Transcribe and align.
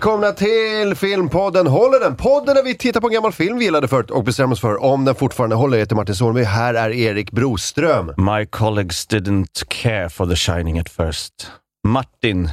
Välkomna 0.00 0.32
till 0.32 0.94
Filmpodden 0.94 1.66
Håller 1.66 2.00
den? 2.00 2.16
Podden 2.16 2.54
där 2.54 2.62
vi 2.62 2.74
tittar 2.74 3.00
på 3.00 3.06
en 3.06 3.12
gammal 3.12 3.32
film 3.32 3.58
vi 3.58 3.64
gillade 3.64 3.88
förut 3.88 4.10
och 4.10 4.24
bestämmer 4.24 4.52
oss 4.52 4.60
för 4.60 4.82
om 4.82 5.04
den 5.04 5.14
fortfarande 5.14 5.56
håller. 5.56 5.76
Jag 5.76 5.82
heter 5.82 5.96
Martin 5.96 6.14
Solveig, 6.14 6.44
här 6.44 6.74
är 6.74 6.90
Erik 6.90 7.30
Broström. 7.30 8.14
My 8.16 8.46
colleagues 8.46 9.08
didn't 9.08 9.64
care 9.68 10.08
for 10.08 10.26
The 10.26 10.36
Shining 10.36 10.78
at 10.78 10.88
first. 10.88 11.50
Martin 11.86 12.50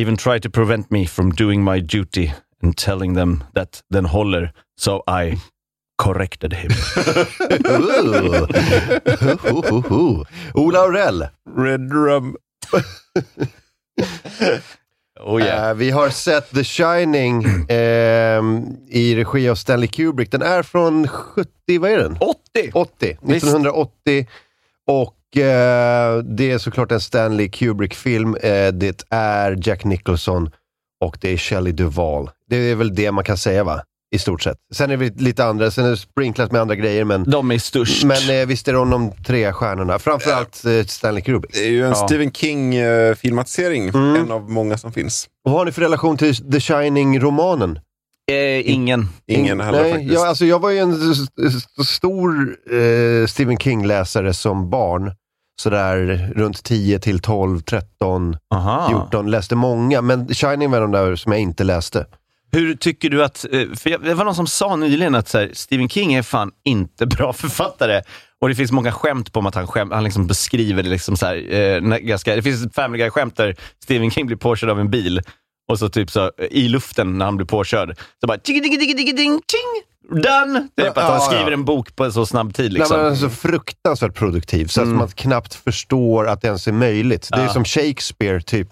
even 0.00 0.16
tried 0.16 0.42
to 0.42 0.50
prevent 0.50 0.90
me 0.90 1.06
from 1.06 1.30
doing 1.30 1.64
my 1.64 1.80
duty 1.80 2.32
and 2.62 2.76
telling 2.76 3.14
them 3.14 3.44
that 3.54 3.80
den 3.92 4.04
håller, 4.04 4.52
so 4.80 5.02
I 5.22 5.38
corrected 6.02 6.52
him. 6.52 6.70
Ola 10.54 10.78
Aurell. 10.78 11.28
Red 11.56 11.92
Rum. 11.92 12.36
Oh 15.24 15.42
yeah. 15.42 15.70
Eh, 15.70 15.74
vi 15.74 15.90
har 15.90 16.08
sett 16.08 16.50
The 16.50 16.64
Shining 16.64 17.44
ehm, 17.68 18.76
i 18.88 19.14
regi 19.16 19.48
av 19.48 19.54
Stanley 19.54 19.88
Kubrick. 19.88 20.30
Den 20.30 20.42
är 20.42 20.62
från 20.62 21.08
70, 21.08 21.48
vad 21.80 21.90
är 21.90 21.98
den? 21.98 22.16
80! 22.20 22.70
80, 22.74 23.10
1980. 23.10 24.26
Och 24.86 25.36
eh, 25.36 26.18
det 26.18 26.50
är 26.50 26.58
såklart 26.58 26.92
en 26.92 27.00
Stanley 27.00 27.48
Kubrick-film. 27.48 28.34
Eh, 28.34 28.72
det 28.72 29.04
är 29.10 29.58
Jack 29.68 29.84
Nicholson 29.84 30.50
och 31.00 31.18
det 31.20 31.30
är 31.32 31.36
Shelley 31.36 31.72
Duvall. 31.72 32.30
Det 32.48 32.56
är 32.56 32.74
väl 32.74 32.94
det 32.94 33.12
man 33.12 33.24
kan 33.24 33.38
säga 33.38 33.64
va? 33.64 33.82
I 34.14 34.18
stort 34.18 34.42
sett. 34.42 34.56
Sen 34.74 34.90
är 34.90 34.96
det 34.96 35.20
lite 35.20 35.44
andra, 35.44 35.70
sen 35.70 35.84
är 35.86 35.90
det 35.90 35.96
sprinklat 35.96 36.52
med 36.52 36.60
andra 36.60 36.74
grejer 36.74 37.04
men, 37.04 37.24
De 37.30 37.50
är 37.50 37.58
störst. 37.58 38.04
men 38.04 38.40
eh, 38.40 38.46
visst 38.46 38.68
är 38.68 38.72
de 38.72 38.90
de 38.90 39.12
tre 39.26 39.52
stjärnorna. 39.52 39.98
Framförallt 39.98 40.64
eh, 40.64 40.84
Stanley 40.86 41.22
Kubrick. 41.22 41.52
Det 41.54 41.64
är 41.66 41.70
ju 41.70 41.82
en 41.84 41.88
Ja. 41.88 41.94
Stephen 41.94 42.32
King-filmatisering. 42.32 43.88
Mm. 43.88 44.16
En 44.16 44.30
av 44.32 44.50
många 44.50 44.78
som 44.78 44.92
finns. 44.92 45.28
Och 45.44 45.50
vad 45.50 45.60
har 45.60 45.64
ni 45.66 45.72
för 45.72 45.82
relation 45.82 46.16
till 46.16 46.52
The 46.52 46.60
Shining-romanen? 46.60 47.78
eh, 48.30 48.70
ingen. 48.70 49.08
Ingen 49.26 49.60
heller 49.60 49.82
Nej, 49.82 49.92
faktiskt. 49.92 50.14
jag, 50.14 50.26
alltså, 50.26 50.44
jag 50.46 50.58
var 50.58 50.70
ju 50.70 50.78
en 50.78 50.94
stor 51.86 52.56
eh, 52.74 53.26
Stephen 53.26 53.56
King-läsare 53.58 54.34
som 54.34 54.70
barn. 54.70 55.12
Sådär 55.60 56.32
runt 56.36 56.62
10 56.64 56.98
till 56.98 57.18
12, 57.20 57.60
13, 57.60 58.36
Aha. 58.54 58.88
14. 58.88 59.30
Läste 59.30 59.54
många, 59.56 60.00
men 60.02 60.28
Shining 60.28 60.70
var 60.70 60.80
de 60.80 60.90
där 60.92 61.16
som 61.16 61.32
jag 61.32 61.40
inte 61.40 61.64
läste. 61.64 62.06
Hur 62.54 62.74
tycker 62.74 63.10
du 63.10 63.24
att... 63.24 63.44
eh, 63.52 63.60
För 63.76 63.98
det 64.04 64.14
var 64.14 64.24
någon 64.24 64.34
som 64.34 64.46
sa 64.46 64.76
nyligen 64.76 65.14
att 65.14 65.28
så 65.28 65.38
här, 65.38 65.50
Stephen 65.52 65.88
King 65.88 66.14
är 66.14 66.22
fan 66.22 66.50
inte 66.64 67.06
bra 67.16 67.32
författare. 67.32 68.02
Och 68.40 68.48
det 68.48 68.54
finns 68.54 68.72
många 68.72 68.92
skämt 68.92 69.32
på 69.32 69.38
om 69.40 69.46
att 69.46 69.54
han, 69.54 69.66
skäm, 69.66 69.90
han 69.90 70.04
liksom 70.04 70.26
beskriver 70.26 70.82
det 70.82 70.88
liksom 70.88 71.16
så 71.16 71.26
här, 71.26 71.52
eh, 71.54 71.80
ganska... 71.98 72.36
Det 72.36 72.42
finns 72.42 72.66
ett 72.66 72.74
Family 72.74 73.02
Guy-skämt 73.02 73.36
där 73.36 73.56
Stephen 73.82 74.10
King 74.10 74.26
blir 74.26 74.36
påkörd 74.36 74.70
av 74.70 74.80
en 74.80 74.90
bil 74.90 75.20
och 75.68 75.78
så 75.78 75.88
typ 75.88 76.10
så 76.10 76.24
eh, 76.24 76.46
i 76.50 76.68
luften 76.68 77.18
när 77.18 77.24
han 77.24 77.36
blir 77.36 77.46
påkörd, 77.46 77.96
så 78.20 78.26
bara 78.26 78.38
tjing, 78.46 78.62
tjing, 78.62 78.80
tjing, 78.80 78.96
tjing, 78.96 79.16
tjing, 79.16 80.22
done! 80.22 80.68
Typ 80.76 80.88
att 80.88 80.96
Ja, 80.96 81.02
han 81.02 81.12
ja. 81.14 81.20
skriver 81.20 81.52
en 81.52 81.64
bok 81.64 81.96
på 81.96 82.04
en 82.04 82.12
så 82.12 82.26
snabb 82.26 82.54
tid. 82.54 82.72
Liksom. 82.72 82.96
Nej, 82.96 83.02
men 83.04 83.12
alltså, 83.12 83.28
fruktansvärt 83.28 84.14
produktiv, 84.14 84.66
så 84.66 84.80
att 84.80 84.86
Mm. 84.86 84.98
man 84.98 85.08
knappt 85.08 85.54
förstår 85.54 86.28
att 86.28 86.40
det 86.42 86.46
ens 86.48 86.68
är 86.68 86.72
möjligt. 86.72 87.28
Det 87.32 87.38
är 87.38 87.42
Ja. 87.44 87.52
som 87.52 87.64
Shakespeare, 87.64 88.40
typ. 88.40 88.68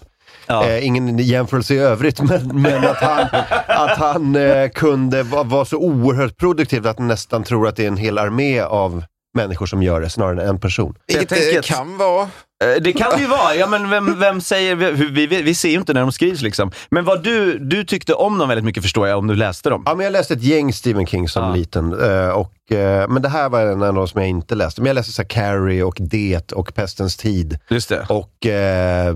Ja. 0.47 0.69
Eh, 0.69 0.85
ingen 0.85 1.17
jämförelse 1.17 1.73
i 1.73 1.77
övrigt, 1.77 2.21
men, 2.29 2.61
men 2.61 2.83
att 2.85 2.97
han, 2.97 3.27
att 3.67 3.97
han 3.97 4.35
eh, 4.35 4.69
kunde 4.69 5.23
vara 5.23 5.43
vara 5.43 5.65
så 5.65 5.77
oerhört 5.77 6.37
produktiv 6.37 6.87
att 6.87 6.99
man 6.99 7.07
nästan 7.07 7.43
tror 7.43 7.67
att 7.67 7.75
det 7.75 7.83
är 7.83 7.87
en 7.87 7.97
hel 7.97 8.17
armé 8.17 8.61
av 8.61 9.03
människor 9.33 9.65
som 9.65 9.83
gör 9.83 10.01
det, 10.01 10.09
snarare 10.09 10.41
än 10.43 10.49
en 10.49 10.59
person. 10.59 10.95
Vilket 11.07 11.29
det 11.29 11.65
kan 11.65 11.97
vara. 11.97 12.29
Eh, 12.63 12.81
Det 12.81 12.93
kan 12.93 13.11
det 13.15 13.21
ju 13.21 13.27
vara. 13.27 13.55
Ja, 13.55 13.67
men 13.67 13.89
vem, 13.89 14.19
vem 14.19 14.41
säger... 14.41 14.75
Vi, 14.75 14.91
vi, 15.27 15.41
vi, 15.41 15.55
ser 15.55 15.69
ju 15.69 15.75
inte 15.75 15.93
när 15.93 16.01
de 16.01 16.11
skrivs. 16.11 16.41
Liksom. 16.41 16.71
Men 16.91 17.05
vad 17.05 17.23
du, 17.23 17.59
du 17.59 17.83
tyckte 17.83 18.13
om 18.13 18.37
dem 18.37 18.47
väldigt 18.49 18.65
mycket 18.65 18.83
förstår 18.83 19.07
jag, 19.07 19.17
om 19.17 19.27
du 19.27 19.35
läste 19.35 19.69
dem. 19.69 19.83
Ja, 19.85 19.95
men 19.95 20.03
jag 20.03 20.11
läste 20.11 20.33
ett 20.33 20.43
gäng 20.43 20.73
Stephen 20.73 21.05
King 21.07 21.29
som 21.29 21.43
Ja. 21.43 21.53
liten. 21.55 21.93
eh, 22.01 22.29
Och, 22.29 22.71
eh, 22.71 23.07
men 23.09 23.21
det 23.21 23.29
här 23.29 23.49
var 23.49 23.61
en 23.61 23.83
av 23.83 23.93
de 23.93 24.07
som 24.07 24.21
jag 24.21 24.29
inte 24.29 24.55
läste. 24.55 24.81
Men 24.81 24.87
jag 24.87 24.95
läste 24.95 25.11
så 25.11 25.21
här 25.21 25.29
Carrie 25.29 25.83
och 25.83 25.97
Det 25.99 26.51
och 26.51 26.73
Pestens 26.75 27.17
tid. 27.17 27.59
Just 27.69 27.89
det. 27.89 28.05
Och 28.09 28.45
eh, 28.45 29.13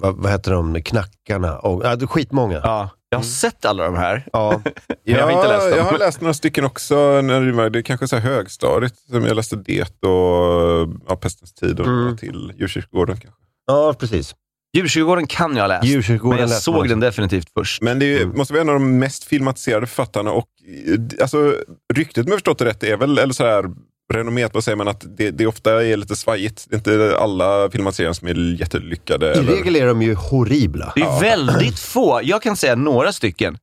vad, 0.00 0.16
vad 0.16 0.32
heter 0.32 0.52
de? 0.52 0.82
Knackarna. 0.82 1.58
Och, 1.58 1.84
är 1.84 2.06
skitmånga. 2.06 2.60
Ja. 2.62 2.90
Jag 3.14 3.18
har 3.18 3.24
sett 3.24 3.64
alla 3.64 3.84
de 3.84 3.94
här. 3.96 4.26
Ja. 4.32 4.60
Jag 5.04 5.22
har 5.26 5.32
inte 5.32 5.48
läst 5.48 5.68
dem. 5.68 5.78
Jag 5.78 5.84
har 5.84 5.98
läst 5.98 6.20
några 6.20 6.34
stycken 6.34 6.64
också. 6.64 6.94
När 7.20 7.40
det, 7.40 7.52
var, 7.52 7.70
det 7.70 7.78
är 7.78 7.82
kanske 7.82 8.08
så 8.08 8.16
här 8.16 8.30
högstadiet. 8.30 8.94
Som 9.10 9.24
jag 9.24 9.36
läste 9.36 9.56
Det 9.56 9.82
och 10.02 10.88
ja, 11.08 11.16
Pestens 11.20 11.52
tid 11.54 11.80
och 11.80 11.86
Mm. 11.86 12.16
till. 12.16 12.52
Djurkyrkogården 12.58 13.16
kanske. 13.16 13.40
ja, 13.66 13.94
precis. 13.98 14.34
Djurkyrkogården 14.76 15.26
kan 15.26 15.56
jag 15.56 15.62
ha 15.62 15.68
läst. 15.68 15.82
Men 16.22 16.30
jag 16.38 16.38
man 16.38 16.48
såg 16.48 16.88
den 16.88 17.00
definitivt 17.00 17.48
först. 17.54 17.82
Men 17.82 17.98
det 17.98 18.06
är, 18.18 18.22
Mm. 18.22 18.36
måste 18.38 18.52
vara 18.54 18.60
en 18.62 18.68
av 18.68 18.74
de 18.74 18.98
mest 18.98 19.24
filmatiserade 19.24 19.86
författarna. 19.86 20.30
Och, 20.32 20.48
eh, 20.86 21.22
alltså, 21.22 21.54
ryktet, 21.94 22.24
om 22.26 22.30
jag 22.30 22.36
förstått 22.36 22.58
det 22.58 22.64
rätt, 22.64 22.82
är 22.82 22.96
väl, 22.96 23.18
eller 23.18 23.34
så 23.34 23.44
här, 23.44 23.64
renommerat, 24.12 24.54
vad 24.54 24.64
säger 24.64 24.76
man, 24.76 24.88
att 24.88 25.04
det, 25.16 25.30
det 25.30 25.46
ofta 25.46 25.84
är 25.84 25.96
lite 25.96 26.16
svajigt. 26.16 26.66
Det 26.68 26.74
är 26.74 26.78
inte 26.78 27.16
alla 27.18 27.70
filmatiseringar 27.70 28.12
som 28.12 28.28
är 28.28 28.60
jättelyckade. 28.60 29.26
I 29.26 29.38
eller- 29.38 29.52
regel 29.52 29.76
är 29.76 29.86
de 29.86 30.02
ju 30.02 30.14
horribla. 30.14 30.92
Det 30.96 31.02
är 31.02 31.20
väldigt 31.20 31.78
få. 31.78 32.20
Jag 32.24 32.42
kan 32.42 32.56
säga 32.56 32.74
några 32.74 33.12
stycken. 33.12 33.54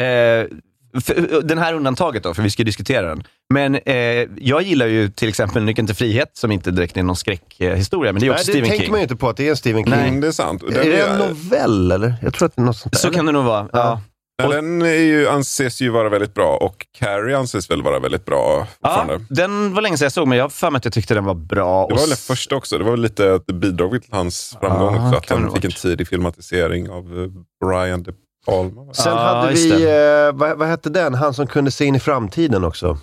Eh, 0.00 0.46
för, 1.00 1.42
den 1.42 1.58
här 1.58 1.74
undantaget 1.74 2.22
då, 2.22 2.34
för 2.34 2.42
vi 2.42 2.50
ska 2.50 2.64
diskutera 2.64 3.08
den. 3.08 3.24
Men 3.54 3.74
eh, 3.74 3.94
jag 4.38 4.62
gillar 4.62 4.86
ju 4.86 5.08
till 5.10 5.28
exempel 5.28 5.62
Nyckeln 5.64 5.86
till 5.86 5.96
frihet, 5.96 6.30
som 6.32 6.52
inte 6.52 6.70
direkt 6.70 6.96
är 6.96 7.02
någon 7.02 7.16
skräckhistoria, 7.16 8.12
men 8.12 8.20
det 8.20 8.26
är 8.26 8.30
också 8.30 8.42
Nej, 8.42 8.46
det 8.46 8.52
Stephen 8.52 8.68
tänker 8.68 8.84
King. 8.84 8.90
man 8.90 9.00
ju 9.00 9.02
inte 9.02 9.16
på 9.16 9.28
att 9.28 9.36
det 9.36 9.46
är 9.46 9.50
en 9.50 9.56
Stephen 9.56 9.84
King. 9.84 9.92
Mm, 9.94 10.20
det 10.20 10.26
är 10.26 10.32
sant. 10.32 10.62
Och 10.62 10.70
Är 10.72 10.74
Den 10.74 10.86
det 10.88 11.00
är- 11.00 11.12
en 11.12 11.18
novell 11.18 11.92
eller? 11.92 12.14
Jag 12.22 12.34
tror 12.34 12.46
att 12.46 12.56
det 12.56 12.62
är 12.62 12.66
något 12.66 12.76
sånt 12.76 12.92
där. 12.92 12.98
Så 12.98 13.10
kan 13.10 13.26
det 13.26 13.32
nog 13.32 13.44
vara. 13.44 13.68
Ja. 13.72 14.00
Ja, 14.42 14.48
den 14.48 14.82
är 14.82 14.86
ju, 14.86 15.28
anses 15.28 15.80
ju 15.80 15.90
vara 15.90 16.08
väldigt 16.08 16.34
bra 16.34 16.56
och 16.56 16.86
Carrie 16.98 17.38
anses 17.38 17.70
väl 17.70 17.82
vara 17.82 17.98
väldigt 17.98 18.24
bra 18.24 18.66
Ja, 18.80 19.18
den 19.28 19.74
var 19.74 19.82
länge 19.82 19.96
sedan 19.98 20.04
jag 20.04 20.12
såg, 20.12 20.28
men 20.28 20.38
jag 20.38 20.44
har 20.44 20.48
för 20.48 20.70
mig 20.70 20.76
att 20.78 20.84
jag 20.84 20.94
tyckte 20.94 21.14
den 21.14 21.24
var 21.24 21.34
bra. 21.34 21.86
Det 21.86 21.94
var 21.94 22.00
väl 22.00 22.08
den 22.08 22.16
första 22.16 22.56
också. 22.56 22.78
Det 22.78 22.84
var 22.84 22.90
väl 22.90 23.00
lite 23.00 23.34
att 23.34 23.46
det 23.46 23.52
bidrog 23.52 24.02
till 24.02 24.12
hans 24.12 24.56
framgång 24.60 24.94
Ja, 24.94 25.06
också. 25.16 25.34
Att 25.34 25.40
han 25.40 25.52
fick 25.52 25.64
en 25.64 25.70
tidig 25.70 26.08
filmatisering 26.08 26.90
av 26.90 27.04
eh, 27.22 27.28
Brian 27.68 28.02
De 28.02 28.12
Palma. 28.46 28.94
Sen 28.94 29.12
Ja, 29.12 29.18
hade 29.18 29.52
vi, 29.52 29.84
eh, 29.84 30.32
vad, 30.38 30.58
vad 30.58 30.68
hette 30.68 30.90
den? 30.90 31.14
Han 31.14 31.34
som 31.34 31.46
kunde 31.46 31.70
se 31.70 31.84
in 31.84 31.94
i 31.94 32.00
framtiden 32.00 32.64
också. 32.64 32.98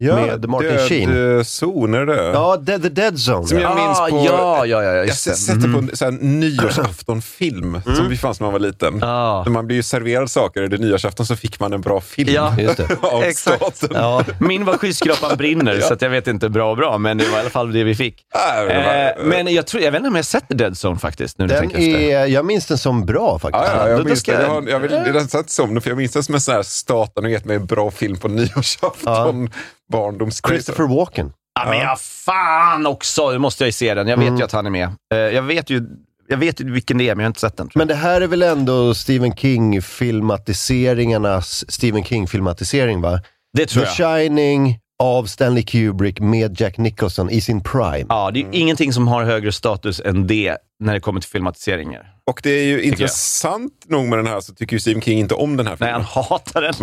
Med 0.00 0.48
Martin 0.48 0.78
Sheen. 0.88 1.10
Död 1.10 1.46
zon, 1.46 1.94
är 1.94 2.06
det? 2.06 2.24
Ja, 2.24 2.56
Dead, 2.56 2.82
The 2.82 2.88
Dead 2.88 3.14
Zone. 3.14 3.46
Som 3.46 3.58
ja. 3.58 3.62
jag 3.62 3.76
minns 3.76 3.98
Ah, 4.00 4.08
på... 4.08 4.24
ja, 4.26 4.66
ja, 4.66 4.82
ja, 4.82 4.92
Jag 4.94 5.06
det. 5.06 5.12
sätter 5.12 5.72
på 5.72 5.78
en 5.78 5.90
sån 5.96 6.12
här 6.14 6.22
nyårsaftonfilm 6.22 7.80
som 7.96 8.08
vi 8.08 8.16
fanns 8.16 8.40
när 8.40 8.44
man 8.44 8.52
var 8.52 8.60
liten. 8.60 9.02
Ah. 9.02 9.42
När 9.44 9.50
man 9.52 9.66
blir 9.66 9.76
ju 9.76 9.82
serverad 9.82 10.30
saker, 10.30 10.62
det 10.62 10.78
nyårsafton 10.78 11.26
så 11.26 11.36
fick 11.36 11.60
man 11.60 11.72
en 11.72 11.80
bra 11.80 12.00
film. 12.00 12.32
Ja, 12.34 12.54
Just 12.60 12.76
det. 12.76 12.88
av 13.02 13.22
exakt. 13.22 13.56
staten. 13.76 13.96
Ja. 14.00 14.24
Min 14.40 14.64
var 14.64 14.76
Skyskrapan 14.78 15.36
brinner, 15.36 15.80
så 15.88 15.92
att 15.94 16.02
jag 16.02 16.10
vet 16.10 16.26
inte 16.26 16.48
bra 16.48 16.70
och 16.70 16.76
bra, 16.76 16.98
men 16.98 17.18
det 17.18 17.24
var 17.28 17.36
i 17.38 17.40
alla 17.40 17.50
fall 17.50 17.72
det 17.72 17.84
vi 17.84 17.94
fick. 17.94 18.22
Ah, 18.34 18.62
var- 18.64 18.70
Eh, 18.70 19.12
men 19.24 19.54
jag, 19.54 19.66
tror, 19.66 19.82
jag 19.82 19.92
vet 19.92 19.98
inte 19.98 20.08
om 20.08 20.16
jag 20.16 20.24
sett 20.24 20.44
Dead 20.48 20.72
Zone 20.84 20.98
faktiskt, 20.98 21.38
nu 21.38 21.46
Den 21.46 21.76
är, 21.76 22.26
jag 22.26 22.44
minns 22.44 22.66
den 22.66 22.78
som 22.78 23.06
bra 23.06 23.38
faktiskt. 23.38 23.64
Ja, 23.66 23.78
ja, 23.82 23.88
jag 23.88 24.04
minns 24.04 24.20
ska 24.20 24.32
jag- 24.32 24.48
har, 24.48 24.62
jag 24.68 25.06
redan 25.06 25.28
sett 25.28 25.50
som 25.50 25.74
det, 25.74 25.80
för 25.80 25.90
jag 25.90 25.96
minns 25.96 26.12
det 26.12 26.22
som 26.22 26.34
en 26.34 26.40
sån 26.40 26.54
här 26.54 26.62
staten 26.62 27.24
och 27.24 27.30
gett 27.30 27.44
mig 27.44 27.56
en 27.56 27.66
bra 27.66 27.90
film 27.90 28.16
på 28.16 28.28
nyårsafton. 28.28 29.50
Barndomskväll. 29.92 30.54
Christopher 30.56 30.96
Walken. 30.96 31.32
Ja, 31.60 31.66
men 31.70 31.78
ja, 31.78 31.96
fan 31.98 32.86
också! 32.86 33.30
Nu 33.30 33.38
måste 33.38 33.64
jag 33.64 33.68
ju 33.68 33.72
se 33.72 33.94
den. 33.94 34.08
Jag 34.08 34.16
vet 34.16 34.26
Mm. 34.26 34.38
ju 34.38 34.44
att 34.44 34.52
han 34.52 34.66
är 34.66 34.70
med. 34.70 34.88
Eh, 35.14 35.18
jag, 35.18 35.42
vet 35.42 35.70
ju, 35.70 35.82
jag 36.28 36.36
vet 36.36 36.60
ju 36.60 36.72
vilken 36.72 36.98
det 36.98 37.08
är, 37.08 37.14
men 37.14 37.22
jag 37.22 37.26
har 37.26 37.30
inte 37.30 37.40
sett 37.40 37.56
den. 37.56 37.68
tror 37.68 37.78
Men 37.80 37.88
det 37.88 37.94
här 37.94 38.20
är 38.20 38.26
väl 38.26 38.42
ändå 38.42 38.94
Stephen 38.94 39.32
King-filmatiseringarnas 39.36 41.64
Stephen 41.68 42.04
King-filmatisering 42.04 43.00
va? 43.00 43.10
jag. 43.10 43.20
Det 43.52 43.66
tror 43.66 43.82
The 43.82 44.02
jag. 44.02 44.18
Shining 44.20 44.78
av 45.02 45.24
Stanley 45.24 45.62
Kubrick 45.62 46.20
med 46.20 46.60
Jack 46.60 46.78
Nicholson 46.78 47.30
i 47.30 47.40
sin 47.40 47.60
prime. 47.60 48.04
Ja, 48.08 48.30
det 48.30 48.40
är 48.40 48.44
ju 48.44 48.48
ingenting 48.52 48.92
som 48.92 49.08
har 49.08 49.24
högre 49.24 49.52
status 49.52 50.00
än 50.04 50.26
det 50.26 50.56
när 50.84 50.94
det 50.94 51.00
kommer 51.00 51.20
till 51.20 51.30
filmatiseringar. 51.30 52.12
Och 52.30 52.40
det 52.42 52.50
är 52.50 52.64
ju 52.64 52.72
jag. 52.76 52.82
intressant 52.84 53.72
nog 53.88 54.06
med 54.08 54.18
den 54.18 54.26
här 54.26 54.40
så 54.40 54.54
tycker 54.54 54.76
ju 54.76 54.80
Stephen 54.80 55.02
King 55.02 55.18
inte 55.18 55.34
om 55.34 55.56
den 55.56 55.66
här 55.66 55.76
Nej, 55.80 55.88
filmen. 55.88 56.06
han 56.14 56.24
hatar 56.24 56.62
den. 56.62 56.74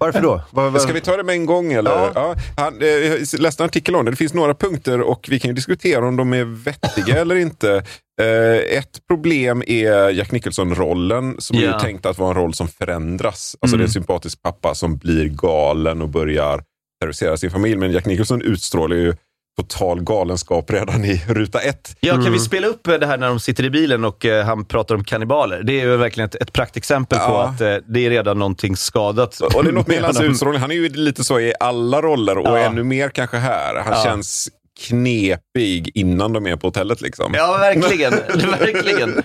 Varför 0.00 0.20
då? 0.20 0.42
Vad- 0.50 0.72
vad- 0.72 0.82
Ska 0.82 0.92
vi 0.92 1.00
ta 1.00 1.16
det 1.16 1.22
med 1.24 1.34
en 1.34 1.46
gång 1.46 1.72
eller? 1.72 1.90
Ja. 1.90 2.12
Ja. 2.14 2.34
han, 2.56 2.82
eh, 2.82 2.88
jag 2.88 3.40
läste 3.40 3.62
en 3.62 3.66
artikel 3.66 3.96
om 3.96 4.04
det. 4.04 4.10
Det 4.10 4.16
finns 4.16 4.34
några 4.34 4.54
punkter 4.54 5.00
och 5.00 5.26
vi 5.30 5.38
kan 5.40 5.48
ju 5.48 5.54
diskutera 5.54 6.06
om 6.08 6.16
de 6.16 6.32
är 6.32 6.44
vettiga 6.44 7.20
eller 7.20 7.34
inte. 7.36 7.84
Eh, 8.20 8.78
ett 8.78 9.06
problem 9.08 9.62
är 9.66 10.10
Jack 10.10 10.32
Nicholson-rollen 10.32 11.36
som 11.38 11.56
är 11.58 11.62
Ja. 11.62 11.72
ju 11.72 11.78
tänkt 11.80 12.06
att 12.06 12.18
vara 12.18 12.30
en 12.30 12.36
roll 12.36 12.54
som 12.54 12.68
förändras. 12.68 13.56
Alltså 13.60 13.74
Mm. 13.76 13.78
det 13.78 13.84
är 13.84 13.88
en 13.88 13.92
sympatisk 13.92 14.42
pappa 14.42 14.74
som 14.74 14.96
blir 14.96 15.28
galen 15.28 16.02
och 16.02 16.08
börjar 16.08 16.62
terrorisera 17.00 17.36
sin 17.36 17.50
familj. 17.50 17.76
Men 17.76 17.92
Jack 17.92 18.06
Nicholson 18.06 18.42
utstrålar 18.42 18.96
ju 18.96 19.14
total 19.56 20.00
galenskap 20.02 20.70
redan 20.70 21.04
i 21.04 21.22
ruta 21.28 21.60
ett. 21.60 21.96
Ja, 22.00 22.12
Mm. 22.12 22.24
kan 22.24 22.32
vi 22.32 22.38
spela 22.38 22.66
upp 22.66 22.84
det 22.84 23.06
här 23.06 23.18
när 23.18 23.28
de 23.28 23.40
sitter 23.40 23.64
i 23.64 23.70
bilen 23.70 24.04
och 24.04 24.24
eh, 24.26 24.44
han 24.44 24.64
pratar 24.64 24.94
om 24.94 25.04
kannibaler? 25.04 25.62
Det 25.62 25.80
är 25.80 25.84
ju 25.84 25.96
verkligen 25.96 26.28
ett, 26.28 26.34
ett 26.34 26.52
praktexempel 26.52 27.18
på 27.18 27.24
Ja. 27.24 27.42
att 27.48 27.60
eh, 27.60 27.74
det 27.88 28.06
är 28.06 28.10
redan 28.10 28.38
någonting 28.38 28.76
skadat. 28.76 29.40
Och 29.40 29.64
det 29.64 29.70
är 29.70 29.72
något 29.72 29.86
med 29.86 30.02
hans 30.02 30.20
utstrålning. 30.30 30.60
Han 30.60 30.70
är 30.70 30.74
ju 30.74 30.88
lite 30.88 31.24
så 31.24 31.40
i 31.40 31.54
alla 31.60 32.02
roller 32.02 32.38
och 32.38 32.46
Ja. 32.48 32.58
ännu 32.58 32.82
mer 32.82 33.08
kanske 33.08 33.36
här. 33.36 33.74
Han 33.84 33.92
Ja. 33.96 34.04
känns 34.04 34.48
knepig 34.80 35.90
innan 35.94 36.32
de 36.32 36.46
är 36.46 36.56
på 36.56 36.66
hotellet. 36.66 37.00
Liksom. 37.00 37.32
Ja, 37.36 37.56
verkligen. 37.60 38.12
verkligen. 38.60 39.22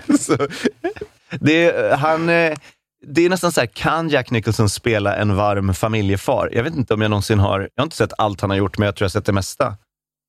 Det 1.40 1.64
är, 1.64 1.96
han, 1.96 2.28
eh, 2.28 2.54
det 3.06 3.24
är 3.24 3.28
nästan 3.30 3.52
så 3.52 3.60
här, 3.60 3.66
kan 3.66 4.08
Jack 4.08 4.30
Nicholson 4.30 4.68
spela 4.68 5.16
en 5.16 5.36
varm 5.36 5.74
familjefar? 5.74 6.50
Jag 6.52 6.62
vet 6.62 6.76
inte 6.76 6.94
om 6.94 7.00
jag 7.02 7.10
någonsin 7.10 7.38
har, 7.38 7.60
jag 7.60 7.68
har 7.82 7.84
inte 7.86 7.96
sett 7.96 8.12
allt 8.18 8.40
han 8.40 8.50
har 8.50 8.56
gjort, 8.56 8.78
men 8.78 8.86
jag 8.86 8.96
tror 8.96 9.04
jag 9.04 9.08
har 9.08 9.10
sett 9.10 9.24
det 9.26 9.32
mesta. 9.32 9.76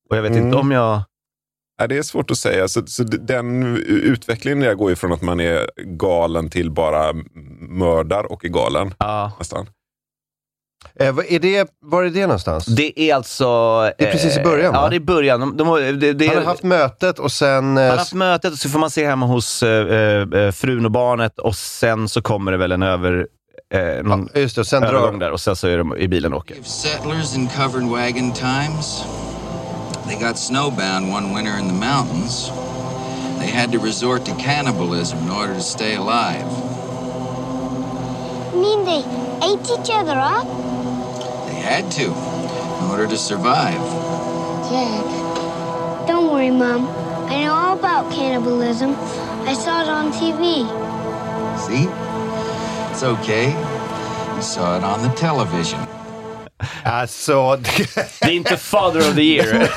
Och 0.10 0.18
jag 0.18 0.22
vet 0.22 0.32
Mm. 0.32 0.46
inte 0.46 0.58
om 0.58 0.72
jag... 0.72 1.02
Ja, 1.82 1.88
det 1.88 1.98
är 1.98 2.02
svårt 2.02 2.32
att 2.32 2.38
säga. 2.38 2.68
Så, 2.68 2.86
så 2.88 3.04
den 3.04 3.78
utvecklingen 3.88 4.60
där 4.60 4.74
går 4.74 4.90
ju 4.90 4.96
från 4.96 5.12
att 5.14 5.22
man 5.22 5.40
är 5.40 5.70
galen 5.86 6.50
till 6.50 6.72
bara 6.72 7.14
mördar 7.70 8.32
och 8.32 8.46
är 8.46 8.50
galen. 8.50 8.94
Ja. 9.00 9.32
Nästan. 9.40 9.70
Eh, 10.96 11.12
vad 11.16 11.26
är 11.30 11.40
det, 11.40 11.70
var 11.86 12.04
är 12.04 12.10
det 12.10 12.22
någonstans? 12.22 12.66
Det 12.66 13.00
är 13.02 13.16
alltså... 13.16 13.46
Det 13.98 14.08
är 14.08 14.12
precis 14.12 14.36
i 14.36 14.40
eh, 14.40 14.44
början, 14.44 14.74
va? 14.74 14.80
Ja, 14.84 14.90
det 14.90 14.96
är 14.96 15.00
början. 15.00 15.40
De, 15.40 15.58
de, 15.58 15.68
har- 15.68 15.80
det, 15.80 16.14
det, 16.14 16.28
Han 16.28 16.38
har 16.38 16.44
haft 16.44 16.64
mötet 16.64 17.20
och 17.20 17.32
sen... 17.32 17.78
eh, 17.78 17.82
han 17.84 17.92
har 17.92 17.98
haft 17.98 18.14
mötet 18.14 18.52
och 18.52 18.58
så 18.60 18.70
får 18.70 18.80
man 18.80 18.90
se 18.90 19.06
hemma 19.08 19.26
hos 19.26 19.64
eh, 19.64 20.28
eh, 20.34 20.52
frun 20.52 20.86
och 20.86 20.92
barnet 20.92 21.40
och 21.40 21.56
sen 21.56 22.10
så 22.10 22.22
kommer 22.22 22.52
det 22.52 22.58
väl 22.58 22.72
en 22.72 22.84
över... 22.84 23.28
Eh, 23.74 24.04
någon 24.04 24.30
Just 24.36 24.56
det, 24.56 24.62
och 24.62 24.68
sen 24.68 24.84
övergång 24.84 25.20
drar... 25.20 25.28
där 25.28 25.32
och 25.32 25.42
sen 25.42 25.56
så 25.56 25.68
är 25.68 25.78
de 25.78 25.98
i 25.98 26.08
bilen 26.08 26.34
och 26.34 26.40
åker. 26.40 26.56
They 30.10 30.16
got 30.16 30.38
snowbound 30.38 31.12
one 31.12 31.34
winter 31.34 31.56
in 31.56 31.68
the 31.68 31.74
mountains. 31.74 32.50
They 33.38 33.46
had 33.46 33.72
to 33.74 33.78
resort 33.78 34.26
to 34.26 34.34
cannibalism 34.38 35.20
in 35.20 35.30
order 35.30 35.54
to 35.54 35.62
stay 35.62 35.94
alive. 35.98 36.50
You 38.52 38.60
mean 38.60 38.86
they 38.86 39.04
ate 39.46 39.62
each 39.70 39.92
other 39.92 40.18
up? 40.18 40.48
They 41.46 41.54
had 41.54 41.92
to 41.92 42.06
in 42.06 42.90
order 42.90 43.06
to 43.06 43.16
survive. 43.16 43.78
Dad. 44.72 46.08
Don't 46.08 46.34
worry, 46.34 46.50
Mom. 46.50 46.88
I 47.30 47.44
know 47.44 47.54
all 47.54 47.78
about 47.78 48.12
cannibalism. 48.12 48.96
I 49.46 49.54
saw 49.54 49.84
it 49.84 49.90
on 49.90 50.12
TV. 50.12 50.66
See? 51.60 51.86
It's 52.92 53.04
okay. 53.04 53.52
You 54.36 54.42
saw 54.42 54.76
it 54.76 54.84
on 54.84 55.04
the 55.04 55.10
television. 55.10 55.80
Alltså, 56.84 57.56
Det 58.22 58.26
är 58.26 58.32
inte 58.32 58.58
Father 58.58 59.00
of 59.00 59.16
the 59.16 59.22
Year. 59.22 59.54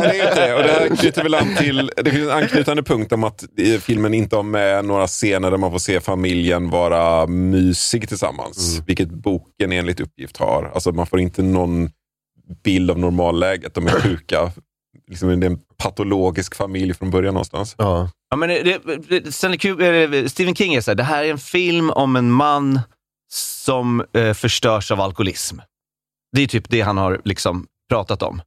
Nej, 0.00 0.10
det 0.10 0.20
är 0.20 0.28
inte 0.28 0.46
det. 0.46 0.54
Och 0.54 0.62
det 0.62 0.68
här 0.68 0.96
knyter 0.96 1.22
väl 1.22 1.34
an 1.34 1.56
till, 1.58 1.90
det 1.96 2.10
finns 2.10 2.28
en 2.28 2.30
anknytande 2.30 2.82
punkt 2.82 3.12
om 3.12 3.24
att 3.24 3.44
filmen 3.80 4.14
inte 4.14 4.36
har 4.36 4.42
med 4.42 4.84
några 4.84 5.06
scener 5.06 5.50
där 5.50 5.58
man 5.58 5.70
får 5.72 5.78
se 5.78 6.00
familjen 6.00 6.70
vara 6.70 7.26
mysig 7.26 8.08
tillsammans. 8.08 8.82
Vilket 8.86 9.08
boken 9.10 9.72
enligt 9.72 10.00
uppgift 10.00 10.36
har. 10.36 10.70
Alltså 10.74 10.92
man 10.92 11.06
får 11.06 11.20
inte 11.20 11.42
någon 11.42 11.90
bild 12.64 12.90
av 12.90 12.98
normalläget. 12.98 13.74
De 13.74 13.86
är 13.86 13.90
sjuka. 13.90 14.52
Liksom, 15.08 15.40
det 15.40 15.46
är 15.46 15.50
en 15.50 15.58
patologisk 15.76 16.54
familj 16.54 16.94
från 16.94 17.10
början 17.10 17.34
någonstans. 17.34 17.74
ja. 17.78 18.10
Ja, 18.30 18.36
men 18.36 18.48
det, 18.48 18.78
det, 19.08 19.34
Stanley 19.34 19.58
Kubrick, 19.58 20.30
Stephen 20.30 20.54
King 20.54 20.74
är 20.74 20.80
så 20.80 20.90
här, 20.90 20.96
det 20.96 21.02
här 21.02 21.24
är 21.24 21.30
en 21.30 21.38
film 21.38 21.90
om 21.90 22.16
en 22.16 22.30
man 22.30 22.80
som 23.32 24.04
eh, 24.12 24.34
förstörs 24.34 24.90
av 24.90 25.00
alkoholism. 25.00 25.58
Det 26.32 26.42
är 26.42 26.46
typ 26.46 26.68
det 26.68 26.80
han 26.80 26.98
har 26.98 27.20
liksom 27.24 27.66
pratat 27.88 28.22
om. 28.22 28.42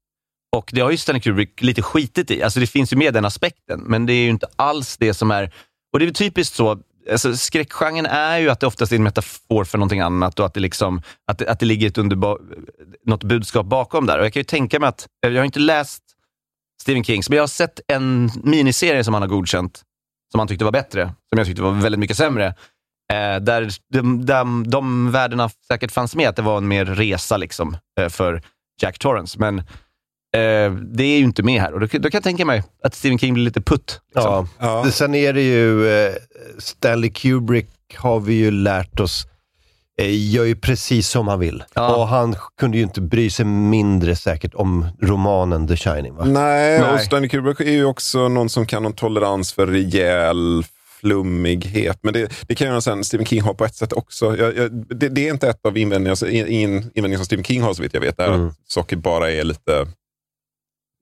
Och 0.56 0.70
det 0.74 0.82
har 0.82 0.92
ju 0.92 0.98
Stanley 0.98 1.22
Kubrick 1.22 1.62
lite 1.62 1.82
skitit 1.82 2.32
i. 2.32 2.44
Alltså 2.44 2.60
det 2.60 2.68
finns 2.68 2.94
ju 2.94 2.98
med 2.98 3.14
den 3.14 3.26
aspekten, 3.26 3.80
men 3.86 4.06
det 4.06 4.14
är 4.14 4.24
ju 4.24 4.30
inte 4.30 4.48
alls 4.56 4.98
det 4.98 5.14
som 5.14 5.32
är... 5.32 5.54
Och 5.94 6.00
det 6.00 6.06
är 6.06 6.12
typiskt 6.12 6.56
så, 6.56 6.80
alltså 7.12 7.38
skräckgenren 7.38 8.06
är 8.06 8.38
ju 8.38 8.50
att 8.50 8.60
det 8.60 8.68
oftast 8.68 8.92
är 8.92 8.96
en 8.96 9.04
metafor 9.04 9.64
för 9.64 9.78
någonting 9.78 10.00
annat 10.00 10.40
och 10.40 10.46
att 10.46 10.54
det, 10.54 10.60
liksom, 10.60 11.02
att 11.28 11.38
det, 11.38 11.50
att 11.50 11.60
det 11.60 11.66
ligger 11.66 11.88
ett 11.88 11.98
underba, 11.98 12.38
något 13.06 13.24
budskap 13.24 13.66
bakom 13.66 14.06
där. 14.06 14.20
Och 14.20 14.26
jag 14.26 14.34
kan 14.34 14.40
ju 14.40 14.44
tänka 14.44 14.80
mig 14.80 14.90
att, 14.90 15.08
jag 15.20 15.38
har 15.38 15.46
inte 15.46 15.60
läst 15.60 16.04
Stephen 16.82 17.04
Kings, 17.04 17.30
men 17.30 17.36
jag 17.36 17.44
har 17.44 17.48
sett 17.48 17.80
en 17.88 18.30
miniserie 18.44 19.04
som 19.04 19.14
han 19.14 19.24
har 19.24 19.30
godkänt, 19.30 19.82
som 20.32 20.40
han 20.40 20.48
tyckte 20.48 20.66
var 20.66 20.72
bättre, 20.72 21.04
som 21.04 21.38
jag 21.38 21.48
tyckte 21.48 21.62
var 21.62 21.72
väldigt 21.72 22.00
mycket 22.00 22.18
sämre. 22.18 22.56
Eh, 23.14 23.40
där 23.42 23.70
de, 23.94 24.26
de, 24.26 24.70
de 24.70 25.12
värdena 25.12 25.50
säkert 25.68 25.92
fanns 25.92 26.16
med, 26.16 26.30
att 26.30 26.36
det 26.36 26.42
var 26.42 26.58
en 26.58 26.68
mer 26.68 26.86
resa 26.86 27.38
liksom, 27.38 27.78
eh, 28.00 28.10
för 28.10 28.42
Jack 28.82 29.00
Torrance. 29.00 29.40
Men 29.40 29.58
eh, 29.58 30.72
det 30.72 31.04
är 31.04 31.18
ju 31.18 31.24
inte 31.24 31.44
med 31.44 31.62
här 31.62 31.74
och 31.74 31.80
då, 31.80 31.88
då 31.92 32.10
kan 32.10 32.18
jag 32.18 32.24
tänka 32.24 32.46
mig 32.46 32.64
att 32.84 32.96
Stephen 32.96 33.18
King 33.20 33.34
blir 33.34 33.44
lite 33.44 33.62
putt. 33.62 34.02
Liksom. 34.16 34.50
Ja. 34.60 34.84
Ja. 34.84 34.92
Sen 34.92 35.16
är 35.16 35.34
det 35.34 35.42
ju, 35.42 35.90
eh, 35.90 36.14
Stanley 36.58 37.10
Kubrick 37.10 37.70
har 37.96 38.20
vi 38.20 38.34
ju 38.34 38.52
lärt 38.52 39.00
oss, 39.00 39.28
eh, 40.02 40.32
gör 40.34 40.44
ju 40.44 40.56
precis 40.56 41.10
som 41.10 41.28
han 41.28 41.40
vill. 41.40 41.64
Ja. 41.74 41.96
Och 41.96 42.08
han 42.08 42.36
kunde 42.60 42.78
ju 42.78 42.84
inte 42.84 43.02
bry 43.02 43.30
sig 43.30 43.46
mindre 43.46 44.16
säkert 44.16 44.54
om 44.54 44.88
romanen 45.02 45.68
The 45.68 45.78
Shining 45.78 46.16
va? 46.16 46.26
Nej, 46.26 46.80
Nej. 46.80 46.94
och 46.94 47.02
Stanley 47.02 47.30
Kubrick 47.30 47.60
är 47.60 47.72
ju 47.72 47.86
också 47.86 48.28
någon 48.28 48.50
som 48.50 48.66
kan 48.66 48.84
ha 48.84 48.90
en 48.90 48.96
tolerans 48.96 49.54
för 49.54 49.68
rejäl 49.68 50.64
flummighet. 51.00 52.00
Men 52.04 52.14
det, 52.14 52.32
det 52.48 52.56
kan 52.56 52.76
ju 52.76 52.82
sen 52.82 53.04
Stephen 53.04 53.26
King 53.26 53.42
ha 53.42 53.54
på 53.54 53.66
ett 53.66 53.76
sätt 53.76 53.94
också. 53.94 54.38
Jag, 54.38 54.58
jag, 54.58 54.72
det, 54.72 55.10
det 55.10 55.28
är 55.28 55.32
inte 55.34 55.50
ett 55.50 55.66
av 55.66 55.78
invändningarna, 55.78 56.12
alltså, 56.12 56.30
ingen 56.30 56.74
invändning 56.96 57.18
som 57.18 57.26
Stephen 57.26 57.44
King 57.46 57.62
har 57.62 57.74
så 57.74 57.82
vitt 57.82 57.94
jag 57.94 58.02
vet. 58.02 58.20
Är 58.20 58.28
Mm. 58.34 58.48
att 58.48 58.56
saker 58.68 58.96
bara 58.96 59.32
är 59.32 59.44
lite, 59.44 59.88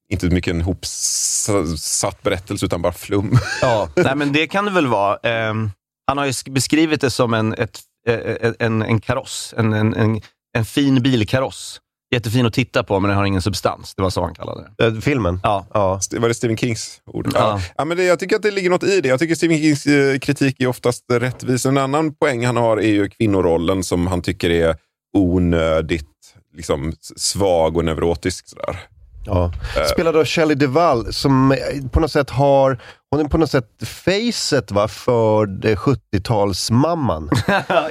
inte 0.09 0.25
mycket 0.29 0.51
en 0.53 0.61
hopsatt 0.61 2.23
berättelse 2.23 2.65
utan 2.65 2.81
bara 2.81 2.93
flum. 2.93 3.37
Ja, 3.61 3.89
nej, 3.95 4.15
men 4.15 4.31
det 4.33 4.47
kan 4.47 4.65
det 4.65 4.71
väl 4.71 4.87
vara. 4.87 5.17
Ehm, 5.23 5.71
han 6.07 6.17
har 6.17 6.25
ju 6.25 6.31
sk- 6.31 6.51
beskrivit 6.51 7.01
det 7.01 7.11
som 7.11 7.33
en, 7.33 7.53
ett, 7.53 7.79
eh, 8.07 8.51
en, 8.59 8.81
en 8.81 9.01
kaross, 9.01 9.53
en, 9.57 9.73
en, 9.73 9.93
en, 9.93 10.21
en 10.57 10.65
fin 10.65 11.01
bilkaross. 11.03 11.81
Jättefin 12.15 12.45
att 12.45 12.53
titta 12.53 12.83
på, 12.83 12.99
men 12.99 13.09
den 13.09 13.17
har 13.17 13.25
ingen 13.25 13.41
substans. 13.41 13.95
Det 13.95 14.01
var 14.01 14.09
så 14.09 14.21
han 14.21 14.33
kallade 14.35 14.67
det. 14.77 14.85
Eh, 14.85 14.93
filmen? 14.93 15.39
Ja. 15.43 15.65
Ja. 15.73 15.99
Var 16.17 16.27
det 16.27 16.33
Stephen 16.33 16.57
Kings 16.57 17.01
ord? 17.05 17.31
Ja. 17.33 17.39
Ja. 17.39 17.61
Ja, 17.77 17.85
men 17.85 17.97
det, 17.97 18.03
jag 18.03 18.19
tycker 18.19 18.35
att 18.35 18.41
det 18.41 18.51
ligger 18.51 18.69
något 18.69 18.83
i 18.83 19.01
det. 19.01 19.07
Jag 19.09 19.19
tycker 19.19 19.35
Stephen 19.35 19.57
Kings 19.57 19.85
eh, 19.85 20.19
kritik 20.19 20.61
är 20.61 20.67
oftast 20.67 21.03
rättvis. 21.13 21.65
En 21.65 21.77
annan 21.77 22.15
poäng 22.15 22.45
han 22.45 22.57
har 22.57 22.77
är 22.77 22.87
ju 22.87 23.09
kvinnorollen 23.09 23.83
som 23.83 24.07
han 24.07 24.21
tycker 24.21 24.49
är 24.49 24.75
onödigt 25.13 26.07
liksom, 26.55 26.93
svag 27.15 27.77
och 27.77 27.85
neurotisk. 27.85 28.49
Sådär. 28.49 28.79
Ja. 29.25 29.51
Spelad 29.93 30.15
av 30.15 30.25
Shelley 30.25 30.55
Duvall 30.55 31.13
som 31.13 31.51
eh, 31.51 31.57
på 31.91 31.99
något 31.99 32.11
sätt 32.11 32.29
har, 32.29 32.79
hon 33.11 33.19
är 33.25 33.29
på 33.29 33.37
något 33.37 33.51
sätt 33.51 33.65
facet 33.85 34.71
va, 34.71 34.87
för 34.87 35.45
det 35.45 35.75
70-talsmamman 35.75 37.29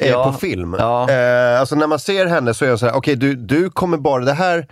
eh, 0.00 0.08
Ja. 0.10 0.32
på 0.32 0.38
film. 0.38 0.76
Ja. 0.78 1.10
Eh, 1.10 1.60
alltså 1.60 1.74
när 1.74 1.86
man 1.86 1.98
ser 1.98 2.26
henne 2.26 2.54
så 2.54 2.64
är 2.64 2.68
jag 2.68 2.78
så 2.78 2.86
här, 2.86 2.94
okej 2.94 3.16
du, 3.16 3.34
du 3.34 3.70
kommer 3.70 3.96
bara, 3.98 4.24
det 4.24 4.32
här, 4.32 4.66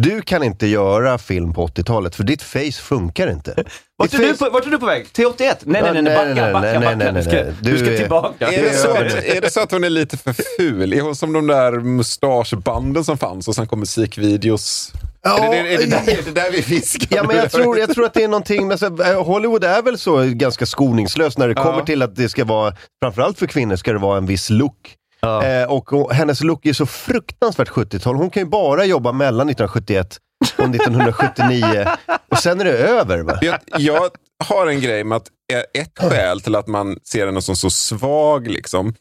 du 0.00 0.22
kan 0.22 0.42
inte 0.42 0.66
göra 0.66 1.18
film 1.18 1.52
på 1.54 1.66
80-talet 1.66 2.14
för 2.16 2.24
ditt 2.24 2.42
face 2.42 2.72
funkar 2.82 3.30
inte. 3.30 3.54
Vart 3.98 4.14
är, 4.14 4.18
du 4.18 4.32
face- 4.32 4.38
på, 4.38 4.50
vart 4.50 4.66
är 4.66 4.70
du 4.70 4.78
på 4.78 4.86
väg? 4.86 5.12
Till 5.12 5.26
81? 5.26 5.58
Nej, 5.64 5.82
nej, 5.82 5.92
nej, 5.92 6.02
nej, 6.02 6.16
backa, 6.16 6.34
nej, 6.34 6.52
backa, 6.52 6.60
nej, 6.66 6.74
backa. 6.80 6.96
nej, 6.96 7.12
nej, 7.12 7.22
Du 7.22 7.30
ska, 7.30 7.44
du 7.70 7.78
ska 7.78 7.92
är- 7.92 7.98
tillbaka. 7.98 8.48
Är 8.52 8.62
det, 8.62 8.74
så 8.74 8.90
att, 8.90 9.24
är 9.24 9.40
det 9.40 9.50
så 9.52 9.60
att 9.60 9.72
hon 9.72 9.84
är 9.84 9.90
lite 9.90 10.16
för 10.16 10.34
ful? 10.58 10.92
Är 10.92 11.00
hon 11.00 11.16
som 11.16 11.32
de 11.32 11.46
där 11.46 11.72
mustaschbanden 11.72 13.04
som 13.04 13.18
fanns 13.18 13.48
och 13.48 13.54
sen 13.54 13.66
kom 13.66 13.80
musikvideos? 13.80 14.92
Ja, 15.22 15.54
är, 15.54 15.62
det, 15.62 15.74
är, 15.74 15.78
det 15.78 15.86
där, 15.86 16.18
är 16.18 16.22
det 16.22 16.30
där 16.30 16.50
vi 16.52 16.62
fiskar? 16.62 17.16
Ja, 17.16 17.24
men 17.26 17.36
jag 17.36 17.50
tror, 17.50 17.78
jag 17.78 17.94
tror 17.94 18.04
att 18.04 18.14
det 18.14 18.24
är 18.24 18.28
någonting, 18.28 18.68
med, 18.68 18.78
så, 18.78 18.96
här, 19.02 19.12
eh, 19.12 19.24
Hollywood 19.24 19.64
är 19.64 19.82
väl 19.82 19.98
så 19.98 20.22
ganska 20.26 20.66
skoningslös 20.66 21.38
när 21.38 21.48
det 21.48 21.54
Ja. 21.56 21.62
kommer 21.64 21.82
till 21.84 22.02
att 22.02 22.16
det 22.16 22.28
ska 22.28 22.44
vara, 22.44 22.74
framförallt 23.02 23.38
för 23.38 23.46
kvinnor 23.46 23.76
ska 23.76 23.92
det 23.92 23.98
vara 23.98 24.18
en 24.18 24.26
viss 24.26 24.50
look. 24.50 24.94
Ja. 25.20 25.44
Eh, 25.44 25.70
och, 25.72 25.92
och 25.92 26.14
hennes 26.14 26.40
look 26.42 26.66
är 26.66 26.72
så 26.72 26.86
fruktansvärt 26.86 27.68
70-tal. 27.68 28.16
Hon 28.16 28.30
kan 28.30 28.42
ju 28.42 28.48
bara 28.48 28.84
jobba 28.84 29.12
mellan 29.12 29.48
1971 29.48 30.16
och 30.58 30.64
1979 30.64 31.86
och 32.30 32.38
sen 32.38 32.60
är 32.60 32.64
det 32.64 32.72
över. 32.78 33.18
Va? 33.18 33.38
Jag, 33.42 33.58
jag 33.76 34.10
har 34.44 34.66
en 34.66 34.80
grej 34.80 35.04
med 35.04 35.16
att 35.16 35.26
ett 35.78 35.98
skäl 36.10 36.40
till 36.40 36.54
att 36.54 36.66
man 36.66 36.98
ser 37.04 37.26
henne 37.26 37.42
som 37.42 37.56
så 37.56 37.70
svag, 37.70 38.46
liksom, 38.46 38.94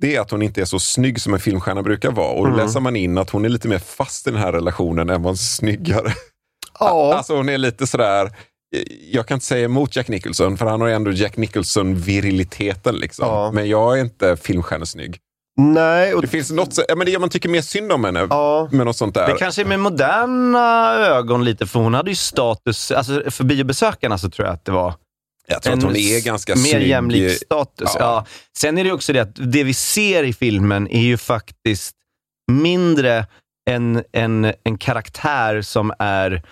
det 0.00 0.16
är 0.16 0.20
att 0.20 0.30
hon 0.30 0.42
inte 0.42 0.60
är 0.60 0.64
så 0.64 0.78
snygg 0.78 1.20
som 1.20 1.34
en 1.34 1.40
filmstjärna 1.40 1.82
brukar 1.82 2.10
vara. 2.10 2.28
Och 2.32 2.46
då 2.46 2.52
Mm. 2.54 2.66
läser 2.66 2.80
man 2.80 2.96
in 2.96 3.18
att 3.18 3.30
hon 3.30 3.44
är 3.44 3.48
lite 3.48 3.68
mer 3.68 3.78
fast 3.78 4.26
i 4.26 4.30
den 4.30 4.40
här 4.40 4.52
relationen 4.52 5.10
än 5.10 5.22
vad 5.22 5.30
en 5.30 5.36
snyggare. 5.36 6.12
Ja, 6.80 7.14
Alltså 7.16 7.36
hon 7.36 7.48
är 7.48 7.58
lite 7.58 7.86
sådär, 7.86 8.24
eh, 8.26 8.82
jag 9.12 9.26
kan 9.26 9.34
inte 9.36 9.46
säga 9.46 9.64
emot 9.64 9.96
Jack 9.96 10.08
Nicholson, 10.08 10.56
för 10.58 10.66
han 10.66 10.80
har 10.80 10.88
ändå 10.88 11.12
Jack 11.12 11.36
Nicholson-viriliteten. 11.36 12.94
Liksom. 12.96 13.28
Ja. 13.28 13.50
Men 13.52 13.68
jag 13.68 13.98
är 13.98 14.02
inte 14.02 14.36
filmstjärnesnygg. 14.36 15.18
nej. 15.60 16.14
Och, 16.14 16.22
Det 16.22 16.28
finns 16.28 16.50
något, 16.50 16.78
ja, 16.88 16.94
men 16.96 17.04
det 17.04 17.10
gör 17.10 17.20
man 17.20 17.28
tycker 17.28 17.48
mer 17.48 17.62
synd 17.62 17.92
om 17.92 18.04
henne. 18.04 18.26
ja, 18.30 18.68
Med 18.72 18.86
något 18.86 18.96
sånt 18.96 19.14
där. 19.14 19.26
Det 19.26 19.38
kanske 19.38 19.62
är 19.62 19.66
med 19.66 19.80
moderna 19.80 20.94
ögon 20.94 21.44
lite, 21.44 21.66
för 21.66 21.80
hon 21.80 21.94
hade 21.94 22.10
ju 22.10 22.16
status, 22.16 22.90
alltså 22.90 23.22
för 23.30 23.44
biobesökarna 23.44 24.18
så 24.18 24.30
tror 24.30 24.46
jag 24.46 24.54
att 24.54 24.64
det 24.64 24.72
var 24.72 24.94
jag 25.48 25.62
tror 25.62 25.74
att 25.74 25.82
hon 25.82 25.96
är 25.96 26.24
ganska 26.24 26.54
mer 26.54 26.62
snygg. 26.62 26.88
jämlik 26.88 27.32
status. 27.32 27.90
Ja. 27.94 28.00
Ja. 28.00 28.26
Sen 28.58 28.78
är 28.78 28.84
det 28.84 28.92
också 28.92 29.12
det 29.12 29.20
att 29.20 29.52
det 29.52 29.64
vi 29.64 29.74
ser 29.74 30.24
i 30.24 30.32
filmen 30.32 30.88
är 30.88 31.00
ju 31.00 31.16
faktiskt 31.16 31.94
mindre 32.52 33.26
en, 33.70 34.02
en, 34.12 34.52
en 34.64 34.78
karaktär 34.78 35.62
som 35.62 35.92
är 35.98 36.42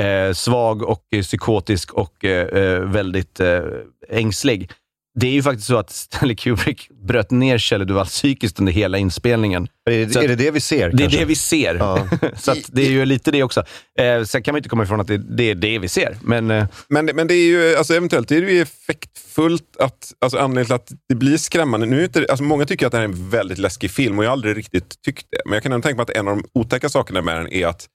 eh, 0.00 0.32
svag 0.32 0.82
och 0.82 1.04
psykotisk 1.22 1.92
och 1.92 2.24
eh, 2.24 2.46
eh, 2.46 2.80
väldigt 2.80 3.40
eh, 3.40 3.60
ängslig. 4.08 4.70
Det 5.14 5.26
är 5.26 5.30
ju 5.30 5.42
faktiskt 5.42 5.66
så 5.66 5.76
att 5.78 5.90
Stanley 5.90 6.36
Kubrick 6.36 6.88
bröt 7.06 7.30
ner 7.30 7.58
Shelley 7.58 7.86
Duvall 7.86 8.06
psykiskt 8.06 8.58
under 8.58 8.72
hela 8.72 8.98
inspelningen. 8.98 9.68
är, 9.90 10.08
Så 10.08 10.20
är 10.20 10.28
det 10.28 10.36
det 10.36 10.50
vi 10.50 10.60
ser? 10.60 10.90
Det 10.90 10.96
är 10.96 10.98
kanske? 10.98 11.18
det 11.18 11.24
vi 11.24 11.34
ser. 11.34 11.74
Ja. 11.74 12.08
så 12.36 12.54
det 12.68 12.82
är 12.82 12.90
ju 12.90 13.04
lite 13.04 13.30
det 13.30 13.42
också. 13.42 13.64
Eh, 13.98 14.22
sen 14.24 14.42
kan 14.42 14.52
man 14.52 14.58
inte 14.58 14.68
komma 14.68 14.82
ifrån 14.82 15.00
att 15.00 15.06
det, 15.06 15.18
det 15.18 15.50
är 15.50 15.54
det 15.54 15.78
vi 15.78 15.88
ser. 15.88 16.16
Men 16.22 16.50
eh, 16.50 16.66
Men, 16.88 17.06
men 17.06 17.26
det 17.26 17.34
är 17.34 17.46
ju, 17.46 17.76
alltså 17.76 17.94
eventuellt 17.94 18.30
är 18.30 18.42
det 18.42 18.52
ju 18.52 18.62
effektfullt 18.62 19.76
att, 19.78 20.12
alltså 20.20 20.38
anledningen 20.38 20.66
till 20.66 20.74
att 20.74 20.92
det 21.08 21.14
blir 21.14 21.36
skrämmande. 21.36 21.86
Nu 21.86 22.00
är 22.00 22.04
inte, 22.04 22.26
alltså 22.28 22.44
många 22.44 22.66
tycker 22.66 22.86
att 22.86 22.92
det 22.92 22.98
här 22.98 23.04
är 23.04 23.08
en 23.08 23.30
väldigt 23.30 23.58
läskig 23.58 23.90
film 23.90 24.18
och 24.18 24.24
jag 24.24 24.28
har 24.28 24.32
aldrig 24.32 24.56
riktigt 24.56 25.02
tyckt 25.02 25.26
det. 25.30 25.42
Men 25.44 25.54
jag 25.54 25.62
kan 25.62 25.72
ändå 25.72 25.82
tänka 25.82 25.96
mig 25.96 26.02
att 26.02 26.10
en 26.10 26.28
av 26.28 26.36
de 26.36 26.44
otäcka 26.60 26.88
sakerna 26.88 27.22
med 27.22 27.36
den 27.36 27.52
är 27.52 27.66
att, 27.66 27.86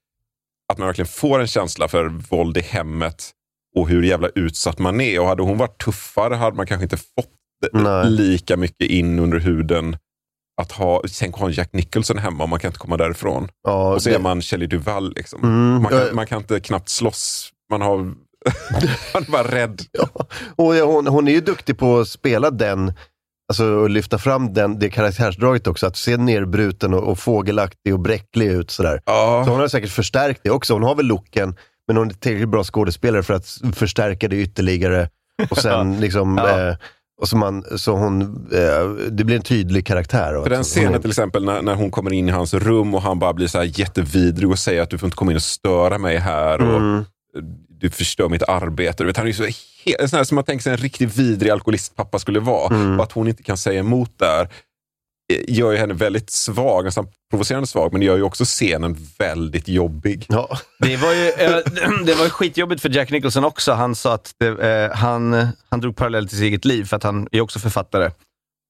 att 0.74 0.78
man 0.78 0.88
verkligen 0.88 1.08
får 1.08 1.40
en 1.40 1.48
känsla 1.48 1.88
för 1.88 2.06
våld 2.06 2.58
i 2.58 2.62
hemmet 2.62 3.32
och 3.76 3.90
hur 3.90 4.04
jävla 4.04 4.30
utsatt 4.36 4.80
man 4.80 5.02
är. 5.02 5.20
Och 5.20 5.28
hade 5.28 5.44
hon 5.44 5.58
varit 5.58 5.78
tuffare 5.84 6.36
hade 6.36 6.58
man 6.58 6.66
kanske 6.68 6.84
inte 6.84 6.98
fått 6.98 7.30
Nej. 7.74 8.10
lika 8.10 8.58
mycket 8.58 8.90
in 8.90 9.20
under 9.20 9.40
huden. 9.40 9.98
Att 10.62 10.72
ha, 10.72 11.02
tänk 11.20 11.34
att 11.36 11.40
ha 11.40 11.48
en 11.48 11.54
Jack 11.54 11.74
Nicholson 11.74 12.18
hemma 12.18 12.44
och 12.44 12.50
man 12.50 12.60
kan 12.60 12.70
inte 12.70 12.80
komma 12.80 12.98
därifrån. 12.98 13.48
Ja, 13.68 13.94
Och 13.94 14.02
så 14.02 14.10
det- 14.10 14.16
är 14.16 14.20
man 14.20 14.42
Shelley 14.42 14.68
Duvall. 14.68 15.14
Liksom. 15.16 15.44
Mm, 15.44 15.82
man, 15.84 15.94
ja. 15.94 16.06
kan, 16.06 16.16
man 16.16 16.28
kan 16.28 16.38
inte 16.38 16.60
knappt 16.60 16.90
slåss. 16.90 17.50
Man, 17.72 17.82
har, 17.82 17.98
man 19.14 19.24
är 19.28 19.32
bara 19.32 19.52
rädd. 19.52 19.82
Och 20.56 20.74
hon, 20.74 21.08
hon 21.08 21.28
är 21.28 21.32
ju 21.32 21.42
duktig 21.42 21.78
på 21.78 22.00
att 22.00 22.08
spela 22.08 22.52
den, 22.52 22.94
alltså 23.52 23.86
att 23.86 23.92
lyfta 23.92 24.18
fram 24.18 24.54
den, 24.54 24.80
det 24.80 24.90
karaktärsdraget 24.90 25.68
också. 25.68 25.88
Att 25.88 25.98
se 25.98 26.18
nerbruten 26.18 26.94
och, 26.94 27.04
och 27.04 27.20
fågelaktig 27.20 27.94
och 27.94 28.00
bräcklig 28.00 28.48
ut 28.48 28.72
sådär. 28.72 29.02
Ja. 29.06 29.44
Så 29.46 29.52
hon 29.52 29.60
har 29.60 29.68
säkert 29.68 29.92
förstärkt 29.92 30.42
det 30.44 30.50
också. 30.50 30.74
Hon 30.74 30.84
har 30.84 30.96
väl 30.96 31.06
looken, 31.06 31.56
men 31.88 31.98
hon 31.98 32.10
är 32.10 32.14
tillräckligt 32.14 32.50
bra 32.50 32.64
skådespelare 32.64 33.24
för 33.24 33.34
att 33.34 33.62
förstärka 33.76 34.28
det 34.28 34.36
ytterligare. 34.36 35.10
Och 35.50 35.58
sen 35.58 36.00
liksom, 36.00 36.38
Ja. 36.38 36.70
eh, 36.70 36.76
och 37.22 37.28
så, 37.30 37.38
man, 37.38 37.64
så 37.78 37.96
hon, 37.96 38.22
eh, 38.54 38.90
det 39.12 39.24
blir 39.24 39.36
en 39.36 39.42
tydlig 39.42 39.86
karaktär. 39.88 40.42
För 40.44 40.50
den 40.50 40.64
scenen 40.64 41.02
till 41.02 41.10
exempel 41.12 41.46
när, 41.46 41.62
när 41.62 41.76
hon 41.76 41.92
kommer 41.92 42.14
in 42.14 42.30
i 42.30 42.32
hans 42.32 42.54
rum 42.54 42.94
och 42.96 43.02
han 43.02 43.20
bara 43.20 43.34
blir 43.34 43.48
så 43.48 43.58
här 43.58 43.80
jättevidrig 43.80 44.50
och 44.52 44.60
säger 44.60 44.82
att 44.82 44.90
du 44.90 44.98
får 44.98 45.08
inte 45.08 45.16
komma 45.18 45.32
in 45.32 45.36
och 45.38 45.44
störa 45.44 45.98
mig 45.98 46.18
här. 46.18 46.62
Och 46.62 46.78
Mm. 46.78 47.06
du 47.70 47.90
förstör 47.90 48.30
mitt 48.30 48.44
arbete. 48.44 49.04
Du 49.04 49.08
vet, 49.08 49.18
han 49.18 49.26
är 49.26 49.28
ju 49.30 49.34
så 49.34 49.44
he- 49.44 49.96
en 50.00 50.10
sån 50.10 50.18
här 50.18 50.24
som 50.24 50.36
man 50.36 50.44
tänker 50.44 50.64
sig 50.64 50.72
en 50.72 50.78
riktigt 50.78 51.16
vidrig 51.18 51.52
alkoholistpappa 51.52 52.20
skulle 52.20 52.40
vara. 52.40 52.76
Mm. 52.76 52.98
Och 53.00 53.04
att 53.06 53.12
hon 53.12 53.28
inte 53.28 53.44
kan 53.44 53.58
säga 53.58 53.80
emot 53.80 54.12
där 54.20 54.50
gör 55.34 55.72
ju 55.72 55.78
henne 55.78 55.94
väldigt 55.94 56.30
svag, 56.30 56.86
nästan 56.86 57.08
provocerande 57.30 57.68
svag, 57.68 57.92
men 57.92 58.00
det 58.00 58.06
gör 58.06 58.16
ju 58.16 58.24
också 58.24 58.46
scenen 58.46 58.98
väldigt 59.20 59.68
jobbig. 59.68 60.26
Ja. 60.30 60.58
det 60.80 60.98
var 60.98 61.14
ju 61.14 61.30
eh, 61.30 61.58
det 62.06 62.14
var 62.14 62.24
ju 62.24 62.30
skitjobbigt 62.30 62.82
för 62.82 62.90
Jack 62.90 63.12
Nicholson 63.12 63.46
också. 63.46 63.74
Han 63.74 63.96
sa 63.96 64.14
att 64.14 64.36
det, 64.38 64.48
eh, 64.48 64.98
han, 64.98 65.48
han 65.70 65.82
drog 65.82 65.96
parallell 65.96 66.28
till 66.28 66.38
sitt 66.38 66.46
eget 66.46 66.66
liv, 66.66 66.86
för 66.86 66.98
att 66.98 67.04
han 67.04 67.28
är 67.32 67.42
också 67.42 67.60
författare. 67.60 68.12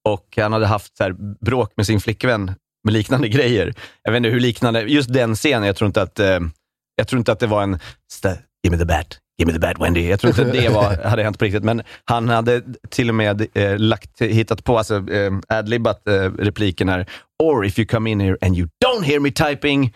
Och 0.10 0.38
han 0.38 0.54
hade 0.54 0.66
haft 0.66 0.98
så 0.98 1.04
här, 1.04 1.16
bråk 1.46 1.74
med 1.76 1.86
sin 1.86 2.02
flickvän 2.02 2.52
med 2.84 2.94
liknande 2.94 3.28
grejer. 3.30 3.74
Jag 4.04 4.12
vet 4.12 4.18
inte 4.18 4.30
hur 4.30 4.40
liknande, 4.40 4.82
just 4.82 5.14
den 5.14 5.36
scenen, 5.36 5.64
jag 5.64 5.76
tror 5.76 5.88
inte 5.88 6.02
att, 6.02 6.20
eh, 6.20 6.40
jag 6.96 7.08
tror 7.08 7.20
inte 7.20 7.32
att 7.32 7.40
det 7.40 7.48
var 7.48 7.64
en 7.64 7.80
Give 8.64 8.78
me 8.78 8.78
the 8.78 8.86
bat, 8.86 9.18
give 9.38 9.48
me 9.48 9.54
the 9.54 9.60
bat 9.60 9.80
Wendy. 9.80 10.10
Jag 10.10 10.20
tror 10.20 10.30
inte 10.30 10.62
det 10.62 10.70
var, 10.70 11.04
hade 11.04 11.24
hänt 11.24 11.40
på 11.40 11.46
riktigt, 11.46 11.64
men 11.64 11.82
han 12.06 12.30
hade 12.30 12.62
till 12.90 13.10
och 13.10 13.16
med 13.16 13.48
eh, 13.54 13.78
lagt, 13.78 14.22
hittat 14.22 14.64
på, 14.64 14.78
alltså 14.78 15.12
eh, 15.12 15.32
adlibbat 15.48 16.08
eh, 16.08 16.14
repliken 16.14 16.90
här. 16.90 17.06
Or 17.44 17.66
if 17.66 17.80
you 17.80 17.86
come 17.86 18.10
in 18.10 18.20
here 18.20 18.38
and 18.42 18.58
you 18.58 18.68
don't 18.86 19.04
hear 19.04 19.20
me 19.20 19.32
typing, 19.32 19.94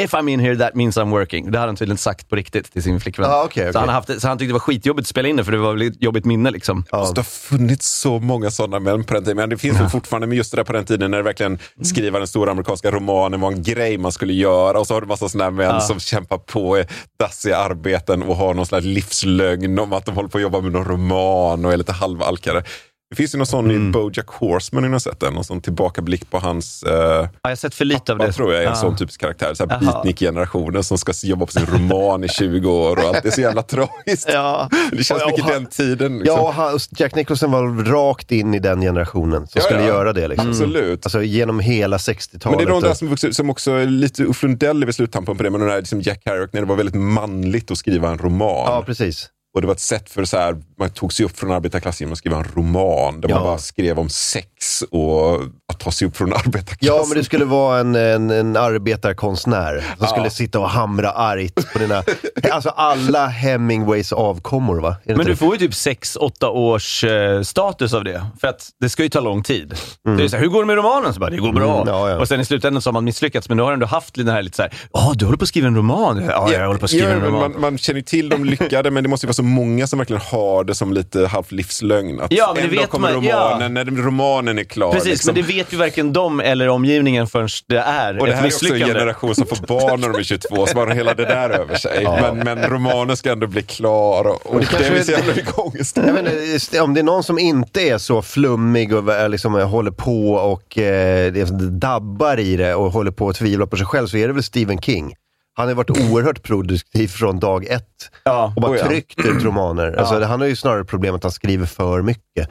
if 0.00 0.14
I'm 0.14 0.28
in 0.30 0.40
here 0.40 0.56
that 0.56 0.74
means 0.74 0.96
I'm 0.98 1.10
working. 1.10 1.50
Det 1.50 1.58
hade 1.58 1.68
han 1.68 1.76
tydligen 1.76 1.98
sagt 1.98 2.28
på 2.28 2.36
riktigt 2.36 2.72
till 2.72 2.82
sin 2.82 3.00
flickvän. 3.00 3.30
Ah, 3.30 3.42
okej, 3.44 3.64
Så, 3.64 3.68
okej. 3.68 3.80
han 3.80 3.88
har 3.88 3.94
haft, 3.94 4.20
så 4.20 4.28
han 4.28 4.38
tyckte 4.38 4.48
det 4.48 4.52
var 4.52 4.60
skitjobbigt 4.60 5.04
att 5.04 5.08
spela 5.08 5.28
in 5.28 5.36
det, 5.36 5.44
för 5.44 5.52
det 5.52 5.58
var 5.58 5.72
väl 5.72 5.82
ett 5.82 6.02
jobbigt 6.02 6.24
minne. 6.24 6.50
Liksom. 6.50 6.84
Ja. 6.90 7.06
Så 7.06 7.12
det 7.12 7.18
har 7.18 7.24
funnits 7.24 7.88
så 7.88 8.18
många 8.18 8.50
sådana 8.50 8.78
män 8.78 9.04
på 9.04 9.14
den 9.14 9.22
tiden. 9.24 9.36
Men 9.36 9.48
det 9.50 9.56
finns 9.58 9.80
väl 9.80 9.88
fortfarande, 9.88 10.26
men 10.26 10.36
just 10.36 10.50
det 10.50 10.56
där 10.56 10.64
på 10.64 10.72
den 10.72 10.84
tiden 10.84 11.10
när 11.10 11.18
det 11.18 11.24
verkligen 11.24 11.58
skriva 11.82 12.18
den 12.18 12.28
stora 12.28 12.50
amerikanska 12.50 12.90
romanen 12.90 13.40
var 13.40 13.52
en 13.52 13.62
grej 13.62 13.98
man 13.98 14.12
skulle 14.12 14.32
göra. 14.32 14.78
Och 14.80 14.86
så 14.86 14.94
har 14.94 15.00
du 15.00 15.06
massa 15.06 15.28
sådana 15.28 15.50
män 15.50 15.66
Ja. 15.66 15.80
som 15.80 16.00
kämpar 16.00 16.38
på 16.38 16.78
i 16.78 16.84
dassiga 17.18 17.56
arbeten 17.56 18.22
och 18.22 18.36
har 18.36 18.54
någon 18.54 18.66
slags 18.66 18.84
livslögn 18.84 19.78
om 19.78 19.92
att 19.92 20.04
de 20.06 20.14
håller 20.14 20.28
på 20.28 20.38
att 20.38 20.42
jobba 20.42 20.60
med 20.60 20.72
någon 20.72 20.84
roman 20.84 21.64
och 21.64 21.72
är 21.72 21.76
lite 21.76 21.92
halvalkare. 21.92 22.62
Det 23.12 23.16
finns 23.16 23.34
ju 23.34 23.38
någon 23.38 23.46
sån 23.46 23.70
i 23.70 23.78
Bojack 23.92 24.26
Horseman, 24.28 24.82
ni 24.84 24.88
har 24.90 24.98
sett 24.98 25.20
den? 25.20 25.32
Någon 25.34 25.44
sån 25.44 25.60
tillbakablick 25.60 26.30
på 26.30 26.38
hans 26.38 26.82
eh, 26.82 26.92
Ja, 26.92 27.28
jag 27.42 27.50
har 27.50 27.56
sett 27.56 27.74
för 27.74 27.84
lite 27.84 28.12
av 28.12 28.16
pappa, 28.16 28.26
det. 28.26 28.32
tror 28.32 28.52
jag 28.52 28.62
är 28.62 28.66
en 28.66 28.72
Ja. 28.72 28.76
sån 28.80 28.96
typisk 28.96 29.20
karaktär. 29.20 29.54
Så 29.54 29.66
här 29.68 29.80
beatnik-generationen 29.80 30.84
som 30.84 30.98
ska 30.98 31.12
jobba 31.22 31.46
på 31.46 31.52
sin 31.52 31.66
roman 31.66 32.24
i 32.24 32.28
20 32.28 32.70
år 32.70 32.96
och 32.98 33.04
allt. 33.04 33.22
Det 33.22 33.28
är 33.28 33.32
så 33.32 33.40
jävla 33.40 33.62
tragiskt. 33.62 34.28
Ja. 34.32 34.68
Det 34.92 35.04
känns 35.04 35.20
Ja, 35.20 35.26
mycket 35.26 35.44
och 35.44 35.50
han- 35.50 35.62
den 35.62 35.70
tiden. 35.70 36.18
Liksom. 36.18 36.36
Ja, 36.36 36.50
han, 36.56 36.78
Jack 36.96 37.14
Nicholson 37.14 37.50
var 37.50 37.84
rakt 37.84 38.32
in 38.32 38.54
i 38.54 38.58
den 38.58 38.80
generationen 38.80 39.40
som 39.46 39.50
Ja, 39.54 39.60
skulle 39.62 39.80
ja. 39.80 39.86
göra 39.86 40.12
det. 40.12 40.28
Liksom. 40.28 40.48
Absolut. 40.48 41.06
Alltså 41.06 41.22
genom 41.22 41.60
hela 41.60 41.96
60-talet. 41.96 42.58
Men 42.58 42.66
det 42.66 42.70
är 42.70 42.74
de 42.74 42.82
där 42.82 42.90
och- 42.90 42.96
som, 42.96 43.08
vuxit, 43.08 43.36
som 43.36 43.50
också 43.50 43.70
är 43.72 43.86
lite 43.86 44.24
Ulf 44.24 44.42
Lundell 44.42 44.82
är 44.82 44.86
väl 44.86 44.94
sluttampen 44.94 45.36
på 45.36 45.42
det, 45.42 45.50
men 45.50 45.60
den 45.60 45.68
där 45.70 45.78
liksom 45.78 46.00
Jack 46.00 46.20
Kerouac 46.24 46.50
när 46.52 46.60
det 46.60 46.66
var 46.66 46.76
väldigt 46.76 46.94
manligt 46.94 47.70
att 47.70 47.78
skriva 47.78 48.10
en 48.10 48.18
roman. 48.18 48.48
Ja, 48.66 48.82
precis. 48.86 49.28
Och 49.54 49.60
det 49.60 49.66
var 49.66 49.74
ett 49.74 49.80
sätt 49.80 50.10
för 50.10 50.24
så 50.24 50.36
här, 50.38 50.56
man 50.78 50.90
tog 50.90 51.12
sig 51.12 51.26
upp 51.26 51.38
från 51.38 51.50
arbetarklassen 51.52 52.04
genom 52.04 52.12
att 52.12 52.18
skriva 52.18 52.36
en 52.36 52.44
roman 52.54 53.20
där 53.20 53.28
Ja. 53.28 53.34
man 53.34 53.44
bara 53.44 53.58
skrev 53.58 53.98
om 53.98 54.08
sex 54.08 54.82
och 54.90 55.34
att 55.72 55.80
ta 55.80 55.90
sig 55.92 56.08
upp 56.08 56.16
från 56.16 56.32
arbetarklassen. 56.32 56.76
Ja, 56.96 57.04
men 57.08 57.18
det 57.18 57.24
skulle 57.24 57.44
vara 57.44 57.80
en, 57.80 57.94
en, 57.94 58.30
en 58.30 58.56
arbetarkonstnär 58.56 59.78
som 59.80 59.96
Ja. 60.00 60.06
skulle 60.06 60.30
sitta 60.30 60.60
och 60.60 60.68
hamra 60.70 61.10
argt 61.10 61.72
på 61.72 61.78
dina... 61.78 62.02
alltså 62.50 62.68
alla 62.68 63.26
Hemingways 63.26 64.12
avkommor, 64.12 64.80
va? 64.80 64.96
Men 65.04 65.18
du 65.18 65.24
det? 65.24 65.36
får 65.36 65.54
ju 65.54 65.58
typ 65.68 65.70
6-8 65.72 66.44
års 66.46 67.04
eh, 67.04 67.42
status 67.42 67.94
av 67.94 68.04
det. 68.04 68.26
För 68.40 68.48
att 68.48 68.68
det 68.80 68.88
ska 68.88 69.02
ju 69.02 69.08
ta 69.08 69.20
lång 69.20 69.42
tid. 69.42 69.74
Det 70.16 70.24
är 70.24 70.28
så 70.28 70.36
här, 70.36 70.42
hur 70.42 70.50
går 70.50 70.60
det 70.62 70.66
med 70.66 70.76
romanen? 70.76 71.14
Så 71.14 71.20
bara, 71.20 71.30
det 71.30 71.36
går 71.36 71.52
bra. 71.52 71.76
Mm, 71.82 71.88
ja, 71.94 72.10
ja. 72.10 72.16
Och 72.18 72.28
sen 72.28 72.40
i 72.40 72.44
slutändan 72.44 72.82
så 72.82 72.88
har 72.88 72.92
man 72.92 73.04
misslyckats, 73.04 73.48
men 73.48 73.58
du 73.58 73.64
har 73.64 73.72
ändå 73.72 73.86
haft 73.86 74.14
den 74.14 74.28
här 74.28 74.42
lite 74.42 74.56
såhär, 74.56 74.72
ja 74.92 75.12
du 75.16 75.24
håller 75.24 75.38
på 75.38 75.42
att 75.42 75.48
skriva 75.48 75.66
en 75.66 75.76
roman. 75.76 76.24
Ja, 76.28 76.52
jag 76.52 76.66
håller 76.66 76.78
på 76.78 76.84
att 76.84 76.90
skriva 76.90 77.08
Ja, 77.08 77.14
en 77.16 77.20
roman. 77.22 77.40
man, 77.52 77.60
man 77.60 77.78
känner 77.78 77.98
ju 78.00 78.04
till 78.04 78.28
de 78.28 78.44
lyckade, 78.44 78.90
men 78.90 79.02
det 79.02 79.08
måste 79.08 79.26
ju 79.26 79.28
vara 79.28 79.34
så 79.34 79.41
så 79.42 79.46
många 79.48 79.86
som 79.86 79.98
verkligen 79.98 80.22
har 80.22 80.64
det 80.64 80.74
som 80.74 80.92
lite 80.92 81.26
halvt 81.26 81.52
livslögn. 81.52 82.20
Att 82.20 82.32
Ja, 82.32 82.46
men 82.46 82.54
det 82.56 82.60
en 82.62 82.74
dag 82.74 82.80
vet 82.80 82.90
kommer 82.90 83.12
man- 83.12 83.24
ja. 83.24 83.36
romanen, 83.36 83.74
när 83.74 83.84
romanen 83.84 84.58
är 84.58 84.64
klar. 84.64 84.92
Precis, 84.92 85.08
liksom. 85.10 85.34
men 85.34 85.42
det 85.42 85.48
vet 85.54 85.72
ju 85.72 85.76
varken 85.76 86.12
de 86.12 86.40
eller 86.40 86.68
omgivningen 86.68 87.26
förrän 87.26 87.48
det 87.68 87.76
är 87.78 88.18
Och 88.20 88.26
det 88.26 88.32
ett 88.32 88.38
här 88.38 88.44
är 88.44 88.46
också 88.48 88.64
en 88.66 88.70
misslyckande. 88.70 88.94
generation 89.00 89.34
som 89.34 89.46
får 89.46 89.66
barn 89.66 90.00
när 90.00 90.08
de 90.08 90.18
är 90.18 90.22
22, 90.22 90.66
som 90.66 90.78
har 90.78 90.86
hela 90.86 91.14
det 91.14 91.24
där 91.24 91.50
över 91.50 91.74
sig. 91.74 92.04
Men, 92.04 92.38
men 92.38 92.58
romanen 92.70 93.16
ska 93.16 93.32
ändå 93.32 93.46
bli 93.46 93.62
klar 93.62 94.24
och, 94.24 94.46
och, 94.54 94.60
det 94.60 94.66
det, 94.78 94.98
är 94.98 95.02
så 95.02 95.10
jävla 95.12 95.34
mycket 95.34 95.58
ångest. 95.58 95.96
Jag 96.06 96.12
vet 96.12 96.52
inte, 96.54 96.80
om 96.80 96.94
det 96.94 97.00
är 97.00 97.04
någon 97.04 97.22
som 97.22 97.38
inte 97.38 97.80
är 97.80 97.98
så 97.98 98.22
flummig 98.22 98.94
och 98.94 99.12
är 99.14 99.28
liksom, 99.28 99.54
håller 99.54 99.90
på 99.90 100.32
och 100.32 100.78
eh, 100.78 101.32
dabbar 101.56 102.40
i 102.40 102.56
det 102.56 102.74
och 102.74 102.92
håller 102.92 103.10
på 103.10 103.28
att 103.28 103.36
tvivla 103.36 103.66
på 103.66 103.76
sig 103.76 103.86
själv 103.86 104.06
så 104.06 104.16
är 104.16 104.26
det 104.28 104.32
väl 104.34 104.42
Stephen 104.42 104.78
King. 104.80 105.14
Han 105.54 105.68
har 105.68 105.74
varit 105.74 105.90
oerhört 105.90 106.42
produktiv 106.42 107.08
från 107.08 107.38
dag 107.38 107.64
ett 107.64 108.10
Ja, 108.24 108.52
och 108.56 108.62
bara 108.62 108.72
oh 108.72 108.76
ja. 108.76 108.86
tryckt 108.86 109.18
ut 109.18 109.42
romaner. 109.42 109.92
Alltså, 109.92 110.22
han 110.22 110.40
har 110.40 110.48
ju 110.48 110.56
snarare 110.56 110.84
problem 110.84 111.14
att 111.14 111.22
han 111.22 111.32
skriver 111.32 111.66
för 111.66 112.02
mycket. 112.02 112.48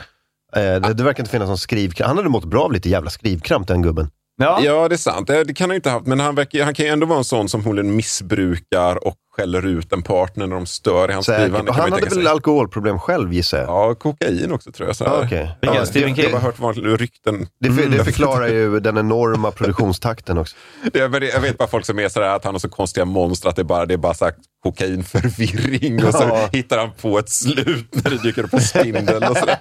Eh, 0.55 0.61
det, 0.61 0.93
det 0.93 1.03
verkar 1.03 1.23
inte 1.23 1.31
finnas 1.31 1.47
någon 1.47 1.57
skrivkramp. 1.57 2.07
Han 2.07 2.17
hade 2.17 2.29
mått 2.29 2.45
bra 2.45 2.63
av 2.63 2.71
lite 2.71 2.89
jävla 2.89 3.09
skrivkramp 3.09 3.67
den 3.67 3.81
gubben. 3.81 4.09
Ja. 4.41 4.59
Ja, 4.63 4.87
det 4.87 4.95
är 4.95 4.97
sant. 4.97 5.27
Det, 5.27 5.43
det 5.43 5.53
kan 5.53 5.69
han 5.69 5.75
inte 5.75 5.89
ha 5.89 5.97
haft. 5.97 6.07
Men 6.07 6.19
han, 6.19 6.35
verkar, 6.35 6.63
han 6.63 6.73
kan 6.73 6.85
ju 6.85 6.91
ändå 6.91 7.05
vara 7.05 7.17
en 7.17 7.23
sån 7.23 7.49
som 7.49 7.61
förmodligen 7.63 7.95
missbrukar 7.95 9.07
och 9.07 9.15
skäller 9.37 9.65
ut 9.65 9.93
en 9.93 10.01
partner 10.03 10.47
när 10.47 10.55
de 10.55 10.65
stör 10.65 11.09
i 11.09 11.13
hans 11.13 11.25
skrivande. 11.25 11.71
Han 11.71 11.91
hade 11.91 12.03
väl 12.05 12.11
sig. 12.11 12.27
alkoholproblem 12.27 12.99
själv 12.99 13.33
gissar 13.33 13.57
jag. 13.57 13.67
Ja, 13.67 13.95
kokain 13.95 14.51
också 14.51 14.71
tror 14.71 14.89
jag. 14.89 14.95
Så 14.95 15.03
här. 15.05 15.55
Ja? 15.61 15.73
Ja, 15.73 15.85
Stephen 15.85 16.15
Jag 16.15 16.23
har 16.23 16.51
bara 16.51 16.67
hört 16.67 16.77
rykten. 16.99 17.47
Det, 17.59 17.71
för, 17.71 17.89
det 17.89 18.03
förklarar 18.03 18.47
ju 18.47 18.79
den 18.79 18.97
enorma 18.97 19.51
produktionstakten 19.51 20.37
också. 20.37 20.55
Det, 20.93 21.09
men 21.09 21.21
det, 21.21 21.27
jag 21.27 21.39
vet 21.41 21.57
bara 21.57 21.67
folk 21.67 21.85
som 21.85 21.99
är 21.99 22.09
sådär 22.09 22.27
att 22.35 22.43
han 22.43 22.53
har 22.53 22.59
så 22.59 22.69
konstiga 22.69 23.05
monster 23.05 23.49
att 23.49 23.55
det 23.55 23.61
är 23.61 23.63
bara, 23.63 23.85
det 23.85 23.93
är 23.93 23.97
bara 23.97 24.13
så 24.13 24.25
här 24.25 24.33
kokainförvirring 24.63 26.05
och 26.05 26.13
så 26.13 26.23
Ja. 26.23 26.49
hittar 26.51 26.77
han 26.77 26.89
på 27.01 27.19
ett 27.19 27.29
slut 27.29 27.87
när 27.91 28.11
det 28.11 28.17
dyker 28.23 28.43
upp 28.43 28.53
en 28.53 28.61
spindel 28.61 29.23
och 29.23 29.37
sådär. 29.37 29.57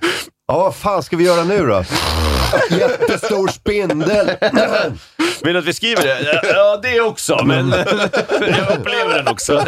Ja, 0.51 0.57
vad 0.57 0.75
fan 0.75 1.03
ska 1.03 1.17
vi 1.17 1.23
göra 1.23 1.43
nu 1.43 1.65
då? 1.65 1.83
Jättestor 2.69 3.47
spindel. 3.47 4.31
Vill 5.43 5.53
du 5.53 5.59
att 5.59 5.65
vi 5.65 5.73
skriver 5.73 6.03
det? 6.03 6.41
Ja, 6.43 6.79
det 6.83 7.01
också, 7.01 7.43
men 7.45 7.69
jag 8.29 8.77
upplever 8.77 9.17
den 9.17 9.27
också. 9.27 9.65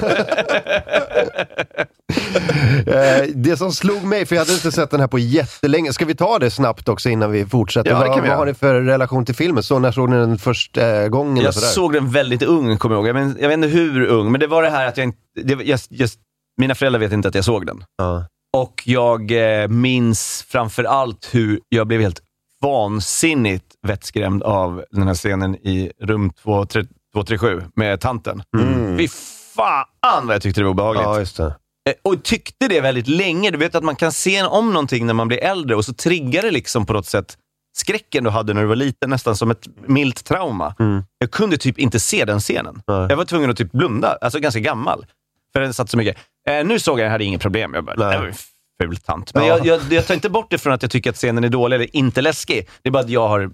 Eh, 2.88 3.28
det 3.36 3.58
som 3.58 3.72
slog 3.72 4.04
mig, 4.04 4.26
för 4.26 4.36
jag 4.36 4.42
hade 4.42 4.54
inte 4.54 4.72
sett 4.72 4.92
den 4.92 5.00
här 5.00 5.08
på 5.08 5.20
jättelänge. 5.20 5.94
Ska 5.94 6.06
vi 6.06 6.16
ta 6.16 6.40
det 6.40 6.52
snabbt 6.52 6.90
också 6.90 7.10
innan 7.10 7.32
vi 7.32 7.46
fortsätter? 7.46 7.92
Ja, 7.92 8.00
det 8.00 8.08
kan 8.08 8.24
vi 8.24 8.30
vad 8.30 8.38
har 8.38 8.46
ni 8.46 8.54
för 8.54 8.82
relation 8.82 9.26
till 9.26 9.36
filmen? 9.36 9.64
Så 9.64 9.80
när 9.80 9.92
såg 9.92 10.10
ni 10.10 10.16
den 10.16 10.38
första 10.38 11.10
gången? 11.10 11.44
Jag 11.44 11.54
såg 11.54 11.94
den 11.94 12.12
väldigt 12.12 12.44
ung, 12.44 12.78
kommer 12.78 12.96
jag 12.96 13.00
ihåg. 13.00 13.08
Jag, 13.08 13.16
men, 13.16 13.38
jag 13.40 13.48
vet 13.48 13.58
inte 13.58 13.68
hur 13.68 14.06
ung, 14.06 14.32
men 14.32 14.40
det 14.42 14.48
var 14.48 14.64
det 14.64 14.70
här 14.70 14.88
att 14.88 14.98
jag 14.98 15.04
inte... 15.04 15.18
Det, 15.44 15.64
jag, 15.64 15.80
jag, 15.90 16.10
mina 16.58 16.76
föräldrar 16.76 17.00
vet 17.00 17.12
inte 17.12 17.28
att 17.28 17.36
jag 17.36 17.46
såg 17.46 17.66
den. 17.66 17.84
Ja. 17.98 18.26
Och 18.58 18.82
jag 18.86 19.32
eh, 19.62 19.68
minns 19.68 20.46
framför 20.48 20.84
allt 20.84 21.30
hur 21.32 21.60
jag 21.70 21.88
blev 21.88 22.02
helt 22.02 22.22
vansinnigt 22.62 23.66
vettskrämd 23.88 24.44
av 24.44 24.84
den 24.92 25.08
här 25.08 25.16
scenen 25.16 25.56
i 25.56 25.92
rum 26.02 26.30
237 26.30 26.90
237 27.14 27.62
med 27.76 28.00
tanten. 28.02 28.44
Mm. 28.58 28.98
Fy 28.98 29.08
fan 29.56 30.28
vad 30.28 30.36
jag 30.36 30.42
tyckte 30.42 30.62
det 30.62 30.66
var 30.66 30.72
obehagligt. 30.72 31.04
ja, 31.04 31.20
just 31.20 31.38
det. 31.38 31.46
Eh, 31.90 31.94
Och 32.04 32.24
tyckte 32.24 32.68
det 32.68 32.82
väldigt 32.82 33.08
länge. 33.08 33.52
Du 33.52 33.58
vet 33.58 33.76
att 33.76 33.84
man 33.84 33.96
kan 33.96 34.12
se 34.12 34.44
om 34.44 34.74
någonting 34.74 35.06
när 35.06 35.14
man 35.14 35.28
blir 35.28 35.44
äldre 35.44 35.76
och 35.76 35.86
så 35.86 35.94
triggar 35.94 36.42
det 36.42 36.52
liksom 36.52 36.86
på 36.86 36.94
något 36.94 37.06
sätt 37.06 37.38
skräcken 37.78 38.24
du 38.24 38.30
hade 38.30 38.54
när 38.54 38.62
du 38.62 38.68
var 38.68 38.76
liten, 38.76 39.10
nästan 39.10 39.36
som 39.36 39.52
ett 39.52 39.68
milt 39.88 40.24
trauma. 40.26 40.76
Jag 41.18 41.32
kunde 41.32 41.58
typ 41.58 41.80
inte 41.80 42.00
se 42.00 42.26
den 42.26 42.40
scenen. 42.40 42.82
Nej. 42.88 43.06
Jag 43.10 43.18
var 43.18 43.26
tvungen 43.26 43.50
att 43.50 43.58
typ 43.58 43.72
blunda, 43.72 44.18
alltså 44.22 44.40
ganska 44.40 44.60
gammal. 44.60 45.06
För 45.54 45.62
den 45.62 45.74
satt 45.74 45.90
så 45.90 45.98
mycket. 45.98 46.18
Eh, 46.50 46.66
nu 46.66 46.80
såg 46.80 47.00
jag 47.00 47.06
den, 47.06 47.12
hade 47.12 47.24
inget 47.24 47.42
problem. 47.42 47.74
Jag 47.74 47.86
bara, 47.86 47.96
Nej. 47.96 48.12
det 48.12 48.18
var 48.20 48.28
en 48.28 48.34
ful 48.82 48.98
tant. 48.98 49.34
Men 49.34 49.46
Ja. 49.46 49.58
jag, 49.58 49.66
jag, 49.66 49.82
jag 49.94 50.08
tar 50.08 50.14
inte 50.14 50.30
bort 50.30 50.48
det 50.50 50.58
från 50.58 50.74
att 50.74 50.82
jag 50.82 50.92
tycker 50.92 51.10
att 51.10 51.16
scenen 51.16 51.44
är 51.44 51.50
dålig 51.50 51.76
eller 51.76 51.96
inte 51.96 52.22
läskig. 52.22 52.70
Det 52.82 52.90
är 52.90 52.92
bara 52.92 53.04
att 53.04 53.10
jag 53.10 53.28
har, 53.28 53.52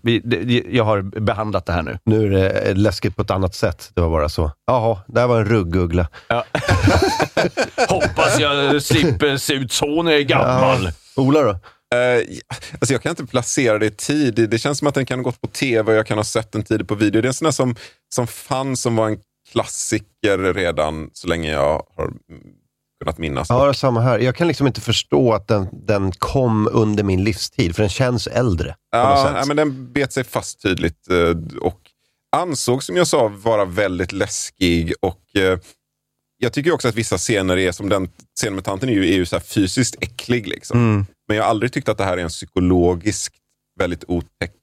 jag 0.76 0.84
har 0.84 1.02
behandlat 1.02 1.66
det 1.66 1.74
här 1.74 1.82
nu. 1.84 1.98
Nu 2.06 2.26
är 2.26 2.30
det 2.30 2.50
eh, 2.50 2.76
läskigt 2.76 3.16
på 3.16 3.22
ett 3.22 3.32
annat 3.32 3.56
sätt. 3.56 3.92
Det 3.94 4.02
var 4.02 4.10
bara 4.10 4.30
så. 4.30 4.52
Jaha, 4.68 5.00
där 5.08 5.28
var 5.28 5.40
en 5.40 5.46
rugguggla. 5.46 6.08
Hoppas 7.90 8.40
jag 8.40 8.82
slipper 8.84 9.38
se 9.38 9.54
ut 9.54 9.72
så 9.72 10.04
när 10.04 10.12
jag 10.12 10.20
är 10.22 10.26
gammal. 10.26 10.92
Ola 11.16 11.42
då? 11.42 11.50
Eh, 11.96 12.24
alltså 12.80 12.94
jag 12.94 13.02
kan 13.02 13.10
inte 13.10 13.26
placera 13.26 13.78
det 13.80 13.86
i 13.86 13.92
tid. 13.92 14.36
Det- 14.36 14.48
Det 14.48 14.58
känns 14.60 14.78
som 14.80 14.88
att 14.88 14.94
den 14.94 15.06
kan 15.06 15.20
ha 15.20 15.24
gått 15.24 15.42
på 15.42 15.48
tv 15.48 15.92
och 15.92 15.98
jag 15.98 16.08
kan 16.08 16.18
ha 16.18 16.24
sett 16.24 16.52
den 16.52 16.64
tidigt 16.64 16.88
på 16.88 16.96
video. 16.96 17.22
Det 17.22 17.26
är 17.26 17.28
en 17.28 17.34
sån 17.34 17.46
där 17.46 17.52
som, 17.52 17.76
som 18.16 18.28
fanns 18.28 18.82
som 18.82 18.96
var 18.96 19.08
en 19.08 19.18
klassiker 19.52 20.54
redan 20.54 21.10
så 21.14 21.28
länge 21.28 21.52
jag 21.52 21.84
har 21.96 22.14
kunnat 23.02 23.18
minnas. 23.18 23.50
Ja, 23.50 23.74
samma 23.74 24.02
här. 24.02 24.20
Jag 24.20 24.36
kan 24.36 24.48
liksom 24.48 24.68
inte 24.68 24.82
förstå 24.82 25.34
att 25.34 25.48
den, 25.48 25.68
den 25.72 26.12
kom 26.12 26.70
under 26.72 27.04
min 27.04 27.24
livstid, 27.24 27.76
för 27.76 27.84
den 27.84 27.90
känns 27.90 28.28
äldre. 28.28 28.76
Ja, 28.92 29.32
nej, 29.34 29.44
men 29.48 29.58
den 29.58 29.94
bet 29.94 30.14
sig 30.14 30.24
fast 30.24 30.62
tydligt 30.62 31.10
eh, 31.10 31.58
och 31.62 31.80
ansågs 32.36 32.86
som 32.86 32.98
jag 32.98 33.08
sa 33.08 33.28
vara 33.28 33.66
väldigt 33.66 34.12
läskig. 34.12 34.94
Och 35.02 35.36
eh, 35.36 35.60
Jag 36.42 36.54
tycker 36.54 36.72
också 36.74 36.88
att 36.88 36.96
vissa 36.96 37.18
scener 37.18 37.58
är 37.58 37.72
som 37.72 37.90
den 37.90 38.10
scenen 38.36 38.56
med 38.56 38.64
tanten 38.64 38.90
är 38.90 38.94
ju, 38.94 39.14
är 39.14 39.16
ju 39.16 39.26
så 39.26 39.40
fysiskt 39.40 39.96
äcklig. 40.02 40.48
Liksom. 40.48 40.80
Mm. 40.80 41.06
Men 41.28 41.38
jag 41.38 41.44
har 41.44 41.50
aldrig 41.50 41.74
tyckt 41.74 41.90
att 41.90 41.98
det 41.98 42.04
här 42.04 42.18
är 42.18 42.22
en 42.22 42.30
psykologiskt 42.30 43.36
väldigt 43.80 44.04
otäck 44.08 44.54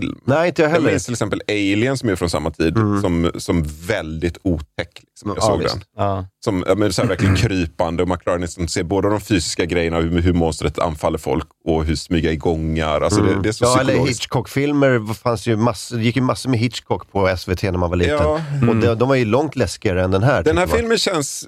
film. 0.00 0.18
Nej, 0.24 0.48
inte 0.48 0.62
jag 0.62 0.68
Jag 0.68 0.74
heller. 0.74 0.90
minns 0.90 1.04
till 1.04 1.14
exempel 1.14 1.42
Alien 1.48 1.98
som 1.98 2.08
är 2.08 2.16
från 2.16 2.30
samma 2.30 2.50
tid, 2.50 2.74
som, 3.02 3.30
som 3.36 3.64
väldigt 3.86 4.38
otäck. 4.42 5.02
Liksom. 5.06 5.28
Jag 5.30 5.36
Ja, 5.36 5.40
såg 5.40 5.58
visst. 5.62 5.74
den. 5.74 5.82
Ja. 5.96 6.26
Som 6.44 6.64
men 6.76 6.92
så 6.92 7.02
här 7.02 7.08
verkligen 7.08 7.36
krypande 7.36 8.02
och 8.02 8.08
man 8.08 8.18
klarar 8.18 8.42
att 8.42 8.70
se 8.70 8.82
både 8.82 9.08
de 9.10 9.20
fysiska 9.20 9.64
grejerna, 9.64 10.00
hur, 10.00 10.20
hur 10.22 10.32
monstret 10.32 10.78
anfaller 10.78 11.18
folk 11.18 11.46
och 11.64 11.84
hur 11.84 11.96
smyga 11.96 12.32
i 12.32 12.36
gångar. 12.36 13.00
Alltså 13.00 13.22
det, 13.22 13.42
det 13.42 13.48
är 13.48 13.52
så 13.52 13.64
Ja, 13.64 13.80
eller. 13.80 14.06
Hitchcock-filmer. 14.06 15.14
fanns 15.14 15.46
ju 15.46 15.56
massor, 15.56 15.96
det 15.96 16.02
gick 16.02 16.16
ju 16.16 16.22
massor 16.22 16.50
med 16.50 16.58
Hitchcock 16.60 17.12
på 17.12 17.36
SVT 17.38 17.62
när 17.62 17.72
man 17.72 17.90
var 17.90 17.96
liten. 17.96 18.16
Ja. 18.16 18.40
Och 18.68 18.76
de, 18.76 18.94
de 18.94 19.08
var 19.08 19.16
ju 19.16 19.24
långt 19.24 19.56
läskigare 19.56 20.04
än 20.04 20.10
den 20.10 20.22
här. 20.22 20.42
Den 20.42 20.58
här 20.58 20.66
man. 20.66 20.76
filmen 20.76 20.98
känns, 20.98 21.46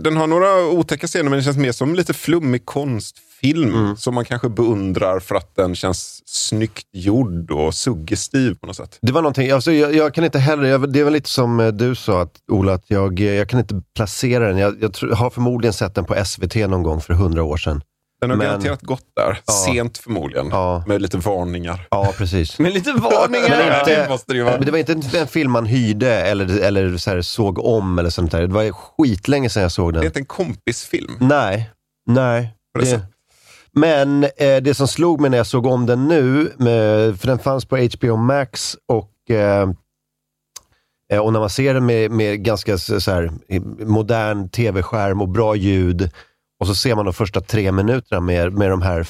den 0.00 0.16
har 0.16 0.26
några 0.26 0.66
otäcka 0.68 1.06
scener 1.06 1.24
men 1.24 1.32
den 1.32 1.42
känns 1.42 1.56
mer 1.56 1.72
som 1.72 1.94
lite 1.94 2.14
flummig 2.14 2.64
konstfilm 2.66 3.26
Mm. 3.74 3.96
som 3.96 4.14
man 4.14 4.24
kanske 4.24 4.48
beundrar 4.48 5.20
för 5.20 5.34
att 5.34 5.56
den 5.56 5.74
känns 5.74 6.22
snyggt 6.26 6.86
gjord 6.92 7.50
och 7.50 7.74
suggestiv 7.74 8.54
på 8.54 8.66
något 8.66 8.76
sätt. 8.76 8.98
Det 9.02 9.12
var 9.12 9.22
någonting, 9.22 9.50
alltså 9.50 9.72
jag, 9.72 9.94
jag 9.94 10.14
kan 10.14 10.24
inte 10.24 10.38
heller, 10.38 10.64
jag, 10.64 10.92
det 10.92 11.04
var 11.04 11.10
lite 11.10 11.30
som 11.30 11.60
eh, 11.60 11.68
du 11.68 11.94
sa 11.94 12.22
att, 12.22 12.32
Ola, 12.52 12.72
att 12.72 12.84
jag, 12.86 13.20
eh, 13.20 13.32
jag 13.32 13.48
kan 13.48 13.60
inte 13.60 13.82
placera 13.96 14.48
den. 14.48 14.58
Jag, 14.58 14.74
jag 14.80 14.92
tror, 14.92 15.10
har 15.10 15.30
förmodligen 15.30 15.72
sett 15.72 15.94
den 15.94 16.04
på 16.04 16.24
SVT 16.24 16.54
någon 16.54 16.82
gång 16.82 17.00
för 17.00 17.14
hundra 17.14 17.42
år 17.42 17.56
sedan. 17.56 17.82
Den 18.20 18.30
har 18.30 18.36
Men- 18.36 18.46
garanterat 18.46 18.82
gått 18.82 19.04
där, 19.16 19.38
Ja. 19.46 19.52
sent 19.52 19.98
förmodligen, 19.98 20.48
Ja. 20.50 20.84
med 20.86 21.02
lite 21.02 21.18
varningar. 21.18 21.86
Ja, 21.90 22.12
precis. 22.18 22.58
Med 22.58 22.72
lite 22.74 22.92
varningar. 22.92 23.48
Men 23.48 23.78
inte- 23.80 24.02
det 24.02 24.08
måste 24.08 24.32
det 24.32 24.36
ju 24.36 24.42
vara. 24.44 24.56
Men 24.56 24.64
det 24.66 24.70
var 24.72 24.78
inte 24.78 25.18
en 25.20 25.26
film 25.26 25.50
man 25.52 25.66
hyrde 25.66 26.12
eller, 26.14 26.60
eller 26.60 26.96
så 26.96 27.10
här, 27.10 27.22
såg 27.22 27.58
om 27.58 27.98
eller 27.98 28.10
sånt 28.10 28.30
där. 28.30 28.40
Det 28.40 28.54
var 28.54 28.72
skitlänge 28.72 29.50
sedan 29.50 29.62
jag 29.62 29.72
såg 29.72 29.92
Det 29.92 29.96
är 29.98 30.00
den. 30.00 30.06
inte 30.06 30.18
en 30.18 30.24
kompisfilm. 30.26 31.12
Nej, 31.20 31.70
nej. 32.06 32.54
Det 32.80 33.00
men 33.72 34.24
eh, 34.24 34.56
det 34.62 34.76
som 34.76 34.88
slog 34.88 35.20
mig 35.20 35.30
när 35.30 35.38
jag 35.38 35.46
såg 35.46 35.66
om 35.66 35.86
den 35.86 36.08
nu, 36.08 36.52
med, 36.56 37.20
för 37.20 37.26
den 37.26 37.38
fanns 37.38 37.64
på 37.64 37.76
HBO 37.76 38.16
Max 38.16 38.76
och 38.88 39.30
eh, 39.30 39.68
eh, 41.12 41.18
och 41.18 41.32
när 41.32 41.40
man 41.40 41.50
ser 41.50 41.74
den 41.74 41.86
med, 41.86 42.10
med 42.10 42.44
ganska 42.44 42.78
så 42.78 43.10
här, 43.10 43.30
modern 43.84 44.48
tv-skärm 44.48 45.20
och 45.20 45.28
bra 45.28 45.56
ljud 45.56 46.10
och 46.60 46.66
så 46.66 46.74
ser 46.74 46.94
man 46.94 47.04
de 47.04 47.14
första 47.14 47.40
tre 47.40 47.72
minuterna 47.72 48.20
med, 48.20 48.52
med 48.52 48.70
de 48.70 48.82
här 48.82 49.06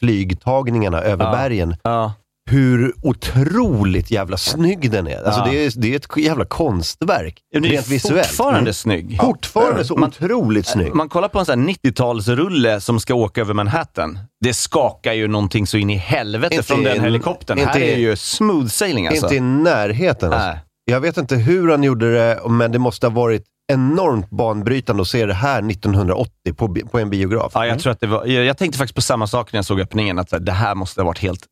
flygtagningarna 0.00 1.00
över 1.00 1.24
Ja. 1.24 1.30
bergen. 1.32 1.76
Ja. 1.82 2.12
Hur 2.50 2.92
otroligt 3.02 4.10
jävla 4.10 4.36
snygg 4.36 4.90
den 4.90 5.06
är. 5.06 5.22
Alltså 5.24 5.40
Ja. 5.40 5.46
det, 5.50 5.66
är 5.66 5.72
det 5.80 5.92
är 5.92 5.96
ett 5.96 6.16
jävla 6.16 6.44
konstverk. 6.44 7.38
Den 7.52 7.64
är 7.64 7.68
rent 7.68 7.88
visuellt. 7.88 8.26
fortfarande 8.26 8.58
Mm. 8.60 8.72
snygg. 8.74 9.18
Fortfarande 9.20 9.84
så 9.84 9.96
Man- 9.96 10.08
otroligt 10.08 10.66
snygg. 10.66 10.94
Man 10.94 11.08
kollar 11.08 11.28
på 11.28 11.38
en 11.38 11.44
sån 11.46 11.60
här 11.60 11.66
90-talsrulle 11.68 12.80
som 12.80 13.00
ska 13.00 13.14
åka 13.14 13.40
över 13.40 13.54
Manhattan. 13.54 14.18
Det 14.40 14.54
skakar 14.54 15.12
ju 15.12 15.28
någonting 15.28 15.66
så 15.66 15.76
in 15.76 15.90
i 15.90 15.96
helvete 15.96 16.54
Inte 16.54 16.66
från 16.66 16.82
den 16.82 17.00
helikoptern. 17.00 17.58
inte 17.58 17.70
här 17.70 17.80
är 17.80 17.96
ju 17.96 18.16
smooth 18.16 18.66
sailing 18.66 19.06
alltså. 19.06 19.26
Inte 19.26 19.36
i 19.36 19.40
närheten. 19.40 20.32
Alltså. 20.32 20.48
Nej. 20.48 20.58
Jag 20.84 21.00
vet 21.00 21.16
inte 21.16 21.36
hur 21.36 21.70
han 21.70 21.82
gjorde 21.82 22.14
det, 22.14 22.40
men 22.48 22.72
det 22.72 22.78
måste 22.78 23.06
ha 23.06 23.14
varit 23.14 23.44
enormt 23.72 24.30
banbrytande 24.30 25.02
att 25.02 25.08
se 25.08 25.26
det 25.26 25.34
här 25.34 25.70
1980 25.70 26.32
på, 26.56 26.74
på 26.90 26.98
en 26.98 27.10
biograf. 27.10 27.52
Ja, 27.54 27.66
jag, 27.66 27.78
tror 27.80 27.92
att 27.92 28.00
det 28.00 28.06
var, 28.06 28.26
jag, 28.26 28.44
jag 28.44 28.58
tänkte 28.58 28.78
faktiskt 28.78 28.94
på 28.94 29.02
samma 29.02 29.26
sak 29.26 29.52
när 29.52 29.58
jag 29.58 29.64
såg 29.64 29.80
öppningen, 29.80 30.18
att 30.18 30.32
det 30.40 30.52
här 30.52 30.74
måste 30.74 31.00
ha 31.00 31.06
varit 31.06 31.18
helt 31.18 31.44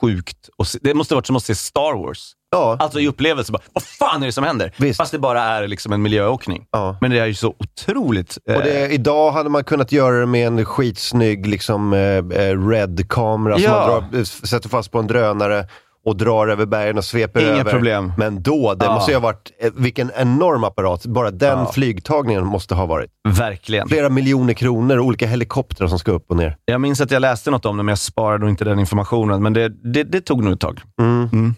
sjukt. 0.00 0.48
Och 0.56 0.66
se, 0.66 0.78
det 0.82 0.94
måste 0.94 1.14
ha 1.14 1.16
varit 1.16 1.26
som 1.26 1.36
att 1.36 1.44
se 1.44 1.54
Star 1.54 2.02
Wars. 2.06 2.32
Ja, 2.50 2.76
Alltså 2.80 3.00
i 3.00 3.08
upplevelse, 3.08 3.52
bara, 3.52 3.62
vad 3.72 3.82
fan 3.82 4.22
är 4.22 4.26
det 4.26 4.32
som 4.32 4.44
händer? 4.44 4.72
Visst. 4.76 4.96
Fast 4.96 5.12
det 5.12 5.18
bara 5.18 5.42
är 5.42 5.68
liksom 5.68 5.92
en 5.92 6.02
miljöåkning. 6.02 6.66
ja. 6.70 6.96
Men 7.00 7.10
det 7.10 7.18
är 7.18 7.26
ju 7.26 7.34
så 7.34 7.54
otroligt... 7.58 8.38
eh, 8.48 8.56
Och 8.56 8.62
det, 8.62 8.88
idag 8.92 9.30
hade 9.32 9.48
man 9.50 9.64
kunnat 9.64 9.92
göra 9.92 10.20
det 10.20 10.26
med 10.26 10.46
en 10.46 10.64
skitsnygg 10.64 11.46
liksom, 11.46 11.92
eh, 11.92 12.00
eh, 12.00 12.68
red-kamera 12.68 13.54
som 13.54 13.62
Ja. 13.62 13.70
man 14.00 14.10
drar, 14.10 14.18
eh, 14.18 14.24
sätter 14.24 14.68
fast 14.68 14.90
på 14.92 14.98
en 14.98 15.06
drönare 15.06 15.66
och 16.08 16.16
drar 16.16 16.48
över 16.48 16.66
bergen 16.66 16.98
och 16.98 17.04
sveper 17.04 17.40
Inga 17.40 17.60
över. 17.60 17.70
problem. 17.72 18.12
Men 18.18 18.42
då, 18.42 18.74
det 18.74 18.84
Ja. 18.84 18.94
måste 18.94 19.10
ju 19.10 19.16
ha 19.16 19.22
varit, 19.22 19.50
eh, 19.60 19.72
vilken 19.76 20.10
enorm 20.16 20.64
apparat. 20.64 21.06
Bara 21.06 21.30
den 21.30 21.58
Ja. 21.58 21.72
flygtagningen 21.72 22.46
måste 22.46 22.74
ha 22.74 22.86
varit. 22.86 23.10
Verkligen. 23.28 23.88
Flera 23.88 24.08
miljoner 24.08 24.54
kronor 24.54 24.96
och 24.98 25.04
olika 25.04 25.26
helikoptrar 25.26 25.88
som 25.88 25.98
ska 25.98 26.12
upp 26.12 26.30
och 26.30 26.36
ner. 26.36 26.56
Jag 26.64 26.80
minns 26.80 27.00
att 27.00 27.10
jag 27.10 27.20
läste 27.20 27.50
något 27.50 27.64
om 27.66 27.76
det, 27.76 27.82
men 27.82 27.92
jag 27.92 27.98
sparade 27.98 28.48
inte 28.48 28.64
den 28.64 28.78
informationen. 28.78 29.42
Men 29.42 29.52
det, 29.52 29.68
det, 29.92 30.04
det 30.04 30.20
tog 30.20 30.44
nog 30.44 30.52
ett 30.52 30.60
tag. 30.60 30.80
Mm. 31.00 31.28
Mm. 31.32 31.54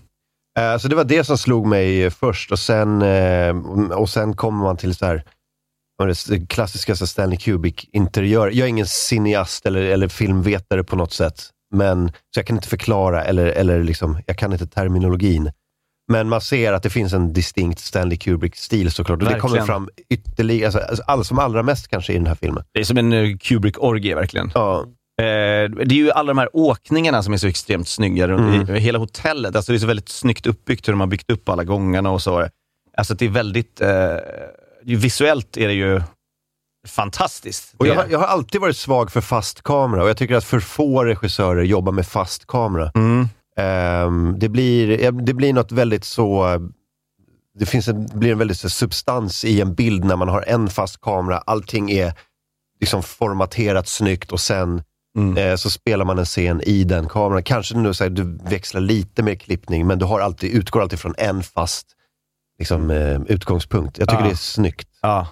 Eh, 0.58 0.78
Så 0.78 0.88
det 0.88 0.96
var 0.96 1.04
det 1.04 1.24
som 1.24 1.38
slog 1.38 1.66
mig 1.66 2.04
eh, 2.04 2.10
först 2.10 2.52
och 2.52 2.58
sen, 2.58 3.02
och 3.92 4.08
sen 4.08 4.36
kommer 4.36 4.64
man 4.64 4.76
till 4.76 4.94
så 4.94 5.06
här, 5.06 5.24
det 6.28 6.46
klassiska 6.48 6.96
så 6.96 7.06
Stanley 7.06 7.38
Kubrick-interiör. 7.38 8.50
Jag 8.50 8.64
är 8.64 8.68
ingen 8.68 8.86
cineast 8.86 9.66
eller, 9.66 9.80
eller 9.82 10.08
filmvetare 10.08 10.84
på 10.84 10.96
något 10.96 11.12
sätt, 11.12 11.42
men, 11.74 12.08
så 12.08 12.38
jag 12.38 12.46
kan 12.46 12.56
inte 12.56 12.68
förklara 12.68 13.24
eller, 13.24 13.46
eller 13.46 13.82
liksom, 13.82 14.18
jag 14.26 14.38
kan 14.38 14.52
inte 14.52 14.66
terminologin. 14.66 15.50
Men 16.08 16.28
man 16.28 16.40
ser 16.40 16.72
att 16.72 16.82
det 16.82 16.90
finns 16.90 17.12
en 17.12 17.32
distinkt 17.32 17.80
Stanley 17.80 18.18
Kubrick-stil 18.18 18.90
såklart. 18.90 19.22
Och 19.22 19.28
det 19.28 19.38
kommer 19.38 19.60
fram 19.60 19.88
ytterligare, 20.08 20.66
alltså, 20.66 20.80
alltså, 20.80 21.04
all, 21.06 21.24
som 21.24 21.38
allra 21.38 21.62
mest 21.62 21.88
kanske 21.88 22.12
i 22.12 22.16
den 22.16 22.26
här 22.26 22.34
filmen. 22.34 22.64
Det 22.72 22.80
är 22.80 22.84
som 22.84 22.98
en 22.98 23.12
uh, 23.12 23.36
Kubrick-orgie 23.36 24.14
verkligen. 24.14 24.50
Ja, 24.54 24.86
Eh, 25.20 25.70
det 25.70 25.94
är 25.94 25.98
ju 25.98 26.10
alla 26.10 26.28
de 26.28 26.38
här 26.38 26.48
åkningarna 26.52 27.22
som 27.22 27.32
är 27.32 27.36
så 27.36 27.46
extremt 27.46 27.88
snygga. 27.88 28.24
Mm. 28.24 28.66
Hela 28.66 28.98
hotellet. 28.98 29.56
Alltså 29.56 29.72
det 29.72 29.76
är 29.76 29.80
så 29.80 29.86
väldigt 29.86 30.08
snyggt 30.08 30.46
uppbyggt 30.46 30.88
hur 30.88 30.92
de 30.92 31.00
har 31.00 31.06
byggt 31.06 31.30
upp 31.30 31.48
alla 31.48 31.64
gångarna 31.64 32.10
och 32.10 32.22
så. 32.22 32.48
Alltså 32.96 33.14
det 33.14 33.24
är 33.24 33.28
väldigt... 33.28 33.80
Eh, 33.80 34.16
visuellt 34.82 35.56
är 35.56 35.68
det 35.68 35.74
ju 35.74 36.02
fantastiskt. 36.88 37.74
Och 37.76 37.86
jag, 37.86 37.94
har, 37.94 38.06
jag 38.10 38.18
har 38.18 38.26
alltid 38.26 38.60
varit 38.60 38.76
svag 38.76 39.12
för 39.12 39.20
fast 39.20 39.62
kamera 39.62 40.02
och 40.02 40.08
jag 40.08 40.16
tycker 40.16 40.34
att 40.34 40.44
för 40.44 40.60
få 40.60 41.04
regissörer 41.04 41.62
jobbar 41.62 41.92
med 41.92 42.06
fast 42.06 42.46
kamera. 42.46 42.92
Mm. 42.94 43.28
Ehm, 43.56 44.38
det, 44.38 44.48
blir, 44.48 45.04
eh, 45.04 45.12
det 45.12 45.34
blir 45.34 45.52
något 45.52 45.72
väldigt 45.72 46.04
så... 46.04 46.58
Det 47.58 47.66
finns 47.66 47.88
en, 47.88 48.06
blir 48.14 48.32
en 48.32 48.38
väldigt 48.38 48.58
så 48.58 48.70
substans 48.70 49.44
i 49.44 49.60
en 49.60 49.74
bild 49.74 50.04
när 50.04 50.16
man 50.16 50.28
har 50.28 50.42
en 50.46 50.68
fast 50.70 51.00
kamera. 51.00 51.38
Allting 51.38 51.90
är 51.90 52.14
liksom 52.80 53.02
formaterat 53.02 53.88
snyggt 53.88 54.32
och 54.32 54.40
sen 54.40 54.82
Mm. 55.16 55.36
eh, 55.36 55.56
så 55.56 55.70
spelar 55.70 56.04
man 56.04 56.18
en 56.18 56.24
scen 56.24 56.60
i 56.60 56.84
den 56.84 57.08
kameran. 57.08 57.42
Kanske 57.42 57.76
nu 57.76 57.94
så 57.94 58.04
här, 58.04 58.10
du 58.10 58.38
växlar 58.44 58.80
lite 58.80 59.22
mer 59.22 59.34
klippning, 59.34 59.86
men 59.86 59.98
du 59.98 60.04
har 60.04 60.20
alltid, 60.20 60.50
utgår 60.52 60.82
alltid 60.82 60.98
från 61.00 61.14
en 61.18 61.42
fast 61.42 61.86
liksom, 62.58 62.90
eh, 62.90 63.20
utgångspunkt. 63.26 63.98
Jag 63.98 64.08
tycker 64.08 64.22
Ja. 64.22 64.26
det 64.26 64.32
är 64.32 64.36
snyggt. 64.36 64.88
Ja. 65.02 65.26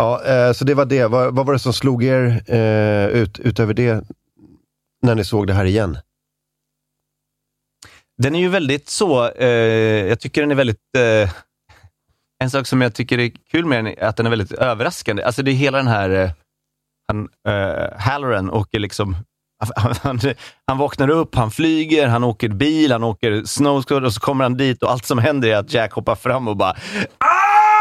Ja, 0.00 0.24
eh, 0.24 0.52
så 0.52 0.64
det 0.64 0.74
var 0.74 0.84
det. 0.84 1.06
Vad, 1.06 1.34
vad 1.34 1.46
var 1.46 1.52
det 1.52 1.58
som 1.58 1.72
slog 1.72 2.04
er 2.04 2.42
eh, 2.46 3.06
ut, 3.06 3.38
utöver 3.38 3.74
det 3.74 4.04
när 5.02 5.14
ni 5.14 5.24
såg 5.24 5.46
det 5.46 5.54
här 5.54 5.64
igen? 5.64 5.98
Den 8.22 8.34
är 8.34 8.40
ju 8.40 8.48
väldigt 8.48 8.88
så, 8.88 9.28
eh, 9.30 9.48
jag 10.08 10.20
tycker 10.20 10.40
den 10.40 10.50
är 10.50 10.54
väldigt, 10.54 10.96
eh, 10.96 11.30
en 12.42 12.50
sak 12.50 12.66
som 12.66 12.80
jag 12.80 12.94
tycker 12.94 13.18
är 13.18 13.30
kul 13.50 13.66
med 13.66 13.78
den 13.78 13.86
är 13.86 14.04
att 14.04 14.16
den 14.16 14.26
är 14.26 14.30
väldigt 14.30 14.52
överraskande. 14.52 15.22
Alltså 15.22 15.42
det 15.42 15.50
är 15.50 15.54
hela 15.54 15.78
den 15.78 15.88
här, 15.88 16.10
eh, 16.10 16.30
han, 17.08 17.28
eh, 17.48 17.98
Halloran 17.98 18.50
åker 18.50 18.78
liksom, 18.78 19.16
han, 19.76 19.94
han, 20.02 20.20
han 20.66 20.78
vaknar 20.78 21.08
upp, 21.10 21.34
han 21.34 21.50
flyger, 21.50 22.08
han 22.08 22.24
åker 22.24 22.48
bil, 22.48 22.92
han 22.92 23.04
åker 23.04 23.44
snowscooter 23.44 24.04
och 24.04 24.14
så 24.14 24.20
kommer 24.20 24.44
han 24.44 24.56
dit 24.56 24.82
och 24.82 24.90
allt 24.90 25.04
som 25.04 25.18
händer 25.18 25.48
är 25.48 25.56
att 25.56 25.72
Jack 25.72 25.92
hoppar 25.92 26.14
fram 26.14 26.48
och 26.48 26.56
bara 26.56 26.76
ah! 27.18 27.39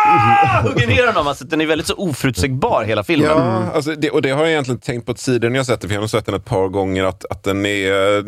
hugger 0.64 0.88
ner 0.88 1.08
honom. 1.08 1.28
Alltså, 1.28 1.46
den 1.46 1.62
är 1.62 1.66
väldigt 1.66 1.88
så 1.88 1.94
oförutsägbar 1.96 2.84
hela 2.84 3.04
filmen. 3.04 3.30
Ja, 3.30 3.72
alltså 3.74 3.96
det, 3.96 4.10
och 4.12 4.22
det 4.22 4.30
har 4.30 4.40
jag 4.42 4.50
egentligen 4.52 4.80
tänkt 4.82 5.06
på 5.06 5.14
tidigare 5.14 5.52
när 5.52 5.60
jag 5.60 5.66
sett 5.66 5.82
den, 5.82 5.90
för 5.90 5.96
jag 5.96 6.02
har 6.02 6.08
sett 6.08 6.26
den 6.26 6.36
ett 6.36 6.46
par 6.46 6.68
gånger, 6.68 7.04
att, 7.04 7.26
att 7.30 7.44
den 7.44 7.66
är 7.66 8.24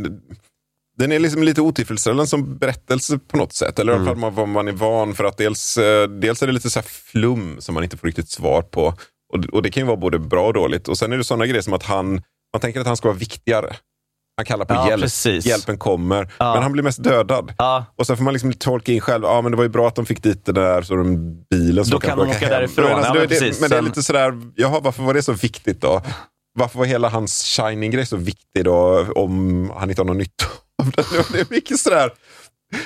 den 0.97 1.11
är 1.11 1.19
liksom 1.19 1.43
lite 1.43 1.61
otillfredsställande 1.61 2.27
som 2.27 2.57
berättelse 2.57 3.19
på 3.27 3.37
något 3.37 3.53
sätt. 3.53 3.79
Eller 3.79 3.93
i 3.93 3.95
alla 3.95 4.05
fall 4.05 4.17
man- 4.17 4.35
vad 4.35 4.47
man 4.47 4.67
är 4.67 4.71
van 4.71 5.13
för 5.15 5.23
att 5.23 5.37
dels, 5.37 5.77
eh, 5.77 6.07
dels 6.09 6.43
är 6.43 6.47
det 6.47 6.53
lite 6.53 6.69
så 6.69 6.79
här 6.79 6.87
flum 7.11 7.55
som 7.61 7.73
man 7.73 7.83
inte 7.83 7.97
får 7.97 8.07
riktigt 8.07 8.29
svar 8.29 8.61
på. 8.61 8.85
Och, 9.33 9.45
och 9.51 9.61
det 9.63 9.69
kan 9.71 9.81
ju 9.83 9.87
vara 9.87 9.97
både 9.97 10.19
bra 10.19 10.47
och 10.47 10.53
dåligt. 10.53 10.87
Och 10.87 10.97
sen 10.97 11.11
är 11.13 11.17
det 11.17 11.23
sådana 11.23 11.45
grejer 11.45 11.61
som 11.61 11.73
att 11.73 11.83
han, 11.83 12.11
man 12.53 12.61
tänker 12.61 12.79
att 12.79 12.87
han 12.87 12.97
ska 12.97 13.07
vara 13.07 13.17
viktigare. 13.17 13.75
Han 14.37 14.45
kallar 14.45 14.65
på 14.65 14.73
Ja, 14.73 14.89
hjälp, 14.89 15.01
precis. 15.01 15.45
hjälpen 15.45 15.77
kommer. 15.77 16.33
Ja. 16.37 16.53
Men 16.53 16.63
han 16.63 16.71
blir 16.71 16.83
mest 16.83 17.03
dödad. 17.03 17.53
Ja. 17.57 17.85
Och 17.95 18.07
sen 18.07 18.17
får 18.17 18.23
man 18.23 18.33
liksom 18.33 18.53
tolka 18.53 18.91
in 18.91 19.01
själv, 19.01 19.23
ja 19.23 19.41
men 19.41 19.51
det 19.51 19.55
var 19.57 19.63
ju 19.63 19.69
bra 19.69 19.87
att 19.87 19.95
de 19.95 20.05
fick 20.05 20.23
dit 20.23 20.45
den 20.45 20.55
där 20.55 20.81
så 20.81 20.95
de 20.95 21.35
bilen 21.49 21.85
som 21.85 21.91
Då 21.91 21.99
kan 21.99 22.17
de 22.17 22.29
åka 22.29 22.49
därifrån. 22.49 22.85
Men, 22.85 22.93
alltså, 22.93 23.13
men 23.13 23.27
det, 23.27 23.61
men 23.61 23.69
det 23.69 23.77
är 23.77 23.81
lite 23.81 24.03
sådär, 24.03 24.33
jaha 24.55 24.79
varför 24.79 25.03
var 25.03 25.13
det 25.13 25.23
så 25.23 25.33
viktigt 25.33 25.81
då? 25.81 26.01
Varför 26.59 26.79
var 26.79 26.85
hela 26.85 27.09
hans 27.09 27.43
shining-grej 27.43 28.05
så 28.05 28.17
viktig 28.17 28.65
då 28.65 29.07
om 29.15 29.69
han 29.75 29.89
inte 29.89 30.01
har 30.01 30.05
någon 30.07 30.17
nytta 30.17 30.45
av 30.83 30.91
den? 30.91 31.05
Det 31.31 31.39
är 31.39 31.47
mycket 31.49 31.79
sådär 31.79 32.11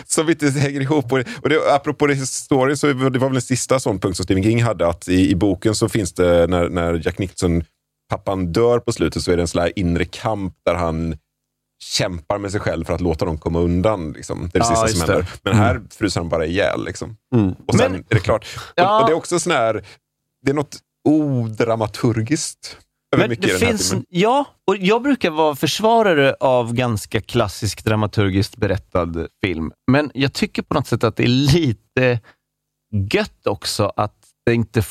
som 0.08 0.30
inte 0.30 0.50
hänger 0.50 0.82
ihop. 0.82 1.12
Och 1.12 1.18
det, 1.18 1.26
och 1.42 1.50
det, 1.50 1.74
apropå 1.76 2.08
det 2.08 2.14
historien, 2.14 2.78
så 2.78 2.88
det 2.88 3.20
var 3.20 3.28
väl 3.28 3.36
en 3.36 3.42
sista 3.42 3.80
sån 3.80 4.00
punkt 4.00 4.16
som 4.16 4.24
Stephen 4.24 4.44
King 4.44 4.64
hade, 4.64 4.88
att 4.88 5.08
i, 5.08 5.30
i 5.32 5.36
boken 5.36 5.76
så 5.76 5.90
finns 5.90 6.14
det, 6.14 6.48
när, 6.48 6.70
när 6.70 7.02
Jack 7.06 7.18
Nicholson, 7.20 7.64
pappan 8.10 8.52
dör 8.52 8.80
på 8.80 8.92
slutet, 8.92 9.24
så 9.24 9.32
är 9.32 9.36
det 9.36 9.44
en 9.44 9.48
sån 9.48 9.62
här 9.62 9.72
inre 9.80 10.06
kamp 10.06 10.54
där 10.66 10.76
han 10.76 11.18
kämpar 11.92 12.38
med 12.38 12.52
sig 12.52 12.60
själv 12.60 12.86
för 12.86 12.94
att 12.94 13.02
låta 13.02 13.26
dem 13.26 13.38
komma 13.38 13.60
undan. 13.60 14.12
Liksom. 14.12 14.50
Det 14.54 14.58
är 14.60 14.64
det 14.64 14.68
Ja, 14.70 14.88
sista 14.88 14.98
som 15.06 15.08
det. 15.08 15.14
händer. 15.14 15.32
Men 15.44 15.56
här 15.56 15.82
fryser 15.90 16.20
han 16.20 16.30
bara 16.30 16.46
ihjäl. 16.46 16.86
Liksom. 16.86 17.18
Och 17.68 17.76
sen 17.76 17.92
Men- 17.92 18.02
är 18.02 18.06
det 18.16 18.20
klart. 18.20 18.48
Ja. 18.76 18.96
Och, 18.96 19.02
och 19.02 19.08
det 19.10 19.14
är 19.14 19.18
också 19.18 19.40
sån 19.40 19.52
här, 19.54 19.86
det 20.46 20.52
är 20.52 20.56
något 20.56 20.80
odramaturgiskt 21.10 22.78
över 23.16 23.28
Men 23.28 23.38
det 23.42 23.48
finns, 23.60 23.94
ja, 24.10 24.46
och 24.68 24.78
jag 24.78 25.02
brukar 25.02 25.30
vara 25.30 25.56
försvarare 25.56 26.36
av 26.40 26.74
ganska 26.74 27.22
klassisk 27.22 27.84
dramaturgiskt 27.86 28.58
berättad 28.58 29.28
film. 29.44 29.72
Men 29.92 30.12
jag 30.14 30.34
tycker 30.34 30.62
på 30.62 30.74
något 30.74 30.88
sätt 30.88 31.04
att 31.04 31.16
det 31.16 31.24
är 31.24 31.28
lite 31.28 32.20
gött 33.14 33.48
också 33.48 33.92
att 33.96 34.16
det 34.46 34.54
inte, 34.54 34.84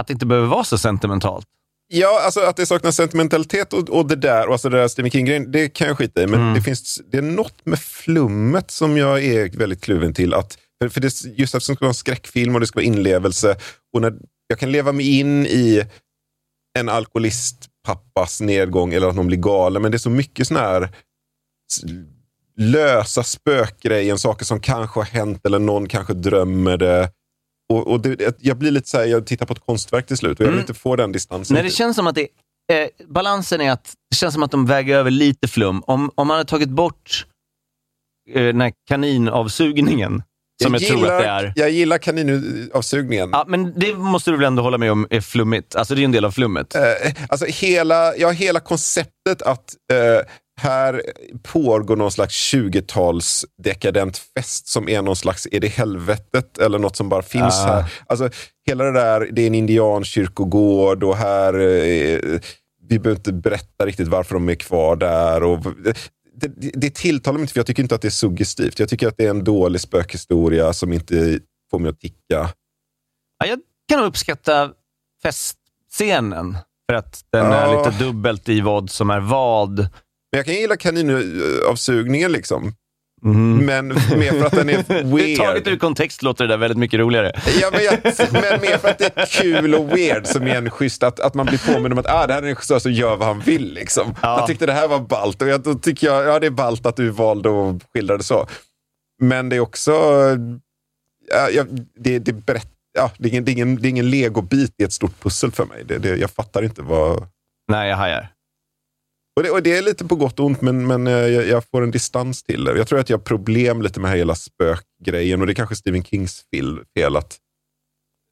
att 0.00 0.06
det 0.06 0.12
inte 0.12 0.26
behöver 0.26 0.48
vara 0.48 0.64
så 0.64 0.78
sentimentalt. 0.78 1.46
Ja, 1.90 2.20
alltså 2.24 2.40
att 2.40 2.56
det 2.56 2.66
saknas 2.66 2.96
sentimentalitet 2.96 3.72
och, 3.72 3.88
och 3.90 4.06
det 4.08 4.16
där, 4.16 4.46
och 4.46 4.52
alltså 4.52 4.68
det 4.68 4.76
där 4.76 4.88
Stephen 4.88 5.10
King-grejen, 5.10 5.52
det 5.52 5.68
kan 5.68 5.88
jag 5.88 5.98
skita 5.98 6.22
i. 6.22 6.26
Men 6.26 6.40
Mm. 6.40 6.54
det, 6.54 6.62
finns, 6.62 7.00
det 7.10 7.18
är 7.18 7.22
något 7.22 7.66
med 7.66 7.78
flummet 7.78 8.70
som 8.70 8.96
jag 8.96 9.24
är 9.24 9.58
väldigt 9.58 9.80
kluven 9.80 10.14
till. 10.14 10.34
Att, 10.34 10.58
för, 10.82 10.88
för 10.88 11.00
det, 11.00 11.06
just 11.24 11.54
eftersom 11.54 11.72
det 11.72 11.76
ska 11.76 11.84
vara 11.84 11.90
en 11.90 11.94
skräckfilm 11.94 12.54
och 12.54 12.60
det 12.60 12.66
ska 12.66 12.76
vara 12.76 12.86
inlevelse. 12.86 13.56
Och 13.94 14.00
när, 14.00 14.14
jag 14.46 14.58
kan 14.58 14.72
leva 14.72 14.92
mig 14.92 15.18
in 15.18 15.46
i 15.46 15.82
en 16.78 16.88
alkoholistpappas 16.88 18.40
nedgång 18.40 18.94
eller 18.94 19.08
att 19.08 19.14
någon 19.16 19.26
blir 19.26 19.38
galen. 19.38 19.82
Men 19.82 19.90
det 19.90 19.96
är 19.96 19.98
så 19.98 20.10
mycket 20.10 20.46
sån 20.46 20.56
här 20.56 20.88
lösa 22.56 23.22
spökgrejen, 23.22 24.18
saker 24.18 24.44
som 24.44 24.60
kanske 24.60 25.00
har 25.00 25.04
hänt 25.04 25.46
eller 25.46 25.58
någon 25.58 25.88
kanske 25.88 26.14
drömmer 26.14 26.76
det. 26.76 27.10
Och, 27.68 27.86
och 27.86 28.00
det, 28.00 28.36
jag 28.40 28.56
blir 28.56 28.70
lite 28.70 28.88
så 28.88 28.98
här, 28.98 29.04
jag 29.04 29.26
tittar 29.26 29.46
på 29.46 29.52
ett 29.52 29.66
konstverk 29.66 30.06
till 30.06 30.16
slut 30.16 30.40
och 30.40 30.44
jag 30.44 30.50
vill 30.50 30.54
Mm. 30.58 30.62
inte 30.62 30.74
få 30.74 30.96
den 30.96 31.12
distansen. 31.12 31.54
Nej, 31.54 31.62
det 31.62 31.70
känns 31.70 31.96
som 31.96 32.06
att 32.06 32.14
det, 32.14 32.28
eh, 32.72 32.88
balansen 33.08 33.60
är 33.60 33.70
att 33.72 33.94
det 34.10 34.16
känns 34.16 34.34
som 34.34 34.42
att 34.42 34.50
de 34.50 34.66
väger 34.66 34.96
över 34.96 35.10
lite 35.10 35.48
flum. 35.48 35.82
Om, 35.86 36.10
om 36.14 36.26
man 36.26 36.36
hade 36.36 36.48
tagit 36.48 36.68
bort 36.68 37.26
eh, 38.34 38.42
den 38.42 38.60
här 38.60 38.72
kaninavsugningen, 38.88 40.22
som 40.62 40.74
jag, 40.74 40.82
tror 40.82 41.06
att 41.10 41.22
det 41.22 41.26
är. 41.28 41.52
Jag 41.56 41.70
gillar 41.70 41.98
kaninavsugningen. 41.98 43.28
Ja, 43.32 43.44
men 43.48 43.72
det 43.76 43.94
måste 43.94 44.30
du 44.30 44.36
väl 44.36 44.46
ändå 44.46 44.62
hålla 44.62 44.78
med 44.78 44.92
om 44.92 45.06
är 45.10 45.20
flummigt? 45.20 45.76
Alltså 45.76 45.94
det 45.94 46.02
är 46.02 46.04
en 46.04 46.12
del 46.12 46.24
av 46.24 46.30
flummet. 46.30 46.74
Eh, 46.74 46.82
alltså 47.28 47.46
hela, 47.46 48.16
ja, 48.16 48.30
hela 48.30 48.60
konceptet 48.60 49.42
att 49.42 49.74
eh, 49.92 50.26
här 50.58 51.02
pågår 51.42 51.96
någon 51.96 52.10
slags 52.12 52.54
20-tals 52.54 53.44
dekadent 53.62 54.18
fest 54.18 54.66
som 54.68 54.88
är 54.88 55.02
någon 55.02 55.16
slags, 55.16 55.48
är 55.52 55.60
det 55.60 55.68
helvetet 55.68 56.58
eller 56.58 56.78
något 56.78 56.96
som 56.96 57.08
bara 57.08 57.22
finns 57.22 57.54
Ah. 57.64 57.66
här? 57.66 57.92
Alltså 58.06 58.30
hela 58.66 58.84
det 58.84 58.92
där, 58.92 59.28
det 59.32 59.42
är 59.42 59.46
en 59.46 59.54
indiankyrkogård 59.54 61.04
och 61.04 61.16
här, 61.16 61.54
eh, 61.54 62.40
vi 62.88 62.98
behöver 62.98 63.20
inte 63.20 63.32
berätta 63.32 63.86
riktigt 63.86 64.08
varför 64.08 64.34
de 64.34 64.48
är 64.48 64.54
kvar 64.54 64.96
där. 64.96 65.42
Och, 65.42 65.60
det, 66.40 66.48
det, 66.56 66.70
det 66.74 66.94
tilltalar 66.94 67.34
mig 67.38 67.42
inte 67.42 67.52
för 67.52 67.58
jag 67.60 67.66
tycker 67.66 67.82
inte 67.82 67.94
att 67.94 68.02
det 68.02 68.08
är 68.08 68.10
suggestivt. 68.10 68.78
Jag 68.78 68.88
tycker 68.88 69.08
att 69.08 69.16
det 69.16 69.24
är 69.26 69.30
en 69.30 69.44
dålig 69.44 69.80
spökhistoria 69.80 70.72
som 70.72 70.92
inte 70.92 71.38
får 71.70 71.78
mig 71.78 71.90
att 71.90 72.00
ticka. 72.00 72.50
Ja, 73.38 73.46
jag 73.46 73.58
kan 73.88 74.04
uppskatta 74.04 74.70
festscenen, 75.22 76.56
för 76.90 76.94
att 76.96 77.24
den 77.32 77.46
Ja. 77.46 77.54
är 77.54 77.76
lite 77.90 78.04
dubbelt 78.04 78.48
i 78.48 78.60
vad 78.60 78.90
som 78.90 79.10
är 79.10 79.20
vad. 79.20 79.88
Men 80.32 80.38
jag 80.38 80.46
kan 80.46 80.54
gilla 80.54 80.76
kaninavsugningen 80.76 82.32
liksom. 82.32 82.72
Mm. 83.24 83.66
Men 83.66 83.88
mer 83.88 84.38
för 84.38 84.46
att 84.46 84.52
den 84.52 84.68
är 84.68 84.82
Taget 85.36 85.66
ur 85.66 85.70
weird. 85.70 85.80
kontext 85.80 86.22
låter 86.22 86.44
det 86.44 86.52
där 86.52 86.56
väldigt 86.56 86.78
mycket 86.78 87.00
roligare. 87.00 87.32
Ja, 87.60 87.68
men, 87.72 87.84
jag, 87.84 87.98
men 88.32 88.60
mer 88.60 88.78
för 88.78 88.88
att 88.88 88.98
det 88.98 89.10
är 89.14 89.26
kul 89.26 89.74
och 89.74 89.96
weird 89.96 90.26
som 90.26 90.42
är 90.42 90.54
en 90.56 90.70
schysst, 90.70 91.02
att, 91.02 91.20
att 91.20 91.34
man 91.34 91.46
blir 91.46 91.74
påmind 91.74 91.92
om 91.92 91.98
att 91.98 92.08
ah, 92.08 92.26
det 92.26 92.32
här 92.32 92.42
är 92.42 92.46
en 92.46 92.48
regissör 92.48 92.78
som 92.78 92.92
gör 92.92 93.16
vad 93.16 93.28
han 93.28 93.40
vill. 93.40 93.74
Liksom. 93.74 94.14
Ja. 94.22 94.38
Jag 94.38 94.46
tyckte 94.46 94.66
det 94.66 94.72
här 94.72 94.88
var 94.88 95.00
ballt 95.00 95.42
och 95.42 95.48
jag, 95.48 95.62
då 95.62 95.74
tycker 95.74 96.06
jag, 96.06 96.26
ja 96.26 96.38
det 96.38 96.46
är 96.46 96.50
ballt 96.50 96.86
att 96.86 96.96
du 96.96 97.10
valde 97.10 97.48
att 97.48 97.82
skildra 97.92 98.16
det 98.16 98.24
så. 98.24 98.46
Men 99.22 99.48
det 99.48 99.56
är 99.56 99.60
också, 99.60 99.92
ja, 101.52 101.64
det, 101.98 102.18
det, 102.18 102.32
berätt, 102.32 102.68
ja, 102.94 103.10
det, 103.18 103.28
är 103.28 103.30
ingen, 103.30 103.44
det, 103.44 103.50
är 103.50 103.52
ingen, 103.52 103.76
det 103.76 103.88
är 103.88 103.90
ingen 103.90 104.10
legobit 104.10 104.74
i 104.78 104.84
ett 104.84 104.92
stort 104.92 105.20
pussel 105.20 105.52
för 105.52 105.64
mig. 105.64 105.84
Det, 105.84 105.98
det, 105.98 106.16
jag 106.16 106.30
fattar 106.30 106.62
inte 106.62 106.82
vad... 106.82 107.26
Nej, 107.68 107.88
jag 107.88 107.96
hajar. 107.96 108.28
Och 109.38 109.44
det, 109.44 109.50
och 109.50 109.62
det 109.62 109.76
är 109.76 109.82
lite 109.82 110.04
på 110.04 110.16
gott 110.16 110.40
och 110.40 110.46
ont, 110.46 110.60
men, 110.60 110.86
men 110.86 111.06
eh, 111.06 111.12
jag, 111.12 111.46
jag 111.46 111.64
får 111.64 111.82
en 111.82 111.90
distans 111.90 112.42
till 112.42 112.64
det. 112.64 112.78
Jag 112.78 112.88
tror 112.88 112.98
att 112.98 113.10
jag 113.10 113.18
har 113.18 113.24
problem 113.24 113.82
lite 113.82 114.00
med 114.00 114.10
hela 114.10 114.34
spökgrejen 114.34 115.40
och 115.40 115.46
det 115.46 115.52
är 115.52 115.54
kanske 115.54 115.76
Stephen 115.76 116.04
Kings 116.04 116.44
fel, 116.50 116.80
fel 116.94 117.16
att 117.16 117.38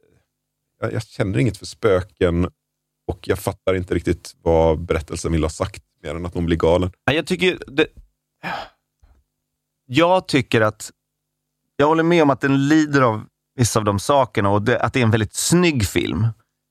eh, 0.03 0.19
jag, 0.81 0.93
jag 0.93 1.03
känner 1.03 1.39
inget 1.39 1.57
för 1.57 1.67
spöken 1.67 2.45
och 3.07 3.19
jag 3.29 3.39
fattar 3.39 3.75
inte 3.75 3.95
riktigt 3.95 4.35
vad 4.43 4.81
berättelsen 4.81 5.33
vill 5.33 5.43
ha 5.43 5.51
sagt, 5.51 5.83
mer 6.03 6.15
än 6.15 6.27
att 6.27 6.35
någon 6.35 6.47
blir 6.47 6.57
galen. 6.57 6.91
Jag 7.05 7.27
tycker... 7.27 7.59
Det... 7.67 7.87
Jag 9.87 10.29
tycker 10.29 10.61
att... 10.61 10.91
Jag 11.77 11.87
håller 11.87 12.03
med 12.03 12.23
om 12.23 12.31
att 12.31 12.41
den 12.41 12.69
lider 12.69 13.03
av 13.03 13.25
vissa 13.55 13.79
av 13.79 13.85
de 13.85 13.99
sakerna 13.99 14.51
och 14.51 14.63
det, 14.63 14.81
att 14.81 14.93
det 14.93 15.01
är 15.01 15.05
en 15.05 15.11
väldigt 15.11 15.35
snygg 15.35 15.87
film. 15.87 16.21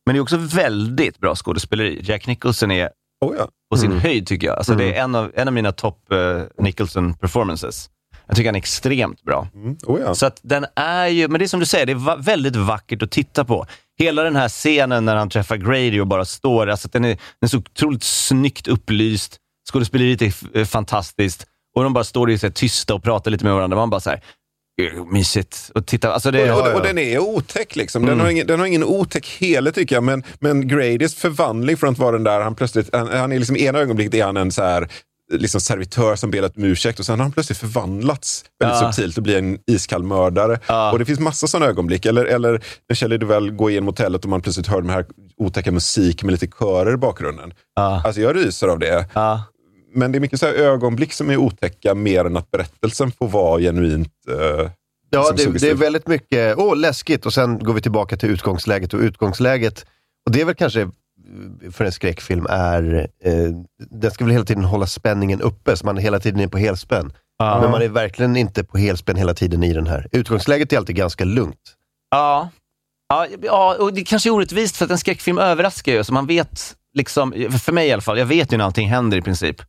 Men 0.05 0.15
det 0.15 0.19
är 0.19 0.21
också 0.21 0.37
väldigt 0.37 1.19
bra 1.19 1.35
skådespeleri. 1.35 1.99
Jack 2.03 2.27
Nicholson 2.27 2.71
är 2.71 2.89
Oh 3.21 3.35
ja. 3.37 3.47
på 3.71 3.77
sin 3.77 3.91
Mm. 3.91 4.01
höjd, 4.03 4.27
tycker 4.27 4.47
jag. 4.47 4.57
Alltså, 4.57 4.75
Det 4.75 4.93
är 4.93 5.03
en 5.03 5.15
av, 5.15 5.31
en 5.35 5.47
av 5.47 5.53
mina 5.53 5.71
topp 5.71 5.99
uh, 6.13 6.41
Nicholson-performances. 6.57 7.89
Jag 8.27 8.35
tycker 8.35 8.47
han 8.47 8.55
är 8.55 8.59
extremt 8.59 9.21
bra. 9.23 9.47
Mm. 9.55 9.77
Oh 9.83 9.99
ja. 10.01 10.15
Så 10.15 10.25
att 10.25 10.39
den 10.43 10.65
är 10.75 11.07
ju, 11.07 11.27
men 11.27 11.39
det 11.39 11.45
är 11.45 11.47
som 11.47 11.59
du 11.59 11.65
säger, 11.65 11.85
det 11.85 11.91
är 11.91 11.95
va- 11.95 12.15
väldigt 12.15 12.55
vackert 12.55 13.01
att 13.03 13.11
titta 13.11 13.45
på. 13.45 13.65
Hela 13.99 14.23
den 14.23 14.35
här 14.35 14.49
scenen 14.49 15.05
när 15.05 15.15
han 15.15 15.29
träffar 15.29 15.57
Grady 15.57 15.99
och 15.99 16.07
bara 16.07 16.25
står, 16.25 16.67
alltså 16.69 16.89
den 16.91 17.05
är, 17.05 17.09
den 17.09 17.17
är 17.41 17.47
så 17.47 17.57
otroligt 17.57 18.03
snyggt 18.03 18.67
upplyst. 18.67 19.37
Skådespeleriet 19.71 20.21
är 20.21 20.57
eh, 20.57 20.65
fantastiskt 20.65 21.45
och 21.75 21.83
de 21.83 21.93
bara 21.93 22.03
står 22.03 22.31
i 22.31 22.37
så 22.37 22.49
tysta 22.51 22.93
och 22.95 23.03
pratar 23.03 23.31
lite 23.31 23.45
med 23.45 23.53
varandra. 23.53 23.77
Man 23.77 23.89
bara 23.89 23.99
så 24.01 24.09
här, 24.09 24.17
"Eh, 24.17 24.21
mysigt. 25.11 25.71
Och 25.75 25.85
titta, 25.85 26.13
alltså 26.13 26.31
det, 26.31 26.51
Och, 26.51 26.67
och, 26.67 26.73
och 26.73 26.81
den 26.81 26.97
är 26.97 27.19
otäck. 27.19 27.75
Liksom. 27.75 28.01
Den, 28.01 28.13
Mm. 28.13 28.23
har 28.23 28.31
ingen, 28.31 28.47
den 28.47 28.59
har 28.59 28.67
ingen 28.67 28.83
otäck 28.83 29.27
hele 29.39 29.71
tycker 29.71 29.95
jag. 29.95 30.03
Men, 30.03 30.23
men 30.39 30.67
Gradys 30.67 31.15
förvandling 31.15 31.77
från 31.77 31.91
att 31.93 31.97
vara 31.99 32.11
den 32.11 32.23
där, 32.23 32.41
han 32.41 32.55
plötsligt, 32.55 32.89
han, 32.95 33.07
han 33.07 33.31
är 33.31 33.37
liksom 33.39 33.55
ena 33.57 33.79
ögonblicket 33.79 34.13
är 34.13 34.23
han 34.25 34.37
en 34.37 34.51
så 34.51 34.63
här, 34.63 34.87
liksom 35.33 35.61
servitör 35.61 36.15
som 36.15 36.31
ber 36.31 36.43
om 36.57 36.63
ursäkt 36.63 36.99
och 36.99 37.05
sen 37.05 37.19
har 37.19 37.23
han 37.23 37.31
plötsligt 37.31 37.57
förvandlats 37.57 38.45
väldigt 38.59 38.81
Ja. 38.81 38.91
subtilt 38.93 39.17
och 39.17 39.23
blir 39.23 39.37
en 39.37 39.57
iskall 39.67 40.03
mördare. 40.03 40.59
Ja. 40.67 40.91
Och 40.91 40.99
det 40.99 41.05
finns 41.05 41.19
massa 41.19 41.47
sådana 41.47 41.65
ögonblick. 41.65 42.05
Eller, 42.05 42.25
eller 42.25 42.63
när 42.89 42.95
Shelley 42.95 43.17
Duvall 43.17 43.51
går 43.51 43.71
igenom 43.71 43.87
hotellet 43.87 44.23
och 44.23 44.29
man 44.29 44.41
plötsligt 44.41 44.67
hör 44.67 44.81
den 44.81 44.89
här 44.89 45.05
otäcka 45.37 45.71
musik 45.71 46.23
med 46.23 46.31
lite 46.31 46.47
körer 46.47 46.93
i 46.93 46.97
bakgrunden. 46.97 47.53
Ja. 47.75 48.01
Alltså 48.05 48.21
jag 48.21 48.35
ryser 48.35 48.67
av 48.67 48.79
det. 48.79 49.05
ja. 49.13 49.43
Men 49.95 50.11
det 50.11 50.17
är 50.17 50.19
mycket 50.19 50.39
så 50.39 50.45
här 50.45 50.53
ögonblick 50.53 51.13
som 51.13 51.29
är 51.29 51.37
otäcka 51.37 51.95
mer 51.95 52.25
än 52.25 52.37
att 52.37 52.51
berättelsen 52.51 53.11
får 53.11 53.27
vara 53.27 53.59
genuint 53.59 54.13
eh, 54.29 54.71
Ja, 55.09 55.23
som 55.23 55.35
det, 55.35 55.59
det 55.59 55.69
är 55.69 55.75
väldigt 55.75 56.07
mycket, 56.07 56.57
åh 56.57 56.77
läskigt, 56.77 57.25
och 57.25 57.33
sen 57.33 57.59
går 57.59 57.73
vi 57.73 57.81
tillbaka 57.81 58.17
till 58.17 58.29
utgångsläget. 58.29 58.93
Och 58.93 58.99
utgångsläget, 58.99 59.85
och 60.25 60.31
det 60.31 60.41
är 60.41 60.45
väl 60.45 60.55
kanske 60.55 60.81
eh, 60.81 60.87
för 61.71 61.85
en 61.85 61.91
skräckfilm, 61.91 62.45
är, 62.49 63.09
eh, 63.23 63.33
den 63.77 64.11
ska 64.11 64.25
väl 64.25 64.31
hela 64.31 64.45
tiden 64.45 64.63
hålla 64.63 64.87
spänningen 64.87 65.41
uppe, 65.41 65.77
så 65.77 65.85
man 65.85 65.97
hela 65.97 66.19
tiden 66.19 66.39
är 66.39 66.47
på 66.47 66.57
helspänn. 66.57 67.13
Ja. 67.37 67.61
Men 67.61 67.71
man 67.71 67.81
är 67.81 67.89
verkligen 67.89 68.35
inte 68.35 68.63
på 68.63 68.77
helspänn 68.77 69.15
hela 69.15 69.33
tiden 69.33 69.63
i 69.63 69.73
den 69.73 69.87
här. 69.87 70.07
Utgångsläget 70.11 70.73
är 70.73 70.77
alltid 70.77 70.95
ganska 70.95 71.25
lugnt. 71.25 71.75
Ja. 72.11 72.49
Ja, 73.09 73.27
ja, 73.41 73.75
och 73.79 73.93
det 73.93 74.03
kanske 74.03 74.29
är 74.29 74.31
orättvist 74.31 74.77
för 74.77 74.85
att 74.85 74.91
en 74.91 74.97
skräckfilm 74.97 75.37
överraskar 75.37 75.91
ju. 75.91 76.03
Så 76.03 76.13
man 76.13 76.27
vet, 76.27 76.75
liksom, 76.93 77.31
för 77.63 77.71
mig 77.71 77.87
i 77.87 77.91
alla 77.91 78.01
fall, 78.01 78.17
jag 78.17 78.25
vet 78.25 78.53
ju 78.53 78.57
när 78.57 78.65
allting 78.65 78.89
händer 78.89 79.17
i 79.17 79.21
princip. 79.21 79.61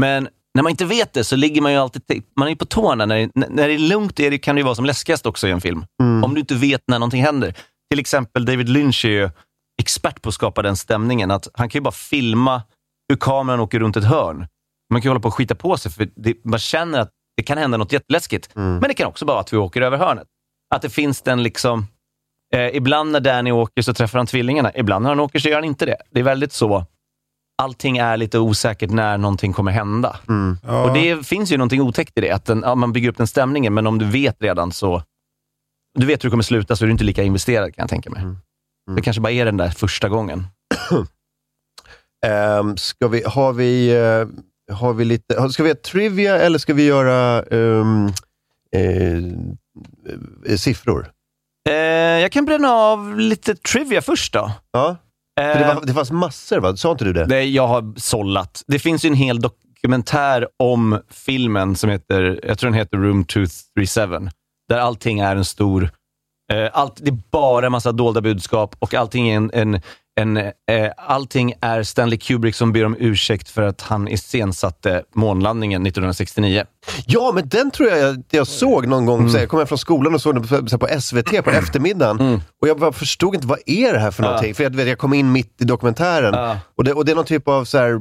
Men 0.00 0.28
när 0.54 0.62
man 0.62 0.70
inte 0.70 0.84
vet 0.84 1.12
det 1.12 1.24
så 1.24 1.36
ligger 1.36 1.60
man 1.62 1.72
ju 1.72 1.78
alltid 1.78 2.02
man 2.36 2.48
är 2.48 2.54
på 2.54 2.64
tårna. 2.64 3.06
När, 3.06 3.16
det- 3.16 3.30
när 3.50 3.68
det 3.68 3.74
är 3.74 3.78
lugnt 3.78 4.20
är 4.20 4.30
det, 4.30 4.38
kan 4.38 4.54
det 4.56 4.60
ju 4.60 4.64
vara 4.64 4.74
som 4.74 4.84
läskigast 4.84 5.26
också 5.26 5.48
i 5.48 5.50
en 5.50 5.60
film. 5.60 5.84
Om 6.24 6.34
du 6.34 6.40
inte 6.40 6.54
vet 6.54 6.82
när 6.88 6.98
någonting 6.98 7.22
händer. 7.22 7.54
Till 7.90 8.00
exempel 8.00 8.44
David 8.44 8.68
Lynch 8.68 9.04
är 9.04 9.08
ju 9.10 9.30
expert 9.82 10.22
på 10.22 10.28
att 10.28 10.34
skapa 10.34 10.62
den 10.62 10.76
stämningen. 10.76 11.30
Att 11.30 11.48
han 11.54 11.68
kan 11.68 11.78
ju 11.78 11.82
bara 11.82 11.92
filma 11.92 12.62
hur 13.08 13.16
kameran 13.16 13.60
åker 13.60 13.78
runt 13.78 13.96
ett 13.96 14.04
hörn. 14.04 14.46
Man 14.92 15.00
kan 15.02 15.08
ju 15.08 15.10
hålla 15.10 15.20
på 15.20 15.28
och 15.28 15.34
skita 15.34 15.54
på 15.54 15.76
sig, 15.76 15.92
för 15.92 16.08
det, 16.16 16.44
man 16.44 16.58
känner 16.58 17.00
att 17.00 17.10
det 17.36 17.42
kan 17.42 17.58
hända 17.58 17.76
något 17.78 17.92
jätteläskigt. 17.92 18.50
Men 18.54 18.80
det 18.80 18.94
kan 18.94 19.06
också 19.06 19.24
bara 19.24 19.32
vara 19.32 19.40
att 19.40 19.52
vi 19.52 19.56
åker 19.56 19.82
över 19.82 19.98
hörnet. 19.98 20.26
Att 20.74 20.82
det 20.82 20.90
finns 20.90 21.22
den 21.22 21.42
liksom... 21.42 21.86
Eh, 22.54 22.76
ibland 22.76 23.12
när 23.12 23.20
Danny 23.20 23.50
åker 23.50 23.82
så 23.82 23.94
träffar 23.94 24.18
han 24.18 24.26
tvillingarna. 24.26 24.72
Ibland 24.74 25.02
när 25.02 25.10
han 25.10 25.20
åker 25.20 25.38
så 25.38 25.48
gör 25.48 25.54
han 25.56 25.64
inte 25.64 25.86
det. 25.86 25.96
Det 26.10 26.20
är 26.20 26.24
väldigt 26.24 26.52
så. 26.52 26.84
Allting 27.58 27.98
är 27.98 28.16
lite 28.16 28.38
osäkert 28.38 28.90
när 28.90 29.18
någonting 29.18 29.52
kommer 29.52 29.72
hända. 29.72 30.16
Ja. 30.62 30.84
Och 30.84 30.94
det 30.94 31.26
finns 31.26 31.52
ju 31.52 31.56
någonting 31.56 31.80
otäckt 31.80 32.18
i 32.18 32.20
det. 32.20 32.30
Att 32.30 32.44
den, 32.44 32.62
ja, 32.66 32.74
man 32.74 32.92
bygger 32.92 33.08
upp 33.08 33.16
den 33.16 33.26
stämningen, 33.26 33.74
men 33.74 33.86
om 33.86 33.98
du 33.98 34.06
vet 34.06 34.36
redan 34.42 34.72
så... 34.72 35.02
Du 35.94 36.06
vet 36.06 36.24
hur 36.24 36.28
det 36.28 36.30
kommer 36.30 36.42
sluta, 36.42 36.76
så 36.76 36.84
är 36.84 36.86
du 36.86 36.92
inte 36.92 37.04
lika 37.04 37.22
investerad 37.22 37.74
kan 37.74 37.82
jag 37.82 37.90
tänka 37.90 38.10
mig. 38.10 38.22
Det 38.96 39.02
kanske 39.02 39.20
bara 39.20 39.32
är 39.32 39.44
den 39.44 39.56
där 39.56 39.70
första 39.70 40.08
gången. 40.08 40.46
Um, 42.60 42.76
ska 42.76 43.08
vi, 43.08 43.22
har 43.26 43.52
vi, 43.52 43.90
eh, 43.90 44.26
har 44.76 44.94
vi 44.94 45.04
lite, 45.04 45.48
ska 45.50 45.62
vi 45.62 45.68
ha 45.68 45.76
trivia 45.76 46.38
eller 46.38 46.58
ska 46.58 46.74
vi 46.74 46.86
göra 46.86 47.42
eh, 47.42 47.84
eh, 48.76 50.56
siffror? 50.56 51.10
Eh, 51.68 51.74
jag 52.20 52.32
kan 52.32 52.44
bränna 52.44 52.68
av 52.68 53.18
lite 53.18 53.54
trivia 53.54 54.02
först 54.02 54.32
då. 54.32 54.52
Ja, 54.72 54.96
för 55.40 55.58
det, 55.58 55.74
var, 55.74 55.86
det 55.86 55.94
fanns 55.94 56.10
massor 56.10 56.60
va? 56.60 56.76
Sa 56.76 56.92
inte 56.92 57.04
du 57.04 57.12
det? 57.12 57.24
det 57.26 57.44
jag 57.44 57.66
har 57.66 57.94
sållat. 57.96 58.62
Det 58.66 58.78
finns 58.78 59.04
ju 59.04 59.08
en 59.08 59.14
hel 59.14 59.40
dokumentär 59.40 60.48
om 60.56 61.00
filmen 61.10 61.76
som 61.76 61.90
heter, 61.90 62.40
jag 62.42 62.58
tror 62.58 62.70
den 62.70 62.78
heter 62.78 62.96
Room 62.96 63.24
237, 63.24 64.28
där 64.68 64.78
allting 64.78 65.20
är 65.20 65.36
en 65.36 65.44
stor... 65.44 65.90
Eh, 66.52 66.70
allt, 66.72 66.96
det 66.96 67.10
är 67.10 67.18
bara 67.30 67.66
en 67.66 67.72
massa 67.72 67.92
dolda 67.92 68.20
budskap 68.20 68.76
och 68.78 68.94
allting 68.94 69.28
är 69.28 69.36
en... 69.36 69.50
en 69.54 69.80
en, 70.20 70.36
eh, 70.36 70.52
allting 70.96 71.54
är 71.60 71.82
Stanley 71.82 72.18
Kubrick 72.18 72.54
som 72.54 72.72
ber 72.72 72.84
om 72.84 72.96
ursäkt 72.98 73.50
för 73.50 73.62
att 73.62 73.82
han 73.82 74.08
iscensatte 74.08 75.02
månlandningen 75.14 75.82
1969. 75.82 76.64
Ja, 77.06 77.32
men 77.34 77.48
den 77.48 77.70
tror 77.70 77.88
jag 77.88 78.22
jag, 78.30 78.46
såg 78.46 78.86
någon 78.86 79.06
gång. 79.06 79.30
Så 79.30 79.38
jag 79.38 79.48
kom 79.48 79.58
hem 79.58 79.66
från 79.66 79.78
skolan 79.78 80.14
och 80.14 80.22
såg 80.22 80.34
den 80.34 80.68
på, 80.68 80.78
på 80.78 81.00
SVT 81.00 81.44
på 81.44 81.50
eftermiddagen. 81.50 82.40
Och 82.62 82.68
jag 82.68 82.94
förstod 82.94 83.34
inte, 83.34 83.46
vad 83.46 83.58
är 83.66 83.92
det 83.92 83.98
här 83.98 84.10
för 84.10 84.22
någonting? 84.22 84.54
För 84.54 84.62
jag, 84.62 84.76
vet, 84.76 84.88
jag 84.88 84.98
kom 84.98 85.14
in 85.14 85.32
mitt 85.32 85.62
i 85.62 85.64
dokumentären. 85.64 86.34
Ja. 86.34 86.58
Och, 86.76 86.84
det, 86.84 86.92
och 86.92 87.04
det 87.04 87.12
är 87.12 87.16
någon 87.16 87.24
typ 87.24 87.48
av 87.48 87.64
så 87.64 87.78
här, 87.78 88.00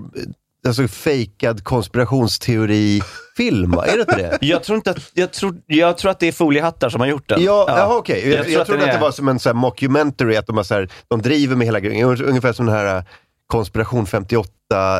alltså 0.67 0.88
fejkad 0.88 1.63
konspirationsteori-film? 1.63 3.73
Är 3.73 3.93
det 3.95 3.99
inte 3.99 4.15
det? 4.17 4.38
Jag 4.41 4.63
tror, 4.63 4.75
inte 4.75 4.91
att, 4.91 4.97
jag, 5.13 5.34
tror, 5.34 5.56
jag 5.67 5.97
tror 5.97 6.12
att 6.12 6.19
det 6.19 6.28
är 6.28 6.32
foliehattar 6.32 6.89
som 6.89 7.01
har 7.01 7.08
gjort 7.08 7.30
den. 7.30 7.43
Ja, 7.43 7.65
jaha, 7.67 7.95
okej. 7.97 8.30
Jag, 8.30 8.38
Jag 8.38 8.43
tror 8.43 8.54
jag, 8.54 8.62
att 8.62 8.67
trodde 8.67 8.82
den 8.82 8.89
att 8.89 8.95
det 8.95 9.01
var 9.01 9.12
som 9.12 9.28
en 9.28 9.39
så 9.39 9.49
här 9.49 9.54
mockumentary, 9.54 10.36
att 10.36 10.47
de, 10.47 10.58
har 10.58 10.63
så 10.63 10.73
här, 10.73 10.89
de 11.08 11.21
driver 11.21 11.56
med 11.56 11.67
hela 11.67 11.80
grejen. 11.80 12.21
Ungefär 12.23 12.54
som 12.54 12.65
den 12.65 12.75
här 12.75 12.97
eh, 12.97 13.04
Konspiration 13.47 14.06
58, 14.06 14.49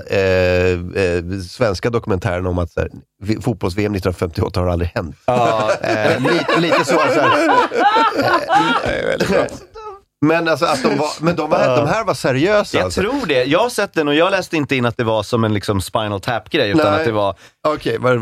eh, 0.10 0.20
eh, 0.22 0.78
svenska 1.50 1.90
dokumentären 1.90 2.48
om 2.48 2.60
att 2.60 2.72
så 2.72 2.80
här, 2.80 2.90
fotbolls-VM 3.42 3.96
1958 3.96 4.60
har 4.60 4.68
aldrig 4.68 4.92
hänt. 4.96 5.16
Ja, 5.26 5.72
Eh, 5.82 6.20
lite, 6.22 6.60
lite 6.60 6.80
så. 6.86 6.94
så 6.94 7.00
här, 7.00 7.50
men 10.28 10.48
alltså, 10.48 10.66
att 10.66 10.84
de, 10.84 10.98
var, 10.98 11.08
men 11.24 11.36
de, 11.36 11.50
var, 11.50 11.78
de 11.78 11.88
här 11.88 12.04
var 12.04 12.14
seriösa. 12.14 12.78
jag 12.78 12.86
alltså. 12.86 13.02
tror 13.02 13.26
det. 13.28 13.44
Jag 13.44 13.60
har 13.60 13.70
sett 13.70 13.94
den 13.94 14.08
och 14.08 14.16
jag 14.16 14.32
läste 14.32 14.58
inte 14.58 14.76
in 14.76 14.86
att 14.86 14.98
det 14.98 15.04
var 15.04 15.24
som 15.24 15.44
en 15.44 15.54
liksom 15.54 15.82
spinal 15.82 16.22
tap-grej, 16.22 16.70
utan 16.70 16.92
Nej. 16.92 17.00
att 17.00 17.06
det 17.06 17.12
var... 17.12 17.36
Okej, 17.68 17.98
vad- 18.00 18.16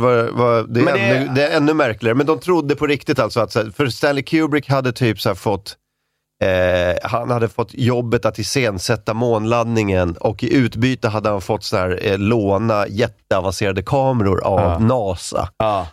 det, 0.74 0.80
är 0.80 0.84
Men 0.84 0.94
det- 0.94 1.00
ännu, 1.00 1.28
det 1.36 1.48
är 1.48 1.58
ännu 1.58 1.74
märkligare. 1.74 2.16
Men 2.16 2.26
de 2.26 2.40
trodde 2.40 2.76
på 2.76 2.88
riktigt 2.88 3.20
alltså 3.20 3.40
att, 3.40 3.54
för 3.54 3.88
Stanley 3.88 4.24
Kubrick 4.24 4.70
hade 4.70 4.92
typ 4.92 5.22
så 5.22 5.36
fått 5.36 5.78
Eh, 6.44 6.98
han 7.10 7.30
hade 7.32 7.50
fått 7.50 7.70
jobbet 7.74 8.26
att 8.26 8.40
iscensätta 8.40 9.14
månlandningen 9.14 10.18
och 10.20 10.44
i 10.44 10.54
utbyte 10.54 11.08
hade 11.10 11.30
han 11.30 11.42
fått 11.42 11.64
så 11.64 11.78
här, 11.78 12.00
eh, 12.02 12.18
låna 12.18 12.88
jätteavancerade 12.88 13.82
kameror 13.84 14.44
av 14.44 14.60
Ja. 14.60 14.80
NASA. 14.80 15.50
Ja. 15.58 15.88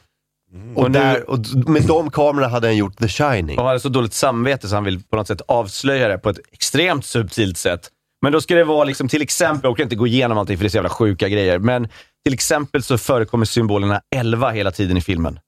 Och, 0.75 0.83
Och 0.83 0.91
där, 0.91 1.31
och 1.31 1.39
med 1.67 1.83
de 1.83 2.11
kamerorna 2.11 2.49
hade 2.49 2.67
han 2.67 2.77
gjort 2.77 2.99
The 2.99 3.09
Shining. 3.09 3.59
Och 3.59 3.65
hade 3.65 3.81
så 3.81 3.89
dåligt 3.89 4.13
samvete 4.13 4.69
så 4.69 4.75
han 4.75 4.85
vill 4.85 5.03
på 5.03 5.17
något 5.17 5.27
sätt 5.27 5.41
avslöja 5.49 6.09
det 6.09 6.19
på 6.19 6.31
ett 6.31 6.39
extremt 6.53 7.05
subtilt 7.05 7.59
sätt. 7.59 7.89
Men 8.23 8.33
då 8.33 8.41
ska 8.41 8.55
det 8.55 8.65
vara 8.65 8.85
liksom, 8.85 9.09
till 9.09 9.23
exempel, 9.23 9.61
jag 9.63 9.73
orkar 9.73 9.85
inte 9.85 9.97
gå 9.97 10.07
igenom 10.07 10.39
allting 10.39 10.57
för 10.57 10.65
det 10.65 10.67
är 10.67 10.71
så 10.71 10.77
jävla 10.77 10.91
sjuka 10.91 11.29
grejer, 11.29 11.59
men 11.59 11.89
till 12.25 12.35
exempel 12.35 12.83
så 12.83 12.99
förekommer 12.99 13.45
symbolerna 13.45 14.01
11 14.15 14.51
hela 14.51 14.71
tiden 14.71 14.97
i 14.97 15.01
filmen. 15.01 15.39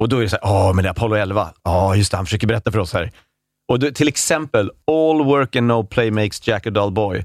Och 0.00 0.08
då 0.08 0.16
är 0.18 0.22
det 0.22 0.28
så 0.28 0.36
här, 0.42 0.52
åh, 0.52 0.74
men 0.74 0.82
det 0.82 0.88
är 0.88 0.90
Apollo 0.90 1.16
11. 1.16 1.52
Ja, 1.62 1.96
just 1.96 2.10
det, 2.10 2.16
han 2.16 2.26
försöker 2.26 2.46
berätta 2.46 2.72
för 2.72 2.78
oss 2.78 2.92
här. 2.92 3.10
Och 3.68 3.78
då, 3.78 3.90
till 3.90 4.08
exempel, 4.08 4.70
all 4.86 5.24
work 5.24 5.56
and 5.56 5.66
no 5.66 5.84
play 5.84 6.10
makes 6.10 6.46
Jack 6.48 6.66
a 6.66 6.70
dull 6.70 6.92
boy. 6.92 7.24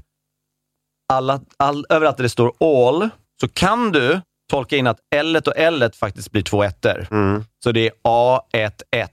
Alla, 1.12 1.40
all, 1.56 1.86
överallt 1.88 2.16
där 2.16 2.22
det 2.22 2.28
står 2.28 2.52
all, 2.60 3.08
så 3.40 3.48
kan 3.48 3.92
du 3.92 4.20
tolka 4.50 4.76
in 4.76 4.86
att 4.86 4.98
L 5.14 5.36
och 5.36 5.56
L 5.56 5.90
faktiskt 5.94 6.32
blir 6.32 6.42
två 6.42 6.62
ettor. 6.62 7.06
Mm. 7.10 7.44
Så 7.64 7.72
det 7.72 7.86
är 7.86 7.92
A11, 8.08 9.08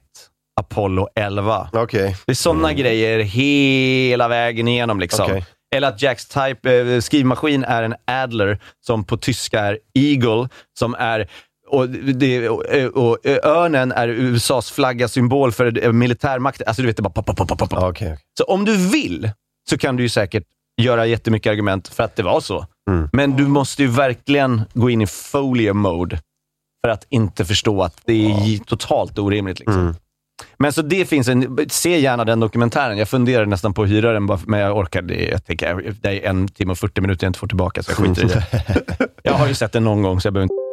Apollo 0.61 1.07
11. 1.15 1.69
Okej. 1.73 2.15
Det 2.25 2.31
är 2.31 2.35
sådana 2.35 2.73
grejer 2.73 3.19
hela 3.19 4.27
vägen 4.27 4.67
igenom. 4.67 4.99
Liksom. 4.99 5.25
Okej. 5.25 5.45
Eller 5.75 5.87
att 5.87 6.01
Jacks 6.01 6.25
type, 6.25 6.79
eh, 6.79 6.99
skrivmaskin 6.99 7.63
är 7.63 7.83
en 7.83 7.95
Adler, 8.07 8.59
som 8.85 9.03
på 9.03 9.17
tyska 9.17 9.59
är 9.59 9.79
Eagle, 9.93 10.49
som 10.79 10.95
är 10.95 11.29
och, 11.67 11.89
det, 11.89 12.49
och, 12.49 12.63
och 12.95 13.25
eh, 13.25 13.37
örnen 13.43 13.91
är 13.91 14.07
USAs 14.07 14.71
flagga, 14.71 15.07
symbol 15.07 15.51
för 15.51 15.83
eh, 15.83 15.91
militärmakt. 15.91 16.61
Alltså 16.65 16.81
du 16.81 16.87
vet, 16.87 16.97
det 16.97 17.03
bara 17.03 17.09
pop, 17.09 17.25
pop, 17.25 17.37
pop, 17.37 17.47
pop, 17.47 17.59
pop. 17.59 17.73
Okej. 17.73 18.17
Så 18.37 18.43
om 18.43 18.65
du 18.65 18.77
vill, 18.77 19.31
så 19.69 19.77
kan 19.77 19.95
du 19.95 20.03
ju 20.03 20.09
säkert 20.09 20.43
göra 20.81 21.05
jättemycket 21.05 21.51
argument 21.51 21.87
för 21.87 22.03
att 22.03 22.15
det 22.15 22.23
var 22.23 22.41
så. 22.41 22.65
Mm. 22.91 23.09
Men 23.13 23.35
du 23.35 23.47
måste 23.47 23.81
ju 23.81 23.87
verkligen 23.87 24.61
gå 24.73 24.89
in 24.89 25.01
i 25.01 25.07
folio 25.07 25.73
mode 25.73 26.19
för 26.85 26.91
att 26.91 27.05
inte 27.09 27.45
förstå 27.45 27.83
att 27.83 28.01
det 28.05 28.31
är 28.31 28.57
totalt 28.57 29.19
orimligt. 29.19 29.59
Liksom. 29.59 29.81
Mm. 29.81 29.95
Men 30.57 30.73
så 30.73 30.81
det 30.81 31.05
finns 31.05 31.27
en, 31.27 31.57
se 31.69 31.99
gärna 31.99 32.25
den 32.25 32.39
dokumentären. 32.39 32.97
Jag 32.97 33.09
funderar 33.09 33.45
nästan 33.45 33.73
på 33.73 33.83
att 33.83 33.89
hyra 33.89 34.13
den, 34.13 34.29
men 34.45 34.59
jag 34.59 34.77
orkar 34.77 35.01
det. 35.01 35.25
Jag 35.25 35.45
tänker, 35.45 35.95
det 36.01 36.25
är 36.25 36.29
en 36.29 36.47
timme 36.47 36.71
och 36.71 36.77
40 36.77 37.01
minuter 37.01 37.25
jag 37.25 37.29
inte 37.29 37.39
får 37.39 37.47
tillbaka, 37.47 37.83
så 37.83 37.91
jag 37.91 37.97
skiter 37.97 38.23
i 38.23 38.27
det. 38.27 39.07
Jag 39.23 39.33
har 39.33 39.47
ju 39.47 39.53
sett 39.53 39.71
den 39.71 39.83
någon 39.83 40.01
gång, 40.01 40.21
så 40.21 40.27
jag 40.27 40.33
behöver 40.33 40.43
inte... 40.43 40.72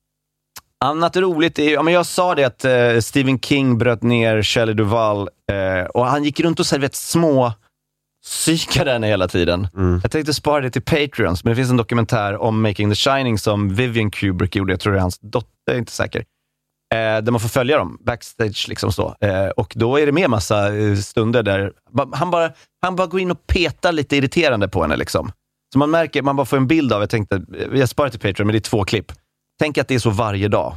annat 0.85 1.17
roligt 1.17 1.59
är, 1.59 1.73
ja, 1.73 1.83
men 1.83 1.93
jag 1.93 2.05
sa 2.05 2.35
det 2.35 2.43
att 2.43 2.65
eh, 2.65 2.99
Stephen 2.99 3.39
King 3.39 3.77
bröt 3.77 4.03
ner 4.03 4.43
Shelley 4.43 4.75
Duvall 4.75 5.29
eh, 5.51 5.85
och 5.85 6.05
han 6.05 6.23
gick 6.23 6.39
runt 6.39 6.59
och 6.59 6.65
så 6.65 6.75
här, 6.75 6.81
vet, 6.81 6.95
små 6.95 7.53
psykade 8.23 8.91
henne 8.91 9.07
hela 9.07 9.27
tiden. 9.27 9.67
Jag 10.01 10.11
tänkte 10.11 10.33
spara 10.33 10.61
det 10.61 10.69
till 10.69 10.81
Patreons, 10.81 11.43
men 11.43 11.51
det 11.51 11.55
finns 11.55 11.69
en 11.69 11.77
dokumentär 11.77 12.37
om 12.37 12.61
Making 12.61 12.89
the 12.89 12.95
Shining 12.95 13.37
som 13.37 13.75
Vivian 13.75 14.11
Kubrick 14.11 14.55
gjorde. 14.55 14.73
Jag 14.73 14.79
tror 14.79 14.93
det 14.93 14.99
är 14.99 15.01
hans 15.01 15.19
dotter, 15.19 15.49
jag 15.65 15.75
är 15.75 15.79
inte 15.79 15.91
säker. 15.91 16.23
Eh, 16.93 16.97
där 16.97 17.31
man 17.31 17.39
får 17.39 17.49
följa 17.49 17.77
dem 17.77 17.97
backstage. 18.05 18.65
Liksom 18.69 18.91
så. 18.91 19.15
Eh, 19.21 19.47
och 19.47 19.73
då 19.75 19.99
är 19.99 20.05
det 20.05 20.11
med 20.11 20.29
massa 20.29 20.75
eh, 20.75 20.95
stunder 20.95 21.43
där 21.43 21.71
han 22.13 22.31
bara, 22.31 22.51
han 22.81 22.95
bara 22.95 23.07
går 23.07 23.19
in 23.19 23.31
och 23.31 23.47
petar 23.47 23.91
lite 23.91 24.17
irriterande 24.17 24.67
på 24.67 24.81
henne. 24.81 24.95
Liksom. 24.95 25.31
Så 25.73 25.79
man 25.79 25.91
märker, 25.91 26.21
man 26.21 26.35
bara 26.35 26.45
får 26.45 26.57
en 26.57 26.67
bild 26.67 26.93
av, 26.93 27.01
jag 27.01 27.09
tänkte, 27.09 27.35
eh, 27.35 27.79
jag 27.79 27.89
sparar 27.89 28.09
till 28.09 28.19
Patreon, 28.19 28.47
men 28.47 28.53
det 28.53 28.57
är 28.57 28.69
två 28.69 28.83
klipp. 28.83 29.11
Tänk 29.61 29.77
att 29.77 29.87
det 29.87 29.95
är 29.95 29.99
så 29.99 30.09
varje 30.09 30.47
dag. 30.47 30.75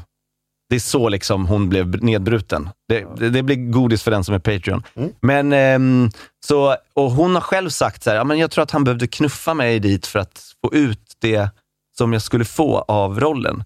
Det 0.69 0.75
är 0.77 0.81
så 0.81 1.09
liksom 1.09 1.47
hon 1.47 1.69
blev 1.69 2.05
nedbruten. 2.05 2.69
Det, 2.89 3.07
det, 3.17 3.31
det 3.31 3.43
blir 3.43 3.57
godis 3.57 4.03
för 4.03 4.11
den 4.11 4.25
som 4.25 4.35
är 4.35 4.39
Patreon. 4.39 4.83
Men, 5.21 5.53
ehm, 5.53 6.11
så, 6.47 6.77
och 6.95 7.11
hon 7.11 7.35
har 7.35 7.41
själv 7.41 7.71
sagt 7.71 8.03
så 8.03 8.11
här, 8.11 8.17
ja, 8.17 8.25
men 8.25 8.39
jag 8.39 8.51
tror 8.51 8.63
att 8.63 8.71
han 8.71 8.85
behövde 8.85 9.07
knuffa 9.07 9.55
mig 9.55 9.79
dit 9.81 10.07
för 10.07 10.19
att 10.19 10.43
få 10.65 10.75
ut 10.75 11.01
det 11.21 11.49
som 11.99 12.13
jag 12.13 12.23
skulle 12.23 12.45
få 12.45 12.79
av 12.79 13.21
rollen. 13.21 13.65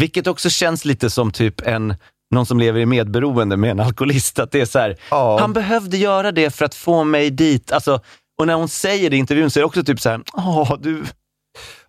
Vilket 0.00 0.26
också 0.26 0.50
känns 0.50 0.84
lite 0.84 1.10
som 1.10 1.30
typ 1.32 1.60
en, 1.66 1.94
någon 2.34 2.46
som 2.46 2.58
lever 2.58 2.80
i 2.80 2.86
medberoende 2.86 3.56
med 3.56 3.70
en 3.70 3.80
alkoholist. 3.80 4.38
Att 4.38 4.50
det 4.52 4.60
är 4.60 4.66
så 4.66 4.78
här, 4.78 4.96
Ja. 5.10 5.38
han 5.40 5.52
behövde 5.52 5.96
göra 5.96 6.32
det 6.32 6.50
för 6.50 6.64
att 6.64 6.74
få 6.74 7.04
mig 7.04 7.30
dit. 7.30 7.72
Alltså, 7.72 8.00
och 8.38 8.46
när 8.46 8.54
hon 8.54 8.68
säger 8.68 9.10
det 9.10 9.16
i 9.16 9.18
intervjun 9.18 9.50
så 9.50 9.58
är 9.58 9.60
det 9.60 9.66
också 9.66 9.84
typ 9.84 10.00
så 10.00 10.08
här, 10.10 10.20
"Åh, 10.32 10.76
du, 10.80 11.04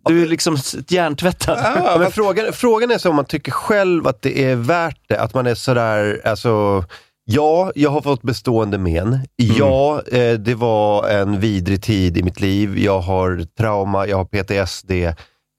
du 0.08 0.22
är 0.22 0.28
liksom 0.28 0.58
hjärntvättad. 0.88 1.60
Ja, 1.64 1.98
men 2.00 2.12
frågan, 2.12 2.54
frågan 2.54 2.92
är 2.92 2.98
så 2.98 3.10
om 3.10 3.16
man 3.16 3.26
tycker 3.26 3.52
själv 3.52 4.08
att 4.08 4.22
det 4.22 4.44
är 4.44 4.56
värt 4.56 5.02
det. 5.08 5.20
Att 5.20 5.34
man 5.34 5.48
är 5.48 5.56
sådär, 5.56 6.22
alltså, 6.26 6.84
ja, 7.26 7.72
jag 7.76 7.90
har 7.90 8.02
fått 8.02 8.22
bestående 8.22 8.78
men. 8.78 9.20
Ja, 9.36 10.02
eh, 10.12 10.34
det 10.34 10.56
var 10.56 11.10
en 11.10 11.40
vidrig 11.40 11.84
tid 11.84 12.18
i 12.18 12.24
mitt 12.24 12.42
liv. 12.42 12.78
Jag 12.78 13.00
har 13.00 13.46
trauma, 13.58 14.08
jag 14.08 14.18
har 14.18 14.26
PTSD. 14.26 14.92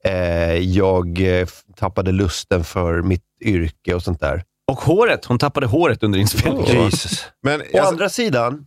Eh, 0.04 0.54
jag 0.54 1.20
eh, 1.40 1.48
tappade 1.76 2.12
lusten 2.12 2.64
för 2.64 3.02
mitt 3.02 3.24
yrke 3.44 3.94
och 3.94 4.02
sånt 4.02 4.20
där. 4.20 4.42
Och 4.72 4.80
håret, 4.80 5.24
hon 5.24 5.38
tappade 5.38 5.66
håret 5.66 6.02
under 6.02 6.18
inspelningen. 6.18 6.84
Jesus. 6.84 7.26
Men 7.42 7.60
Å 7.60 7.64
alltså, 7.64 7.82
andra 7.82 8.08
sidan, 8.08 8.66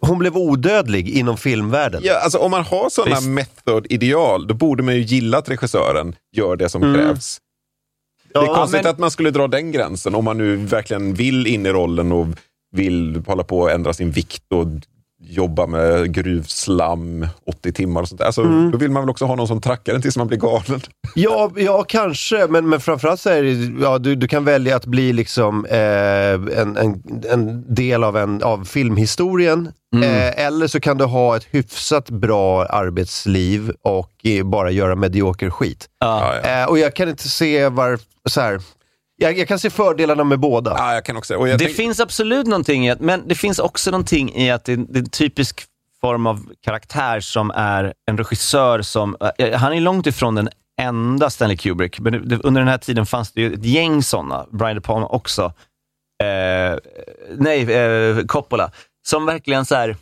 hon 0.00 0.18
blev 0.18 0.36
odödlig 0.36 1.08
inom 1.08 1.36
filmvärlden. 1.36 2.00
ja, 2.04 2.18
alltså, 2.20 2.38
om 2.38 2.50
man 2.50 2.64
har 2.64 2.88
sådana 2.90 3.20
method-ideal, 3.20 4.46
då 4.46 4.54
borde 4.54 4.82
man 4.82 4.94
ju 4.96 5.00
gilla 5.02 5.38
att 5.38 5.48
regissören 5.48 6.14
gör 6.36 6.56
det 6.56 6.68
som 6.68 6.94
krävs. 6.94 7.40
det 8.32 8.38
är 8.38 8.42
Ja, 8.44 8.54
konstigt 8.54 8.82
men- 8.82 8.90
att 8.90 8.98
man 8.98 9.10
skulle 9.10 9.30
dra 9.30 9.46
den 9.48 9.72
gränsen 9.72 10.14
om 10.14 10.24
man 10.24 10.38
nu 10.38 10.56
verkligen 10.56 11.14
vill 11.14 11.46
in 11.46 11.66
i 11.66 11.70
rollen 11.70 12.12
och 12.12 12.26
vill 12.72 13.22
hålla 13.26 13.42
på 13.44 13.66
att 13.66 13.72
ändra 13.72 13.92
sin 13.92 14.10
vikt 14.10 14.52
och 14.52 14.66
jobba 15.20 15.66
med 15.66 16.14
gruvslam 16.14 17.26
80 17.46 17.72
timmar 17.72 18.02
och 18.02 18.08
sånt. 18.08 18.20
Alltså, 18.20 18.42
Då 18.42 18.78
vill 18.78 18.90
man 18.90 19.02
väl 19.02 19.10
också 19.10 19.24
ha 19.24 19.34
någon 19.34 19.48
som 19.48 19.60
trackar 19.60 19.94
en 19.94 20.02
tills 20.02 20.16
man 20.16 20.26
blir 20.26 20.38
galen. 20.38 20.80
Ja, 21.14 21.50
ja 21.56 21.84
kanske, 21.88 22.46
men, 22.46 22.68
men 22.68 22.80
framförallt 22.80 23.20
så 23.20 23.30
är 23.30 23.42
det, 23.42 23.82
ja, 23.82 23.98
du, 23.98 24.14
du 24.14 24.28
kan 24.28 24.44
välja 24.44 24.76
att 24.76 24.86
bli 24.86 25.12
liksom 25.12 25.64
eh, 25.64 25.78
en, 26.60 26.76
en, 26.76 27.02
en 27.30 27.74
del 27.74 28.04
av, 28.04 28.16
en, 28.16 28.42
av 28.42 28.64
filmhistorien. 28.64 29.72
Eh, 30.02 30.46
eller 30.46 30.66
så 30.66 30.80
kan 30.80 30.98
du 30.98 31.04
ha 31.04 31.36
ett 31.36 31.46
hyfsat 31.50 32.10
bra 32.10 32.64
arbetsliv 32.64 33.72
och 33.82 34.12
eh, 34.24 34.44
bara 34.44 34.70
göra 34.70 34.94
medioker 34.94 35.50
skit. 35.50 35.86
Ja. 36.00 36.34
Ja, 36.34 36.48
ja. 36.48 36.62
Eh, 36.62 36.68
och 36.68 36.78
jag 36.78 36.94
kan 36.94 37.08
inte 37.08 37.28
se 37.28 37.68
var, 37.68 37.98
så 38.28 38.40
här, 38.40 38.60
jag, 39.20 39.38
jag 39.38 39.48
kan 39.48 39.58
se 39.58 39.70
fördelarna 39.70 40.24
med 40.24 40.38
båda. 40.40 40.74
Ja, 40.78 40.94
jag 40.94 41.04
kan 41.04 41.16
också. 41.16 41.34
Och 41.36 41.48
jag 41.48 41.58
Det 41.58 41.64
tänk- 41.64 41.76
finns 41.76 42.00
absolut 42.00 42.46
någonting 42.46 42.86
i 42.86 42.90
att, 42.90 43.00
men 43.00 43.28
det 43.28 43.34
finns 43.34 43.58
också 43.58 43.90
någonting 43.90 44.34
i 44.34 44.50
att 44.50 44.64
det, 44.64 44.76
det 44.76 44.98
är 44.98 45.02
en 45.02 45.10
typisk 45.10 45.64
form 46.00 46.26
av 46.26 46.52
karaktär 46.60 47.20
som 47.20 47.50
är 47.50 47.94
en 48.06 48.18
regissör 48.18 48.82
som, 48.82 49.16
eh, 49.38 49.52
han 49.58 49.72
är 49.72 49.80
långt 49.80 50.06
ifrån 50.06 50.34
den 50.34 50.48
enda 50.80 51.30
Stanley 51.30 51.56
Kubrick, 51.56 52.00
men 52.00 52.28
det, 52.28 52.40
under 52.44 52.60
den 52.60 52.68
här 52.68 52.78
tiden 52.78 53.06
fanns 53.06 53.32
det 53.32 53.40
ju 53.40 53.54
ett 53.54 53.64
gäng 53.64 54.02
sådana, 54.02 54.46
Brian 54.50 54.74
De 54.76 54.80
Palma 54.80 55.06
också, 55.06 55.42
eh, 56.22 56.78
nej, 57.36 57.72
eh, 57.72 58.18
Coppola, 58.26 58.70
som 59.06 59.26
verkligen 59.26 59.64
så 59.66 59.74
här, 59.74 59.96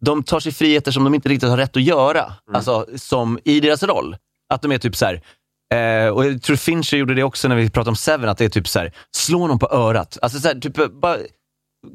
de 0.00 0.22
tar 0.22 0.40
sig 0.40 0.52
friheter 0.52 0.90
som 0.92 1.04
de 1.04 1.14
inte 1.14 1.28
riktigt 1.28 1.48
har 1.50 1.56
rätt 1.56 1.76
att 1.76 1.82
göra, 1.82 2.32
alltså 2.54 2.86
som 2.96 3.38
i 3.44 3.60
deras 3.60 3.82
roll. 3.82 4.16
Att 4.54 4.62
de 4.62 4.72
är 4.72 4.78
typ 4.78 4.96
så 4.96 5.06
här, 5.06 5.20
Eh, 5.74 6.08
och 6.08 6.26
jag 6.26 6.42
tror 6.42 6.56
Fincher 6.56 6.96
gjorde 6.96 7.14
det 7.14 7.22
också 7.22 7.48
när 7.48 7.56
vi 7.56 7.70
pratade 7.70 7.90
om 7.90 7.96
Seven, 7.96 8.28
att 8.28 8.38
det 8.38 8.44
är 8.44 8.48
typ 8.48 8.68
så 8.68 8.78
här, 8.78 8.92
slå 9.16 9.46
någon 9.46 9.58
på 9.58 9.68
örat. 9.72 10.18
Alltså 10.22 10.38
så 10.40 10.48
här, 10.48 10.54
typ, 10.54 11.00
bara, 11.00 11.16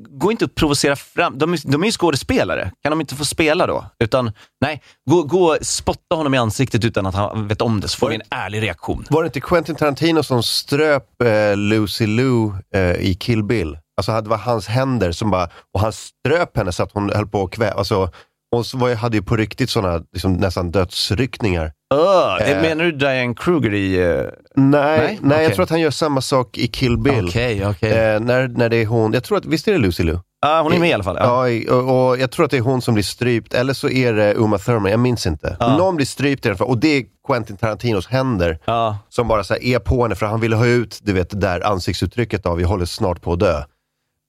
gå 0.10 0.32
inte 0.32 0.46
och 0.46 0.56
provocera 0.56 0.96
fram. 0.96 1.38
De, 1.38 1.54
är- 1.54 1.72
de 1.72 1.82
är 1.82 1.86
ju 1.86 1.92
skådespelare. 1.92 2.72
Kan 2.84 2.90
de 2.92 3.02
inte 3.02 3.16
få 3.16 3.26
spela 3.26 3.68
då? 3.68 3.86
Utan, 4.00 4.32
nej, 4.62 4.82
gå, 5.10 5.24
gå 5.24 5.46
och 5.52 5.58
spotta 5.62 6.16
honom 6.16 6.34
i 6.34 6.38
ansiktet 6.38 6.86
utan 6.86 7.06
att 7.06 7.16
han 7.16 7.48
vet 7.48 7.62
om 7.62 7.80
det, 7.80 7.88
så 7.88 7.98
får 7.98 8.10
vi 8.10 8.16
en 8.16 8.22
ärlig 8.30 8.62
reaktion. 8.62 9.06
Var 9.10 9.24
det 9.24 9.28
inte 9.28 9.42
Quentin 9.42 9.76
Tarantino 9.76 10.24
som 10.24 10.44
ströp 10.44 11.22
eh, 11.22 11.58
Lucy 11.58 12.08
Liu 12.08 12.52
eh, 12.76 12.92
i 12.92 13.16
Kill 13.20 13.44
Bill? 13.44 13.78
Alltså 13.98 14.22
det 14.22 14.30
var 14.30 14.38
hans 14.38 14.68
händer 14.68 15.12
som 15.12 15.32
bara, 15.32 15.50
och 15.74 15.80
han 15.80 15.94
ströp 15.94 16.58
henne 16.58 16.72
så 16.72 16.84
att 16.84 16.92
hon 16.94 17.10
höll 17.10 17.28
på 17.28 17.44
att 17.44 17.52
kväva. 17.52 17.74
Alltså, 17.78 18.12
hon 18.52 18.64
var, 18.74 18.96
hade 18.96 19.18
ju 19.18 19.24
på 19.24 19.36
riktigt 19.38 19.70
sådana 19.70 20.04
liksom, 20.14 20.34
nästan 20.34 20.72
dödsryckningar. 20.72 21.72
Öh, 21.94 22.36
det 22.38 22.54
Eh. 22.56 22.62
menar 22.62 22.84
du 22.84 22.92
Diane 22.92 23.36
Kruger 23.36 23.74
i... 23.74 23.96
eh, 23.96 24.22
Nej, 24.56 24.98
Nej? 24.98 25.20
nej, 25.22 25.38
jag 25.38 25.46
Okej. 25.46 25.56
tror 25.56 25.64
att 25.64 25.70
han 25.70 25.80
gör 25.80 25.92
samma 25.92 26.22
sak 26.22 26.58
i 26.58 26.68
Kill 26.68 26.98
Bill. 26.98 27.26
Okej, 27.28 27.66
okej. 27.68 27.92
Eh, 27.92 28.20
när, 28.20 28.48
när 28.48 28.70
det 28.70 28.78
är 28.78 28.86
hon, 28.86 29.14
jag 29.14 29.24
tror 29.24 29.38
att, 29.38 29.46
visst 29.46 29.68
är 29.68 29.72
det 29.72 29.78
Lucy 29.78 30.04
Liu? 30.04 30.20
Ja, 30.42 30.62
hon 30.62 30.74
är 30.74 30.80
med 30.80 30.90
i 30.90 30.94
alla 30.94 31.04
fall. 31.04 31.18
Ja. 31.20 31.50
Ja, 31.50 31.74
och, 31.76 32.08
och 32.10 32.18
jag 32.20 32.32
tror 32.32 32.46
att 32.46 32.52
det 32.52 32.58
är 32.58 32.62
hon 32.62 32.82
som 32.82 32.94
blir 32.94 33.04
strypt, 33.04 33.54
eller 33.54 33.74
så 33.74 33.90
är 33.90 34.14
det 34.14 34.34
Uma 34.34 34.58
Thurman, 34.58 34.92
jag 34.92 35.00
minns 35.00 35.28
inte. 35.28 35.58
Ja. 35.60 35.78
Någon 35.78 35.96
blir 35.96 36.06
strypt 36.06 36.46
i 36.46 36.50
alla 36.50 36.58
fall, 36.58 36.68
och 36.68 36.78
det 36.78 36.88
är 36.88 37.04
Quentin 37.28 37.58
Tarantinos 37.58 38.08
händer 38.08 38.60
Ja. 38.66 38.98
som 39.10 39.28
bara 39.28 39.44
så 39.44 39.56
är 39.56 39.80
på 39.80 40.04
henne, 40.04 40.16
för 40.16 40.26
han 40.26 40.40
ville 40.40 40.56
ha 40.56 40.66
ut 40.66 41.00
du 41.04 41.14
vet, 41.14 41.30
det 41.30 41.38
där 41.38 41.68
ansiktsuttrycket 41.68 42.46
av 42.46 42.58
vi 42.58 42.64
håller 42.64 42.86
snart 42.86 43.22
på 43.22 43.34
att 43.34 43.40
dö. 43.40 43.58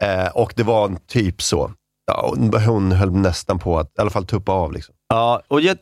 Eh, 0.02 0.28
och 0.34 0.52
det 0.56 0.62
var 0.62 0.84
en 0.84 0.98
typ 1.08 1.42
så. 1.42 1.70
Ja, 2.06 2.34
hon 2.66 2.92
höll 2.92 3.10
nästan 3.12 3.58
på 3.58 3.78
att 3.78 3.86
i 3.98 4.00
alla 4.00 4.10
fall 4.10 4.26
tuppa 4.26 4.52
av. 4.52 4.72
Liksom. 4.72 4.94
Ja, 5.08 5.42
och 5.48 5.60
jag, 5.60 5.76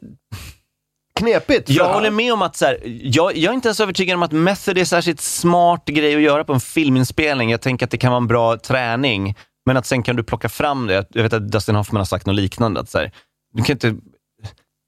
Knepigt! 1.19 1.69
Jag 1.69 1.95
håller 1.95 2.11
med 2.11 2.33
om 2.33 2.43
att 2.43 2.57
så 2.57 2.65
här, 2.67 2.79
jag, 2.85 3.37
jag 3.37 3.51
är 3.51 3.55
inte 3.55 3.69
ens 3.69 3.81
övertygad 3.81 4.17
om 4.17 4.23
att 4.23 4.33
method 4.33 4.79
är 4.79 4.85
särskilt 4.85 5.21
smart 5.21 5.85
grej 5.87 6.15
att 6.17 6.23
göra 6.23 6.45
på 6.45 6.53
en 6.53 6.61
filminspelning. 6.61 7.51
Jag 7.51 7.61
tänker 7.61 7.87
att 7.87 7.91
det 7.91 7.97
kan 7.99 8.11
vara 8.13 8.21
en 8.23 8.27
bra 8.27 8.57
träning, 8.57 9.35
men 9.67 9.77
att 9.77 9.87
sen 9.87 10.03
kan 10.03 10.17
du 10.17 10.23
plocka 10.23 10.49
fram 10.49 10.87
det. 10.87 11.07
Jag 11.11 11.23
vet 11.23 11.33
att 11.33 11.53
Dustin 11.53 11.75
Hoffman 11.75 12.01
har 12.01 12.05
sagt 12.05 12.27
något 12.27 12.37
liknande. 12.37 12.81
Att 12.81 12.91
så 12.91 12.99
här, 12.99 13.11
du 13.55 13.63
kan 13.63 13.75
inte... 13.77 13.95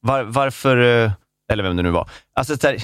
Var, 0.01 0.23
varför... 0.23 1.05
eh, 1.05 1.11
Eller 1.53 1.63
vem 1.63 1.77
det 1.77 1.83
nu 1.83 1.91
var. 1.91 2.11
Alltså, 2.39 2.57
så 2.57 2.67
här, 2.67 2.77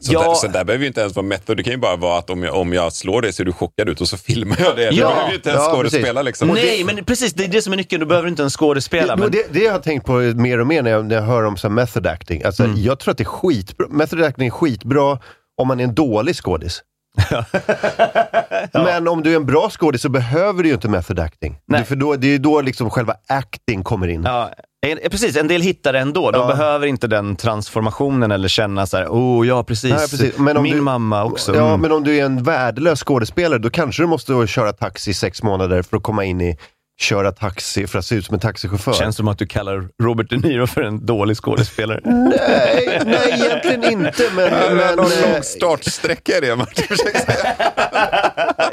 Så, 0.00 0.12
ja, 0.12 0.22
där, 0.28 0.34
så 0.34 0.46
där 0.46 0.64
behöver 0.64 0.82
ju 0.82 0.88
inte 0.88 1.00
ens 1.00 1.16
vara 1.16 1.26
method. 1.26 1.56
Det 1.56 1.62
kan 1.62 1.72
ju 1.72 1.78
bara 1.78 1.96
vara 1.96 2.18
att 2.18 2.30
om 2.30 2.42
jag, 2.42 2.54
om 2.54 2.72
jag 2.72 2.92
slår 2.92 3.22
dig 3.22 3.32
ser 3.32 3.44
du 3.44 3.52
chockad 3.52 3.88
ut 3.88 4.00
och 4.00 4.08
så 4.08 4.16
filmar 4.16 4.56
jag 4.60 4.76
det. 4.76 4.82
Ja. 4.82 4.90
det 4.90 4.96
behöver 4.96 5.28
ju 5.30 5.34
inte 5.36 5.50
ens 5.50 5.62
Ja, 5.66 5.74
skådespela 5.74 6.22
liksom. 6.22 6.48
Nej, 6.48 6.84
men 6.84 7.04
precis. 7.04 7.32
Det 7.32 7.44
är 7.44 7.48
det 7.48 7.62
som 7.62 7.72
är 7.72 7.76
nyckeln. 7.76 8.00
Du 8.00 8.06
behöver 8.06 8.28
inte 8.28 8.42
en 8.42 8.50
skådespela. 8.50 9.16
Det, 9.16 9.22
Men, 9.22 9.30
det, 9.30 9.46
det 9.52 9.60
jag 9.60 9.72
har 9.72 9.78
tänkt 9.80 10.06
på 10.06 10.12
mer 10.12 10.58
och 10.60 10.66
mer 10.66 10.82
när 10.82 10.90
jag, 10.90 11.06
när 11.06 11.14
jag 11.14 11.22
hör 11.22 11.42
om 11.44 11.56
så 11.56 11.68
method 11.70 12.06
acting. 12.06 12.42
Alltså, 12.42 12.64
Mm. 12.64 12.82
Jag 12.82 12.98
tror 12.98 13.12
att 13.12 13.18
det 13.18 13.22
är 13.22 13.24
skitbra. 13.24 13.86
Method 13.90 14.22
acting 14.22 14.46
är 14.46 14.50
skitbra 14.50 15.18
om 15.56 15.68
man 15.68 15.80
är 15.80 15.84
en 15.84 15.94
dålig 15.94 16.36
skådis. 16.36 16.82
Men 18.72 19.08
om 19.08 19.22
du 19.22 19.32
är 19.32 19.36
en 19.36 19.46
bra 19.46 19.70
skådis 19.70 20.02
så 20.02 20.08
behöver 20.08 20.62
du 20.62 20.68
ju 20.68 20.74
inte 20.74 20.88
method 20.88 21.18
acting. 21.20 21.56
Nej. 21.66 21.80
Det, 21.80 21.86
för 21.86 21.96
då, 21.96 22.16
det 22.16 22.26
är 22.26 22.30
ju 22.30 22.38
då 22.38 22.60
liksom 22.60 22.90
själva 22.90 23.14
acting 23.28 23.82
kommer 23.84 24.08
in. 24.08 24.22
ja, 24.24 24.50
en, 24.86 24.98
eh, 24.98 25.08
precis, 25.10 25.36
en 25.36 25.48
del 25.48 25.60
hittar 25.62 25.92
det 25.92 25.98
ändå. 25.98 26.30
De 26.30 26.40
Ja. 26.40 26.46
behöver 26.46 26.86
inte 26.86 27.06
den 27.06 27.36
transformationen 27.36 28.30
eller 28.32 28.48
känna 28.48 28.86
så 28.86 28.96
här, 28.96 29.06
oh 29.08 29.46
ja 29.48 29.64
precis, 29.64 29.90
Nej, 29.90 29.98
precis. 30.00 30.38
Men 30.38 30.56
om 30.56 30.62
min 30.62 30.74
du- 30.76 30.80
mamma 30.80 31.24
också. 31.24 31.54
Ja, 31.56 31.68
Mm. 31.68 31.80
men 31.80 31.92
om 31.92 32.04
du 32.04 32.16
är 32.18 32.24
en 32.24 32.42
värdelös 32.42 33.02
skådespelare, 33.04 33.58
då 33.58 33.70
kanske 33.70 34.02
du 34.02 34.06
måste 34.06 34.46
köra 34.46 34.72
taxi 34.72 35.10
i 35.10 35.14
sex 35.14 35.42
månader 35.42 35.82
för 35.82 35.96
att 35.96 36.02
komma 36.02 36.24
in 36.24 36.40
i 36.40 36.56
köra 37.00 37.32
taxi 37.32 37.86
för 37.86 37.98
att 37.98 38.04
se 38.04 38.14
ut 38.14 38.24
som 38.26 38.34
en 38.34 38.40
taxichaufför. 38.40 38.92
Känns 38.92 39.16
som 39.16 39.28
att 39.28 39.38
du 39.38 39.46
kallar 39.46 39.88
Robert 40.02 40.30
De 40.30 40.36
Niro 40.36 40.66
för 40.66 40.82
en 40.82 41.06
dålig 41.06 41.36
skådespelare. 41.36 42.00
Nej, 42.04 43.02
nej, 43.06 43.32
egentligen 43.32 43.84
inte. 43.84 44.30
Men, 44.36 44.50
Men, 44.50 44.76
men, 44.76 44.96
någon 44.96 45.12
eh, 45.12 45.32
lång 45.32 45.42
startsträcka 45.42 46.36
är 46.36 46.40
det 46.40 46.56
Martin 46.56 46.84
försöker 46.86 47.18
säga. 47.18 47.54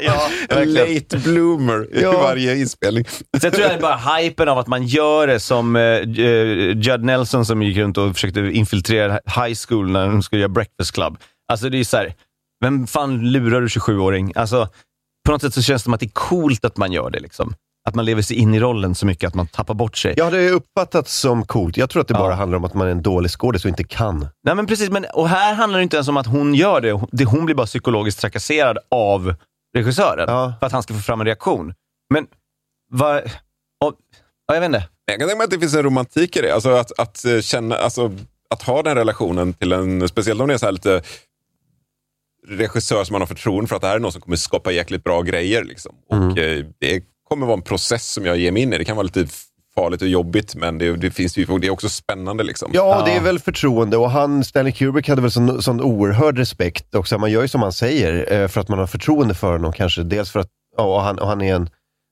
ja, 0.00 0.28
En 0.48 0.72
late 0.72 1.18
bloomer 1.18 1.88
i 1.96 2.02
Ja. 2.02 2.12
varje 2.12 2.56
inspelning. 2.56 3.04
Så 3.40 3.46
jag 3.46 3.52
tror 3.52 3.68
det 3.68 3.74
är 3.74 3.80
bara 3.80 3.96
hypen 4.16 4.48
av 4.48 4.58
att 4.58 4.66
man 4.66 4.86
gör 4.86 5.26
det 5.26 5.40
som 5.40 5.76
eh, 5.76 6.00
Judd 6.82 7.04
Nelson 7.04 7.46
som 7.46 7.62
gick 7.62 7.76
runt 7.76 7.98
och 7.98 8.14
försökte 8.14 8.40
infiltrera 8.40 9.12
high 9.12 9.56
school 9.68 9.90
när 9.90 10.06
de 10.06 10.22
skulle 10.22 10.40
göra 10.42 10.52
Breakfast 10.52 10.92
Club. 10.92 11.18
Alltså 11.52 11.68
det 11.68 11.80
är 11.80 11.84
så 11.84 11.96
här, 11.96 12.14
vem 12.60 12.86
fan 12.86 13.30
lurar 13.32 13.60
du 13.60 13.66
27-åring? 13.66 14.32
Alltså, 14.34 14.68
på 15.26 15.32
något 15.32 15.42
sätt 15.42 15.54
så 15.54 15.62
känns 15.62 15.82
det 15.82 15.84
som 15.84 15.94
att 15.94 16.00
det 16.00 16.06
är 16.06 16.10
coolt 16.10 16.64
att 16.64 16.76
man 16.76 16.92
gör 16.92 17.10
det. 17.10 17.20
Liksom. 17.20 17.54
Att 17.88 17.94
man 17.94 18.04
lever 18.04 18.22
sig 18.22 18.36
in 18.36 18.54
i 18.54 18.60
rollen 18.60 18.94
så 18.94 19.06
mycket 19.06 19.28
att 19.28 19.34
man 19.34 19.46
tappar 19.46 19.74
bort 19.74 19.96
sig. 19.96 20.14
Ja, 20.16 20.30
det 20.30 20.38
är 20.40 20.52
uppfattats 20.52 21.16
som 21.20 21.46
coolt. 21.46 21.76
Jag 21.76 21.90
tror 21.90 22.02
att 22.02 22.08
det 22.08 22.14
Ja. 22.14 22.18
bara 22.18 22.34
handlar 22.34 22.58
om 22.58 22.64
att 22.64 22.74
man 22.74 22.86
är 22.86 22.90
en 22.90 23.02
dålig 23.02 23.30
skådis 23.30 23.64
och 23.64 23.68
inte 23.68 23.84
kan. 23.84 24.28
Nej 24.44 24.54
men 24.54 24.66
precis, 24.66 24.90
men, 24.90 25.06
och 25.14 25.28
här 25.28 25.54
handlar 25.54 25.78
det 25.78 25.82
inte 25.82 25.96
ens 25.96 26.08
om 26.08 26.16
att 26.16 26.26
hon 26.26 26.54
gör 26.54 26.80
det. 26.80 27.00
det 27.12 27.24
hon 27.24 27.44
blir 27.44 27.54
bara 27.54 27.66
psykologiskt 27.66 28.20
trakasserad 28.20 28.78
av 28.90 29.34
regissören 29.76 30.24
Ja. 30.28 30.54
för 30.60 30.66
att 30.66 30.72
han 30.72 30.82
ska 30.82 30.94
få 30.94 31.00
fram 31.00 31.20
en 31.20 31.26
reaktion. 31.26 31.74
Men 32.14 32.26
vad... 32.90 33.16
och- 33.84 33.94
Ja, 34.46 34.54
jag 34.54 34.60
vet 34.60 34.66
inte. 34.68 34.88
Jag 35.06 35.18
kan 35.20 35.28
tänka 35.28 35.36
mig 35.38 35.44
att 35.44 35.50
det 35.50 35.58
finns 35.58 35.74
en 35.74 35.82
romantik 35.82 36.36
i 36.36 36.40
det. 36.40 36.54
Alltså 36.54 36.70
att, 36.70 36.98
att 36.98 37.24
eh, 37.24 37.40
känna, 37.40 37.76
alltså 37.76 38.12
att 38.50 38.62
ha 38.62 38.82
den 38.82 38.94
relationen 38.94 39.52
till 39.52 39.72
en, 39.72 40.08
speciellt 40.08 40.40
om 40.40 40.48
det 40.48 40.54
är 40.54 40.58
så 40.58 40.66
här 40.66 40.72
lite 40.72 41.02
regissör 42.48 43.04
som 43.04 43.12
man 43.14 43.20
har 43.22 43.26
förtroende 43.26 43.68
för 43.68 43.76
att 43.76 43.82
det 43.82 43.88
här 43.88 43.94
är 43.94 44.00
någon 44.00 44.12
som 44.12 44.20
kommer 44.20 44.36
skapa 44.36 44.72
jäkligt 44.72 45.04
bra 45.04 45.22
grejer. 45.22 45.64
Liksom. 45.64 45.94
Och 46.08 46.38
eh, 46.38 46.64
det 46.78 47.02
kommer 47.28 47.46
vara 47.46 47.56
en 47.56 47.62
process 47.62 48.12
som 48.12 48.26
jag 48.26 48.36
ger 48.36 48.52
mig 48.52 48.62
in 48.62 48.72
i. 48.72 48.78
Det 48.78 48.84
kan 48.84 48.96
vara 48.96 49.04
lite 49.04 49.26
farligt 49.74 50.02
och 50.02 50.08
jobbigt 50.08 50.54
men 50.54 50.78
det, 50.78 50.96
det, 50.96 51.10
finns 51.10 51.36
ju, 51.36 51.58
det 51.58 51.66
är 51.66 51.70
också 51.70 51.88
spännande. 51.88 52.44
Liksom. 52.44 52.70
Ja, 52.74 53.02
det 53.06 53.12
är 53.12 53.20
väl 53.20 53.38
förtroende 53.38 53.96
och 53.96 54.10
han, 54.10 54.44
Stanley 54.44 54.72
Kubrick 54.72 55.08
hade 55.08 55.22
väl 55.22 55.30
sån, 55.30 55.62
sån 55.62 55.80
oerhörd 55.80 56.38
respekt 56.38 56.94
också. 56.94 57.18
Man 57.18 57.30
gör 57.30 57.42
ju 57.42 57.48
som 57.48 57.62
han 57.62 57.72
säger 57.72 58.32
eh, 58.32 58.48
för 58.48 58.60
att 58.60 58.68
man 58.68 58.78
har 58.78 58.86
förtroende 58.86 59.34
för 59.34 59.52
honom 59.52 59.72
kanske. 59.72 60.02
Dels 60.02 60.30
för 60.30 60.40
att 60.40 60.48
ja, 60.76 60.96
och 60.96 61.02
han, 61.02 61.18
och 61.18 61.28
han, 61.28 61.42
är 61.42 61.54
en, 61.54 61.62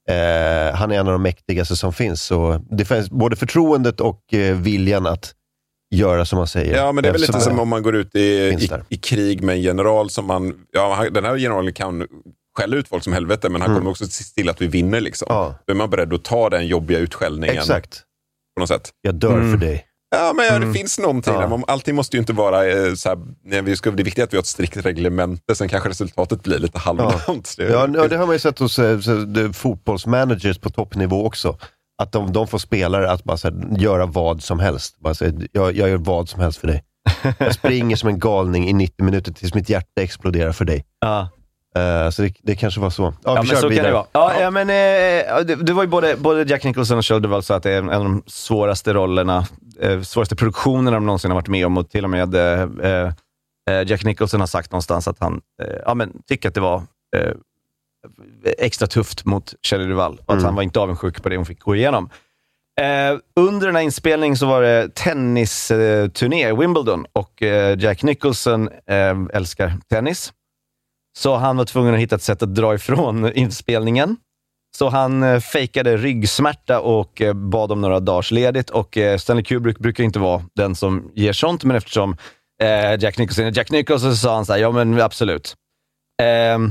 eh, 0.09 0.75
han 0.75 0.91
är 0.91 0.99
en 0.99 1.07
av 1.07 1.13
de 1.13 1.23
mäktigaste 1.23 1.77
som 1.77 1.93
finns. 1.93 2.23
Så 2.23 2.61
det 2.71 2.85
finns 2.85 3.11
både 3.11 3.37
förtroendet 3.37 4.01
och 4.01 4.35
eh, 4.35 4.57
viljan 4.57 5.07
att 5.07 5.35
göra 5.95 6.25
som 6.25 6.39
han 6.39 6.47
säger. 6.47 6.77
Ja, 6.77 6.93
men 6.93 7.03
det 7.03 7.09
är 7.09 7.13
väl 7.13 7.21
lite 7.21 7.41
som 7.41 7.59
om 7.59 7.69
man 7.69 7.83
går 7.83 7.97
ut 7.97 8.15
i, 8.15 8.21
i, 8.21 8.69
i 8.89 8.97
krig 8.97 9.43
med 9.43 9.55
en 9.55 9.63
general 9.63 10.11
som 10.11 10.27
man... 10.27 10.55
Ja, 10.73 11.07
den 11.11 11.25
här 11.25 11.39
generalen 11.39 11.75
kan 11.75 12.07
skälla 12.59 12.77
ut 12.77 12.89
folk 12.89 13.05
som 13.05 13.13
helvete, 13.13 13.49
men 13.49 13.61
han 13.63 13.75
kommer 13.77 13.91
också 13.91 14.07
se 14.07 14.25
till 14.35 14.49
att 14.49 14.61
vi 14.63 14.67
vinner. 14.67 15.01
Liksom. 15.01 15.27
Ja. 15.31 15.55
Då 15.67 15.73
är 15.73 15.77
man 15.77 15.91
beredd 15.91 16.13
att 16.13 16.25
ta 16.25 16.51
den 16.51 16.67
jobbiga 16.67 16.99
utskällningen 16.99 17.57
Exakt. 17.59 18.03
på 18.57 18.61
något 18.61 18.69
sätt. 18.69 18.91
Jag 19.03 19.15
dör 19.15 19.33
Mm. 19.35 19.51
för 19.51 19.67
dig. 19.67 19.87
Ja, 20.17 20.33
men 20.37 20.47
ja, 20.47 20.59
det 20.59 20.73
finns 20.73 20.99
någonting. 20.99 21.35
Ja. 21.35 21.41
där. 21.41 21.49
Man- 21.49 21.65
Allting 21.67 21.95
måste 21.95 22.17
ju 22.17 22.21
inte 22.21 22.33
vara 22.33 22.67
eh, 22.69 22.95
så 22.95 23.09
här, 23.09 23.19
nej, 23.45 23.63
vi 23.63 23.77
ska, 23.77 23.91
Det 23.91 24.03
är 24.03 24.05
viktigt 24.05 24.25
att 24.25 24.33
vi 24.33 24.37
har 24.37 24.43
ett 24.43 24.47
strikt 24.47 24.77
reglemente, 24.77 25.55
sen 25.55 25.69
kanske 25.69 25.89
resultatet 25.89 26.43
blir 26.43 26.59
lite 26.59 26.79
halvdant. 26.79 27.55
Det- 27.57 27.63
Ja, 27.65 27.89
ja, 27.95 28.09
det 28.09 28.17
har 28.17 28.27
man 28.27 28.35
ju 28.35 28.39
sett 28.39 28.59
hos 28.59 28.79
eh, 28.79 28.99
fotbollsmanagers 29.53 30.59
på 30.59 30.71
toppnivå 30.71 31.27
också. 31.27 31.59
Att 32.03 32.13
de, 32.13 32.33
de 32.33 32.47
får 32.49 32.59
spelare 32.59 33.11
att 33.11 33.25
bara 33.25 33.37
så 33.37 33.49
här, 33.49 33.79
göra 33.79 34.07
vad 34.07 34.43
som 34.43 34.59
helst. 34.61 34.99
Bara, 35.01 35.15
så, 35.15 35.25
här, 35.25 35.49
jag, 35.53 35.77
jag 35.77 35.89
gör 35.89 35.97
vad 35.97 36.29
som 36.29 36.41
helst 36.41 36.59
för 36.59 36.67
dig. 36.69 36.85
Jag 37.39 37.55
springer 37.55 37.97
som 37.97 38.09
en 38.09 38.19
galning 38.19 38.69
i 38.69 38.73
90 38.73 39.05
minuter 39.05 39.33
tills 39.33 39.55
mitt 39.55 39.69
hjärta 39.69 40.03
exploderar 40.03 40.53
för 40.53 40.65
dig. 40.65 40.85
Ja. 41.01 41.29
Eh, 41.77 42.11
så 42.11 42.23
det, 42.23 42.35
det 42.43 42.55
kanske 42.55 42.81
var 42.81 42.91
så. 42.91 43.03
Ja, 43.03 43.35
Ja, 43.37 43.43
vi 43.43 43.49
men 43.49 43.57
så 43.57 43.69
vidare. 43.69 43.85
kan 43.85 43.93
det 43.93 43.93
vara. 43.93 44.33
Ja, 44.33 44.41
ja. 44.41 44.51
men, 44.51 44.71
eh, 44.71 44.77
ja, 44.77 45.43
det, 45.43 45.55
det 45.55 45.73
var 45.73 45.83
ju 45.83 45.89
både, 45.89 46.17
både 46.17 46.43
Jack 46.43 46.65
Nicholson 46.65 46.99
och 47.13 47.23
Duvall 47.23 47.43
sa 47.43 47.55
att 47.55 47.63
det 47.63 47.73
är 47.73 47.79
en 47.79 47.91
av 47.91 48.05
de 48.05 48.23
svåraste 48.27 48.93
rollerna, 48.95 49.47
eh, 49.81 50.01
svåraste 50.01 50.37
produktionerna 50.37 50.91
de 50.97 51.07
någonsin 51.07 51.31
har 51.31 51.37
varit 51.39 51.49
med 51.49 51.67
om 51.67 51.79
och 51.79 51.91
till 51.91 52.05
och 52.05 52.11
med 52.11 52.35
eh, 52.35 52.63
eh, 53.71 53.83
Jack 53.87 54.05
Nicholson 54.05 54.41
har 54.41 54.47
sagt 54.47 54.73
någonstans 54.73 55.09
att 55.09 55.17
han 55.21 55.41
eh, 55.63 55.77
ja, 55.87 55.95
men, 55.95 56.13
tycker 56.29 56.49
att 56.49 56.55
det 56.55 56.61
var 56.61 56.83
eh, 57.17 57.33
extra 58.59 58.87
tufft 58.87 59.25
mot 59.25 59.55
Shelley 59.63 59.87
Duvall 59.87 60.13
och 60.15 60.21
att 60.25 60.31
Mm. 60.33 60.45
han 60.45 60.55
var 60.55 60.63
inte 60.63 60.81
avundsjuk 60.81 61.23
på 61.23 61.29
det 61.29 61.37
hon 61.37 61.47
fick 61.47 61.61
gå 61.61 61.77
igenom. 61.77 62.11
Eh, 62.81 63.19
under 63.37 63.67
den 63.67 63.77
här 63.77 63.83
inspelningen 63.83 64.37
så 64.37 64.47
var 64.47 64.63
det 64.63 64.95
tennisturné 64.95 66.49
i 66.49 66.53
Wimbledon 66.53 67.07
och 67.13 67.43
eh, 67.43 67.79
Jack 67.79 68.03
Nicholson 68.03 68.69
eh, 68.87 69.17
älskar 69.33 69.73
tennis. 69.91 70.33
Så 71.19 71.37
han 71.37 71.57
var 71.57 71.65
tvungen 71.65 71.95
att 71.95 72.01
hitta 72.01 72.17
ett 72.17 72.23
sätt 72.23 72.43
att 72.43 72.55
dra 72.55 72.75
ifrån 72.75 73.33
inspelningen. 73.35 74.17
Så 74.77 74.89
han 74.89 75.23
eh, 75.23 75.41
fejkade 75.41 75.97
ryggsmärta 75.97 76.81
och 76.81 77.23
eh, 77.23 77.33
bad 77.33 77.73
om 77.73 77.81
några 77.81 78.01
dagars 78.01 78.31
ledigt. 78.31 78.71
Och 78.71 78.99
eh, 78.99 79.19
Stanley 79.19 79.45
Kubrick 79.45 79.79
brukar 79.79 80.05
inte 80.05 80.19
vara 80.19 80.43
den 80.55 80.75
som 80.75 81.11
ger 81.15 81.33
sånt, 81.33 81.65
men 81.65 81.77
eftersom 81.77 82.17
Jack 82.99 83.19
Nicholson 83.19 83.45
är 83.45 83.57
Jack 83.57 83.71
Nicholson 83.71 84.11
så 84.11 84.17
sa 84.17 84.35
han 84.35 84.47
så 84.47 84.53
här, 84.53 84.61
ja 84.61 84.71
men 84.71 85.01
absolut. 85.01 85.55
Ehm, 86.23 86.71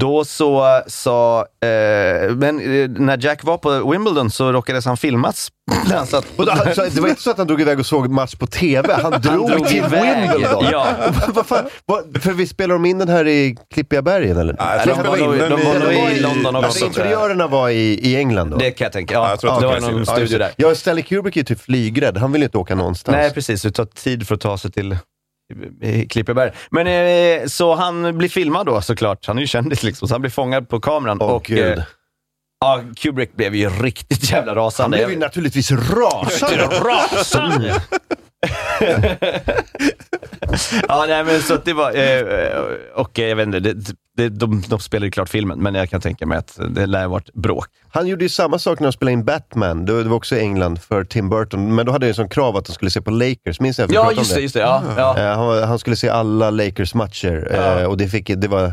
då 0.00 0.24
så 0.24 0.80
sa, 0.86 1.40
eh, 1.40 2.30
men 2.36 2.60
eh, 2.82 2.88
när 2.90 3.24
Jack 3.24 3.44
var 3.44 3.58
på 3.58 3.90
Wimbledon 3.90 4.30
så 4.30 4.52
råkades 4.52 4.84
han 4.84 4.96
filmas. 4.96 5.48
Han 5.90 6.06
satt- 6.06 6.24
Och 6.36 6.46
då, 6.46 6.52
alltså, 6.66 6.82
det 6.94 7.00
var 7.00 7.08
inte 7.08 7.22
så 7.22 7.30
att 7.30 7.38
han 7.38 7.46
drog 7.46 7.60
iväg 7.60 7.78
och 7.80 7.86
såg 7.86 8.10
match 8.10 8.34
på 8.34 8.46
TV. 8.46 8.92
Han 9.02 9.20
drog, 9.20 9.50
drog 9.50 9.66
till 9.68 9.76
iväg. 9.76 10.30
Wimbledon. 10.30 10.64
Ja. 10.72 10.86
Vad 11.34 11.46
fan, 11.46 11.64
vad, 11.86 12.22
för 12.22 12.32
vi 12.32 12.46
spelar 12.46 12.74
de 12.74 12.84
in 12.84 12.98
den 12.98 13.08
här 13.08 13.26
i 13.28 13.56
Klippiga 13.74 14.02
bergen 14.02 14.36
eller? 14.36 14.56
Ja, 14.58 14.76
jag 14.76 14.86
de 14.88 14.94
tror 14.94 15.04
var 15.04 15.16
de 15.16 15.24
in 15.24 15.38
de 15.38 15.48
den 15.48 15.80
var 15.80 15.90
i- 16.10 16.16
i 16.16 16.20
London 16.20 16.56
Alltså, 16.56 16.68
också. 16.86 17.00
jag. 17.00 17.06
interiörerna 17.06 17.46
var 17.46 17.68
i, 17.68 17.92
i 18.08 18.16
England 18.16 18.50
då? 18.50 18.56
Det 18.56 18.70
kan 18.70 18.84
jag 18.84 18.92
tänka. 18.92 19.14
Ja, 19.14 19.20
Ja, 19.24 19.30
jag 19.30 19.40
tror 19.40 19.52
att 19.54 19.60
det 19.60 19.66
de 19.66 19.80
var 19.82 19.90
någon 19.92 20.06
studio 20.06 20.38
där. 20.38 20.50
Ja, 20.56 20.74
Stanley 20.74 21.02
Kubrick 21.04 21.36
är 21.36 21.40
ju 21.40 21.44
typ 21.44 21.60
flygrädd. 21.60 22.16
Han 22.16 22.32
vill 22.32 22.40
ju 22.42 22.44
inte 22.44 22.58
åka 22.58 22.74
någonstans. 22.74 23.16
Nej, 23.16 23.30
precis. 23.30 23.62
Det 23.62 23.70
tar 23.70 23.84
tid 23.84 24.26
för 24.28 24.34
att 24.34 24.40
ta 24.40 24.58
sig 24.58 24.72
till 24.72 24.96
Klippeberg. 26.08 26.52
Men 26.70 26.86
eh, 26.86 27.46
så 27.46 27.74
han 27.74 28.18
blir 28.18 28.28
filmad 28.28 28.66
då 28.66 28.80
såklart. 28.80 29.26
Han 29.26 29.36
är 29.36 29.40
ju 29.40 29.46
kändis 29.46 29.82
liksom, 29.82 30.08
så 30.08 30.14
han 30.14 30.20
blir 30.20 30.30
fångad 30.30 30.68
på 30.68 30.80
kameran. 30.80 31.18
Åh, 31.20 31.28
och 31.30 31.44
Gud. 31.44 31.78
eh, 31.78 31.84
ja, 32.60 32.82
Kubrick 32.96 33.36
blev 33.36 33.54
ju 33.54 33.68
riktigt 33.68 34.30
jävla 34.30 34.50
Han 34.50 34.56
rasande. 34.56 34.96
blev 34.96 35.10
ju 35.10 35.18
naturligtvis 35.18 35.70
rasande. 35.72 36.66
rasande! 36.84 37.82
Ja, 40.88 41.04
nej, 41.08 41.24
men 41.24 41.40
så 41.42 41.54
att 41.54 41.64
det 41.64 41.72
var... 41.72 41.90
Eh, 41.96 42.22
och 42.94 43.18
eh, 43.18 43.28
jag 43.28 43.36
vet 43.36 43.46
inte, 43.46 43.60
det, 43.60 43.74
det, 44.16 44.28
de, 44.28 44.62
de 44.68 44.80
spelade 44.80 45.10
klart 45.10 45.28
filmen, 45.28 45.58
men 45.62 45.74
jag 45.74 45.90
kan 45.90 46.00
tänka 46.00 46.26
mig 46.26 46.38
att 46.38 46.58
det 46.70 46.86
lär 46.86 47.00
ha 47.02 47.08
varit 47.08 47.32
bråk. 47.34 47.66
Han 47.92 48.06
gjorde 48.06 48.24
ju 48.24 48.28
samma 48.28 48.58
sak 48.58 48.80
när 48.80 48.86
de 48.86 48.92
spelade 48.92 49.12
in 49.12 49.24
Batman. 49.24 49.84
Det 49.84 50.02
det 50.02 50.08
var 50.08 50.16
också 50.16 50.36
i 50.36 50.40
England 50.40 50.82
för 50.82 51.04
Tim 51.04 51.28
Burton. 51.28 51.74
Men 51.74 51.86
då 51.86 51.92
hade 51.92 52.06
han 52.06 52.14
som 52.14 52.28
krav 52.28 52.56
att 52.56 52.64
de 52.64 52.72
skulle 52.72 52.90
se 52.90 53.00
på 53.00 53.10
Lakers. 53.10 53.60
Minns 53.60 53.78
vi 53.78 53.84
Ja, 53.88 54.12
just 54.12 54.34
det. 54.34 54.40
Just 54.40 54.54
det 54.54 54.60
ja, 54.60 54.82
ja. 54.96 55.18
Eh, 55.18 55.36
han, 55.36 55.62
han 55.62 55.78
skulle 55.78 55.96
se 55.96 56.08
alla 56.08 56.50
Lakers-matcher 56.50 57.48
Ja. 57.54 57.80
eh, 57.80 57.86
och 57.86 57.96
det, 57.96 58.08
fick, 58.08 58.30
det 58.36 58.48
var 58.48 58.64
eh, 58.64 58.72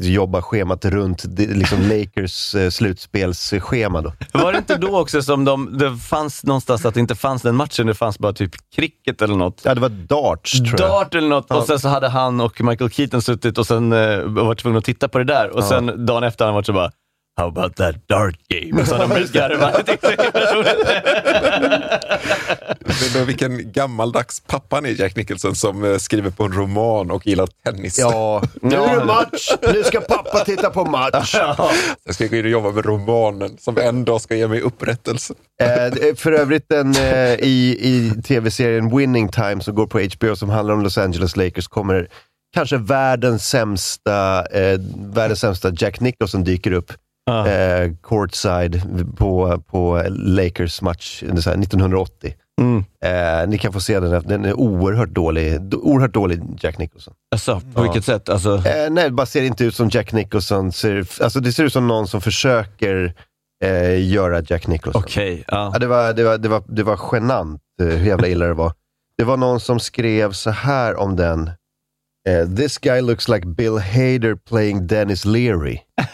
jobba 0.00 0.42
schemat 0.42 0.84
runt 0.84 1.24
liksom 1.38 1.78
Lakers 1.88 2.54
eh, 2.54 2.70
slutspelsschema 2.70 4.00
då. 4.00 4.12
Var 4.32 4.52
det 4.52 4.58
inte 4.58 4.76
då 4.76 4.98
också 5.00 5.22
som 5.22 5.44
de, 5.44 5.78
det 5.78 5.96
fanns 5.96 6.44
någonstans 6.44 6.86
att 6.86 6.94
det 6.94 7.00
inte 7.00 7.14
fanns 7.14 7.42
den 7.42 7.56
matchen, 7.56 7.86
det 7.86 7.94
fanns 7.94 8.18
bara 8.18 8.32
typ 8.32 8.50
cricket 8.76 9.22
eller 9.22 9.34
något? 9.36 9.60
Ja, 9.64 9.74
det 9.74 9.80
var 9.80 9.88
darts 9.88 10.52
tror 10.58 10.80
jag. 10.80 10.90
Dart 10.90 11.14
eller 11.14 11.28
något 11.28 11.50
och 11.50 11.62
sen 11.64 11.78
så 11.78 11.88
hade 11.88 12.08
han 12.08 12.40
och 12.40 12.60
Michael 12.60 12.90
Keaton 12.90 13.22
suttit 13.22 13.58
och 13.58 13.66
sen 13.66 13.92
eh, 13.92 14.18
var 14.22 14.54
tvungna 14.54 14.78
att 14.78 14.84
titta 14.84 15.08
på 15.08 15.18
det 15.18 15.24
där 15.24 15.50
och 15.50 15.60
Ja. 15.60 15.68
sen 15.68 16.06
dagen 16.06 16.22
efter 16.22 16.44
han 16.44 16.54
varit 16.54 16.66
så 16.66 16.72
bara 16.72 16.90
How 17.36 17.48
about 17.48 17.76
that 17.76 18.08
dark 18.08 18.36
game? 18.48 18.86
Så 18.86 18.98
de. 18.98 19.08
Men 23.14 23.26
vilken 23.26 23.72
gammaldags 23.72 24.40
pappa 24.40 24.76
han 24.76 24.86
är, 24.86 25.00
Jack 25.00 25.16
Nicholson, 25.16 25.54
som 25.54 25.84
eh, 25.84 25.98
skriver 25.98 26.30
på 26.30 26.44
en 26.44 26.52
roman 26.52 27.10
och 27.10 27.26
gillar 27.26 27.48
tennis. 27.64 27.98
Ja, 27.98 28.42
nu 28.62 28.76
är 28.76 29.00
det 29.00 29.04
match. 29.04 29.50
Nu 29.72 29.84
ska 29.84 30.00
pappa 30.00 30.44
titta 30.44 30.70
på 30.70 30.84
match. 30.84 31.34
Jag 32.04 32.14
ska 32.14 32.26
gå 32.26 32.36
in 32.36 32.44
och 32.44 32.50
jobba 32.50 32.70
med 32.70 32.86
romanen 32.86 33.56
som 33.58 33.78
en 33.78 34.04
dag 34.04 34.20
ska 34.20 34.36
ge 34.36 34.48
mig 34.48 34.60
upprättelse. 34.60 35.34
Eh, 35.60 36.14
för 36.16 36.32
övrigt 36.32 36.68
den 36.68 36.94
eh, 36.94 37.34
i, 37.34 37.76
i 37.80 38.22
tv-serien 38.22 38.96
Winning 38.96 39.28
Time 39.28 39.60
som 39.60 39.74
går 39.74 39.86
på 39.86 40.00
HBO 40.00 40.36
som 40.36 40.48
handlar 40.48 40.74
om 40.74 40.82
Los 40.82 40.98
Angeles 40.98 41.36
Lakers 41.36 41.68
kommer 41.68 42.08
kanske 42.54 42.76
världens 42.76 43.48
sämsta, 43.48 44.46
eh, 44.46 44.80
världens 44.96 45.40
sämsta 45.40 45.72
Jack 45.76 46.00
Nicholson 46.00 46.44
dyker 46.44 46.72
upp. 46.72 46.92
Ja. 47.24 47.48
Eh, 47.48 47.90
courtside 48.02 48.82
på, 49.16 49.62
på 49.70 50.02
Lakers 50.10 50.82
match 50.82 51.22
det 51.26 51.32
är 51.32 51.40
så 51.40 51.50
här 51.50 51.58
1980. 51.58 52.34
Mm. 52.60 52.84
Eh, 53.04 53.48
ni 53.48 53.58
kan 53.58 53.72
få 53.72 53.80
se 53.80 54.00
den, 54.00 54.22
den 54.28 54.44
är 54.44 54.52
oerhört 54.54 55.08
dålig, 55.08 55.74
oerhört 55.74 56.14
dålig 56.14 56.42
Jack 56.60 56.78
Nicholson. 56.78 57.14
Alltså, 57.34 57.60
på 57.74 57.82
vilket 57.82 58.04
sätt? 58.04 58.28
Alltså, 58.28 58.54
Eh, 58.54 58.90
nej, 58.90 59.04
det 59.04 59.10
bara 59.10 59.26
ser 59.26 59.42
inte 59.42 59.64
ut 59.64 59.74
som 59.76 59.88
Jack 59.88 60.12
Nicholson. 60.12 60.72
Ser, 60.72 61.22
alltså 61.22 61.40
det 61.40 61.52
ser 61.52 61.64
ut 61.64 61.72
som 61.72 61.88
någon 61.88 62.08
som 62.08 62.20
försöker 62.20 63.14
eh, 63.64 64.08
göra 64.10 64.42
Jack 64.46 64.66
Nicholson. 64.66 65.02
Okej, 65.02 65.44
ja. 65.48 65.70
Ja, 65.72 65.78
det, 65.78 65.86
var, 65.86 66.12
det, 66.12 66.24
var, 66.24 66.38
det, 66.38 66.48
var, 66.48 66.62
det 66.66 66.82
var 66.82 67.00
genant 67.12 67.60
eh, 67.80 67.86
hur 67.86 68.06
jävla 68.06 68.28
illa 68.28 68.46
det 68.46 68.54
var. 68.54 68.72
Det 69.18 69.24
var 69.24 69.36
någon 69.36 69.60
som 69.60 69.80
skrev 69.80 70.32
så 70.32 70.50
här 70.50 70.96
om 70.96 71.16
den. 71.16 71.50
Eh, 72.28 72.48
This 72.56 72.78
guy 72.78 73.00
looks 73.00 73.28
like 73.28 73.46
Bill 73.46 73.78
Hader 73.78 74.34
playing 74.36 74.86
Dennis 74.86 75.24
Leary. 75.24 75.78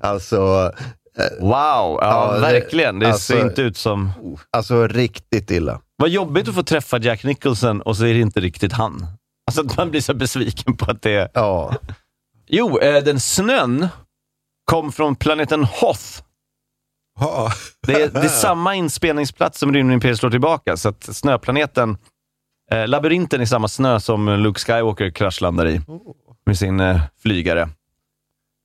alltså, 0.00 0.72
eh, 1.18 1.40
Wow, 1.40 1.98
ja, 2.00 2.32
det- 2.34 2.40
verkligen. 2.40 2.98
Det 2.98 3.06
alltså- 3.06 3.32
ser 3.32 3.42
inte 3.42 3.62
ut 3.62 3.76
som... 3.76 4.12
alltså 4.52 4.86
riktigt 4.86 5.50
illa. 5.50 5.80
Vad 5.96 6.08
jobbigt 6.10 6.48
att 6.48 6.54
få 6.54 6.62
träffa 6.62 6.98
Jack 6.98 7.24
Nicholson 7.24 7.80
och 7.82 7.96
så 7.96 8.04
är 8.04 8.14
det 8.14 8.20
inte 8.20 8.40
riktigt 8.40 8.72
han. 8.72 9.06
Alltså 9.46 9.60
att 9.66 9.76
man 9.76 9.90
blir 9.90 10.00
så 10.00 10.14
besviken 10.14 10.76
på 10.76 10.90
att 10.90 11.02
det 11.02 11.12
är... 11.14 11.28
Ja, 11.34 11.74
Jo, 12.50 12.78
eh, 12.78 13.04
den 13.04 13.20
snön 13.20 13.88
kom 14.64 14.92
från 14.92 15.16
planeten 15.16 15.64
Hoth. 15.64 16.22
Det 17.86 18.02
är, 18.02 18.08
det 18.08 18.20
är 18.20 18.28
samma 18.28 18.74
inspelningsplats 18.74 19.58
som 19.58 19.72
Rymdimperiet 19.74 20.18
slår 20.18 20.30
tillbaka, 20.30 20.76
så 20.76 20.88
att 20.88 21.16
snöplaneten, 21.16 21.96
eh, 22.70 22.88
labyrinten 22.88 23.40
är 23.40 23.44
samma 23.44 23.68
snö 23.68 24.00
som 24.00 24.28
Luke 24.28 24.60
Skywalker 24.60 25.10
kraschlandar 25.10 25.66
i 25.68 25.80
med 26.46 26.58
sin 26.58 26.80
eh, 26.80 27.00
flygare. 27.22 27.60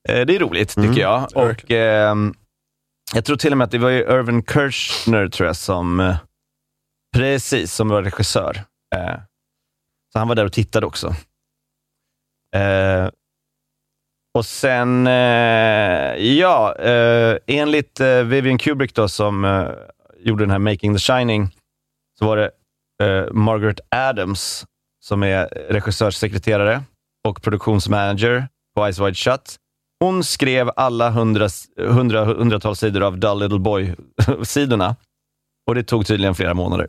Eh, 0.10 0.26
det 0.26 0.36
är 0.36 0.40
roligt, 0.40 0.76
tycker 0.76 1.02
jag. 1.02 1.28
Och 1.36 1.72
ehm, 1.72 2.34
Jag 3.14 3.26
tror 3.26 3.38
till 3.38 3.52
och 3.52 3.58
med 3.58 3.66
att 3.66 3.72
det 3.72 3.78
var 3.78 3.90
ju 3.90 4.00
Irvin 4.00 4.44
Kershner, 4.44 5.28
tror 5.30 5.48
jag, 5.48 5.56
som 5.56 6.00
eh, 6.00 6.16
precis, 7.16 7.74
som 7.74 7.90
var 7.90 8.04
regissör. 8.04 8.62
Eh, 8.96 9.16
så 10.14 10.20
han 10.20 10.28
var 10.28 10.36
där 10.36 10.46
och 10.46 10.54
tittade 10.54 10.86
också. 10.86 11.16
Eh, 12.56 13.10
och 14.34 14.46
sen, 14.46 15.08
eh, 15.08 16.16
ja, 16.16 16.76
eh, 16.76 17.38
enligt 17.48 18.00
eh, 18.00 18.24
Vivian 18.24 18.58
Kubrick 18.58 18.96
då, 18.96 19.10
som 19.10 19.46
eh, 19.46 19.68
gjorde 20.20 20.44
den 20.44 20.52
här 20.52 20.60
Making 20.60 20.94
the 20.94 21.00
Shining, 21.00 21.56
så 22.20 22.26
var 22.26 22.38
det 22.38 22.52
eh, 23.04 23.34
Margaret 23.34 23.80
Adams 23.96 24.66
som 25.04 25.24
är 25.24 25.46
regissörssekreterare 25.70 26.84
och 27.28 27.42
produktionsmanager 27.42 28.48
på 28.76 28.86
Eyes 28.86 29.00
Wide 29.00 29.14
Shut. 29.14 29.56
Hon 30.00 30.24
skrev 30.24 30.72
alla 30.76 31.10
hundra, 31.10 31.48
hundra, 31.78 32.26
hundratals 32.26 32.80
sidor 32.80 33.04
av 33.04 33.18
Dull 33.18 33.40
Little 33.40 33.60
Boy-sidorna 33.60 34.96
och 35.68 35.76
det 35.76 35.84
tog 35.84 36.06
tydligen 36.06 36.36
flera 36.36 36.54
månader. 36.54 36.88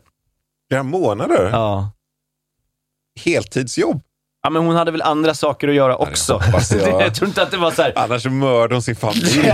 Flera 0.69 0.83
månader? 0.83 1.49
Ja. 1.51 1.91
Heltidsjobb? 3.19 4.01
Ja, 4.45 4.49
men 4.49 4.65
hon 4.65 4.75
hade 4.75 4.91
väl 4.91 5.01
andra 5.01 5.33
saker 5.33 5.67
att 5.67 5.75
göra 5.75 5.95
också. 5.95 6.33
hoppas 6.33 6.71
jag. 6.71 7.01
jag 7.01 7.15
tror 7.15 7.27
inte 7.27 7.41
att 7.41 7.51
det 7.51 7.57
var 7.57 7.71
så 7.71 7.81
här... 7.81 7.93
Annars 7.95 8.25
mördar 8.25 8.73
hon 8.73 8.81
sin 8.81 8.95
familj. 8.95 9.53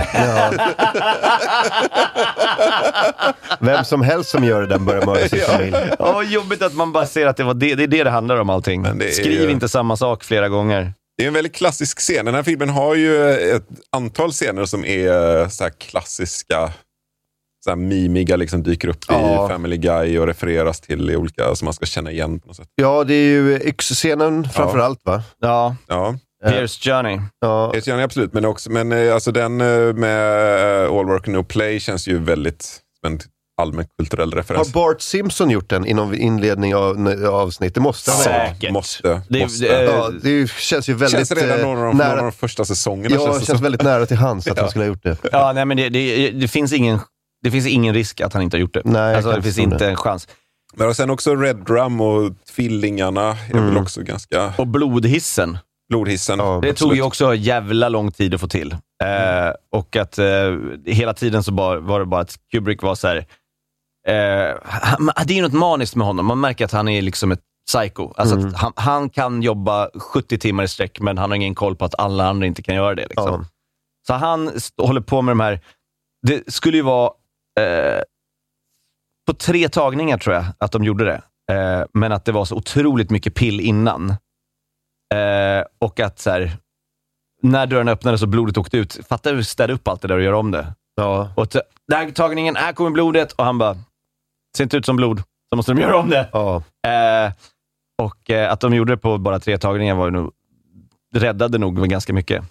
Vem 3.60 3.84
som 3.84 4.02
helst 4.02 4.30
som 4.30 4.44
gör 4.44 4.60
det 4.60 4.66
där 4.66 4.78
börjar 4.78 5.06
mörda 5.06 5.28
sin 5.28 5.40
familj. 5.40 5.76
Ja, 5.98 6.12
vad 6.12 6.24
jobbigt 6.26 6.62
att 6.62 6.74
man 6.74 6.92
bara 6.92 7.06
ser 7.06 7.26
att 7.26 7.36
det, 7.36 7.44
var 7.44 7.54
det, 7.54 7.74
det 7.74 7.82
är 7.82 7.86
det 7.86 8.04
det 8.04 8.10
handlar 8.10 8.36
om 8.36 8.50
allting. 8.50 8.82
Det 8.98 9.12
Skriv 9.12 9.40
ju- 9.42 9.50
inte 9.50 9.68
samma 9.68 9.96
sak 9.96 10.24
flera 10.24 10.48
gånger. 10.48 10.92
Det 11.18 11.24
är 11.24 11.28
en 11.28 11.34
väldigt 11.34 11.54
klassisk 11.54 11.98
scen. 11.98 12.24
Den 12.24 12.34
här 12.34 12.42
filmen 12.42 12.68
har 12.68 12.94
ju 12.94 13.30
ett 13.56 13.66
antal 13.92 14.32
scener 14.32 14.64
som 14.64 14.84
är 14.84 15.48
så 15.48 15.64
här 15.64 15.70
klassiska, 15.78 16.70
så 17.64 17.70
här 17.70 17.76
mimiga, 17.76 18.36
liksom 18.36 18.62
dyker 18.62 18.88
upp 18.88 18.98
Ja. 19.08 19.46
i 19.46 19.48
Family 19.48 19.76
Guy 19.76 20.18
och 20.18 20.26
refereras 20.26 20.80
till 20.80 21.10
i 21.10 21.16
olika 21.16 21.54
som 21.54 21.64
man 21.64 21.74
ska 21.74 21.86
känna 21.86 22.10
igen 22.10 22.40
på 22.40 22.46
något 22.46 22.56
sätt. 22.56 22.68
Ja, 22.74 23.04
det 23.04 23.14
är 23.14 23.26
ju 23.26 23.60
yxscenen 23.64 24.48
framför 24.48 24.78
allt 24.78 25.00
va? 25.04 25.22
Ja, 25.40 25.76
Ja, 25.88 26.14
Here's 26.44 26.84
Journey. 26.84 27.20
Ja, 27.40 27.70
det 27.74 27.84
känner 27.84 27.98
jag 27.98 28.04
absolut. 28.04 28.32
Men, 28.32 28.44
också, 28.44 28.70
men 28.70 28.92
eh, 28.92 29.14
alltså 29.14 29.32
den 29.32 29.60
eh, 29.60 29.66
med 29.94 30.84
eh, 30.84 30.90
All 30.98 31.06
Work 31.06 31.26
No 31.26 31.42
Play 31.44 31.80
känns 31.80 32.08
ju 32.08 32.18
väldigt 32.18 32.62
som 32.62 33.12
en 33.12 33.20
allmän 33.62 33.84
kulturell 33.98 34.30
har 34.32 34.36
referens. 34.36 34.72
Bart 34.72 35.00
Simpson 35.00 35.50
gjort 35.50 35.70
den 35.70 35.86
i 35.86 35.94
någon 35.94 36.14
inledning 36.14 36.74
av 36.74 37.06
av 37.26 37.34
avsnitt? 37.34 37.74
Det 37.74 37.80
måste 37.80 38.10
han 38.10 38.20
ha 38.20 38.46
gjort. 38.48 38.54
Säkert. 38.56 38.72
Måste. 38.72 39.20
Det- 39.28 39.40
måste. 39.42 39.64
det- 39.68 39.84
Ja, 39.84 40.10
det 40.22 40.50
känns 40.50 40.88
ju 40.88 40.94
väldigt 40.94 41.28
känns 41.28 41.42
redan 41.42 41.60
eh, 41.60 41.66
någon 41.66 41.76
av, 41.78 41.84
de, 41.84 41.96
någon 41.96 42.00
av 42.00 42.08
nära. 42.16 42.22
de 42.22 42.32
första 42.32 42.64
säsongerna. 42.64 43.14
Ja, 43.16 43.24
känns 43.26 43.40
det 43.40 43.46
känns 43.46 43.60
väldigt 43.60 43.82
nära 43.82 44.06
till 44.06 44.16
hands 44.26 44.46
att 44.46 44.58
han 44.58 44.68
skulle 44.70 44.84
ha 44.84 44.88
gjort 44.88 45.02
det. 45.02 45.16
Ja, 45.32 45.52
nej, 45.54 45.64
men 45.64 45.76
det, 45.76 45.88
det, 45.88 46.30
det, 46.30 46.48
finns 46.48 46.72
ingen, 46.72 46.98
det 47.42 47.50
finns 47.50 47.66
ingen 47.66 47.94
risk 47.94 48.20
att 48.20 48.32
han 48.32 48.42
inte 48.42 48.56
har 48.56 48.60
gjort 48.60 48.74
det. 48.74 48.82
Nej, 48.84 49.14
alltså, 49.14 49.32
det 49.32 49.42
finns 49.42 49.58
inte 49.58 49.78
det. 49.78 49.90
en 49.90 49.96
chans. 49.96 50.28
Men 50.74 50.88
och 50.88 50.96
sen 50.96 51.10
också 51.10 51.34
Red 51.34 51.56
Drum 51.56 52.00
och 52.00 52.32
Tvillingarna 52.56 53.22
är 53.50 53.52
Mm. 53.52 53.66
väl 53.66 53.76
också 53.82 54.02
ganska... 54.02 54.52
Och 54.58 54.66
blodhissen. 54.66 55.58
Blodhissen. 55.88 56.38
Ja, 56.38 56.44
Det 56.54 56.60
tog 56.60 56.70
absolut. 56.70 56.96
ju 56.96 57.02
också 57.02 57.34
jävla 57.34 57.88
lång 57.88 58.12
tid 58.12 58.34
att 58.34 58.40
få 58.40 58.48
till. 58.48 58.72
Eh, 58.72 59.52
och 59.72 59.96
att 59.96 60.18
eh, 60.18 60.26
hela 60.86 61.14
tiden 61.14 61.42
så 61.42 61.52
bara, 61.52 61.80
var 61.80 62.00
det 62.00 62.06
bara 62.06 62.20
att 62.20 62.36
Kubrick 62.52 62.82
var 62.82 62.94
så 62.94 63.08
här. 63.08 63.16
Eh, 64.08 64.56
han, 64.64 65.10
det 65.26 65.32
är 65.32 65.36
ju 65.36 65.42
något 65.42 65.52
maniskt 65.52 65.96
med 65.96 66.06
honom. 66.06 66.26
Man 66.26 66.40
märker 66.40 66.64
att 66.64 66.72
han 66.72 66.88
är 66.88 67.02
liksom 67.02 67.32
ett 67.32 67.40
psycho. 67.68 68.12
Alltså 68.16 68.34
Mm. 68.36 68.48
att 68.48 68.56
han, 68.56 68.72
han 68.76 69.10
kan 69.10 69.42
jobba 69.42 69.90
70 69.94 70.38
timmar 70.38 70.64
i 70.64 70.68
sträck, 70.68 71.00
men 71.00 71.18
han 71.18 71.30
har 71.30 71.36
ingen 71.36 71.54
koll 71.54 71.76
på 71.76 71.84
att 71.84 71.94
alla 71.98 72.28
andra 72.28 72.46
inte 72.46 72.62
kan 72.62 72.74
göra 72.74 72.94
det. 72.94 73.06
Liksom. 73.08 73.40
Ja. 73.42 73.44
Så 74.06 74.12
han 74.14 74.50
håller 74.78 75.00
på 75.00 75.22
med 75.22 75.30
de 75.32 75.40
här... 75.40 75.60
Det 76.26 76.52
skulle 76.52 76.76
ju 76.76 76.82
vara 76.82 77.10
eh, 77.60 78.02
på 79.26 79.34
tre 79.34 79.68
tagningar, 79.68 80.18
tror 80.18 80.34
jag, 80.34 80.44
att 80.58 80.72
de 80.72 80.84
gjorde 80.84 81.04
det. 81.04 81.22
Eh, 81.54 81.84
men 81.92 82.12
att 82.12 82.24
det 82.24 82.32
var 82.32 82.44
så 82.44 82.56
otroligt 82.56 83.10
mycket 83.10 83.34
pill 83.34 83.60
innan. 83.60 84.10
Eh, 85.14 85.64
och 85.80 86.00
att 86.00 86.18
så 86.18 86.30
här, 86.30 86.50
när 87.42 87.66
dörren 87.66 87.88
öppnades 87.88 88.22
och 88.22 88.28
blodet 88.28 88.58
åkte 88.58 88.76
ut, 88.76 88.98
fatta 89.08 89.30
hur 89.30 89.42
städa 89.42 89.72
upp 89.72 89.88
allt 89.88 90.02
det 90.02 90.08
där 90.08 90.16
och 90.16 90.22
göra 90.22 90.38
om 90.38 90.50
det. 90.50 90.74
Ja. 90.94 91.32
Och 91.36 91.50
t- 91.50 91.60
där 91.88 92.10
tagningen, 92.10 92.56
här 92.56 92.72
kommer 92.72 92.90
blodet 92.90 93.32
och 93.32 93.44
han 93.44 93.58
bara, 93.58 93.76
ser 94.56 94.64
inte 94.64 94.76
ut 94.76 94.86
som 94.86 94.96
blod, 94.96 95.22
så 95.50 95.56
måste 95.56 95.72
de 95.72 95.80
göra 95.80 95.96
om 95.96 96.10
det. 96.10 96.28
Ja. 96.32 96.56
Eh, 96.86 97.32
och 98.02 98.30
eh, 98.30 98.52
att 98.52 98.60
de 98.60 98.74
gjorde 98.74 98.92
det 98.92 98.96
på 98.96 99.18
bara 99.18 99.40
tre 99.40 99.58
tagningar 99.58 99.94
var 99.94 100.04
ju 100.04 100.10
nog, 100.10 100.32
räddade 101.14 101.58
nog 101.58 101.88
ganska 101.88 102.12
mycket. 102.12 102.44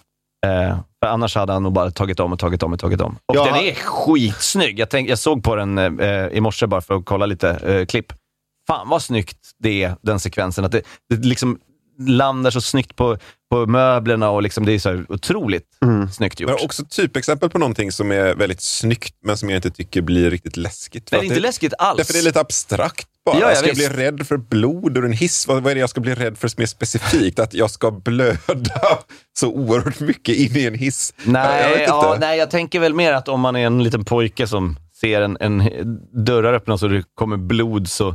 Eh, 0.46 0.78
för 1.02 1.06
annars 1.06 1.34
hade 1.34 1.52
han 1.52 1.62
nog 1.62 1.72
bara 1.72 1.90
tagit 1.90 2.20
om 2.20 2.32
och 2.32 2.38
tagit 2.38 2.62
om 2.62 2.72
och 2.72 2.78
tagit 2.80 3.00
om. 3.00 3.18
Och 3.26 3.36
Ja, 3.36 3.44
den 3.44 3.54
är 3.54 3.74
skitsnygg. 3.74 4.78
Jag, 4.78 4.90
tänk, 4.90 5.10
jag 5.10 5.18
såg 5.18 5.44
på 5.44 5.56
den 5.56 5.78
eh, 6.00 6.26
i 6.26 6.40
morse 6.40 6.66
bara 6.66 6.80
för 6.80 6.94
att 6.94 7.04
kolla 7.04 7.26
lite 7.26 7.50
eh, 7.50 7.86
klipp. 7.86 8.12
Fan 8.66 8.88
vad 8.88 9.02
snyggt 9.02 9.38
det 9.58 9.82
är, 9.82 9.96
den 10.02 10.20
sekvensen. 10.20 10.64
Att 10.64 10.72
det, 10.72 10.82
det 11.08 11.16
liksom 11.16 11.58
landar 11.98 12.50
så 12.50 12.60
snyggt 12.60 12.96
på, 12.96 13.18
på 13.50 13.66
möblerna 13.66 14.30
och 14.30 14.42
liksom, 14.42 14.66
det 14.66 14.72
är 14.72 14.78
så 14.78 14.88
här 14.88 15.06
otroligt 15.08 15.66
Mm. 15.84 16.08
snyggt 16.10 16.40
gjort. 16.40 16.50
Men 16.50 16.64
också 16.64 16.84
typexempel 16.84 17.50
på 17.50 17.58
någonting 17.58 17.92
som 17.92 18.12
är 18.12 18.34
väldigt 18.34 18.60
snyggt, 18.60 19.14
men 19.24 19.36
som 19.36 19.50
jag 19.50 19.56
inte 19.58 19.70
tycker 19.70 20.02
blir 20.02 20.30
riktigt 20.30 20.56
läskigt. 20.56 21.10
det 21.10 21.16
är 21.16 21.22
inte 21.22 21.40
läskigt 21.40 21.74
alls. 21.78 21.96
Därför 21.96 22.12
det 22.12 22.18
är 22.18 22.22
lite 22.24 22.40
abstrakt 22.40 23.08
bara. 23.24 23.40
Ja, 23.40 23.48
ja, 23.48 23.54
ska 23.54 23.66
jag 23.66 23.76
bli 23.76 23.88
rädd 23.88 24.26
för 24.26 24.36
blod 24.36 24.98
ur 24.98 25.04
en 25.04 25.12
hiss? 25.12 25.48
Vad, 25.48 25.62
vad 25.62 25.70
är 25.70 25.74
det 25.74 25.80
jag 25.80 25.90
ska 25.90 26.00
bli 26.00 26.14
rädd 26.14 26.38
för 26.38 26.60
är 26.62 26.66
specifikt? 26.66 27.38
Att 27.38 27.54
jag 27.54 27.70
ska 27.70 27.90
blöda 27.90 28.98
så 29.38 29.48
oerhört 29.48 30.00
mycket 30.00 30.36
in 30.36 30.56
i 30.56 30.64
en 30.66 30.74
hiss? 30.74 31.14
jag 31.24 31.32
Nej, 31.32 31.72
inte. 31.72 31.82
ja, 31.82 32.16
nej, 32.20 32.38
jag 32.38 32.50
tänker 32.50 32.80
väl 32.80 32.94
mer 32.94 33.12
att 33.12 33.28
om 33.28 33.40
man 33.40 33.56
är 33.56 33.66
en 33.66 33.82
liten 33.82 34.04
pojke 34.04 34.46
som 34.46 34.76
ser 35.00 35.22
en, 35.22 35.36
en 35.40 35.62
dörrar 36.24 36.54
öppnas 36.54 36.82
och 36.82 36.90
det 36.90 37.02
kommer 37.14 37.36
blod 37.36 37.88
så, 37.88 38.14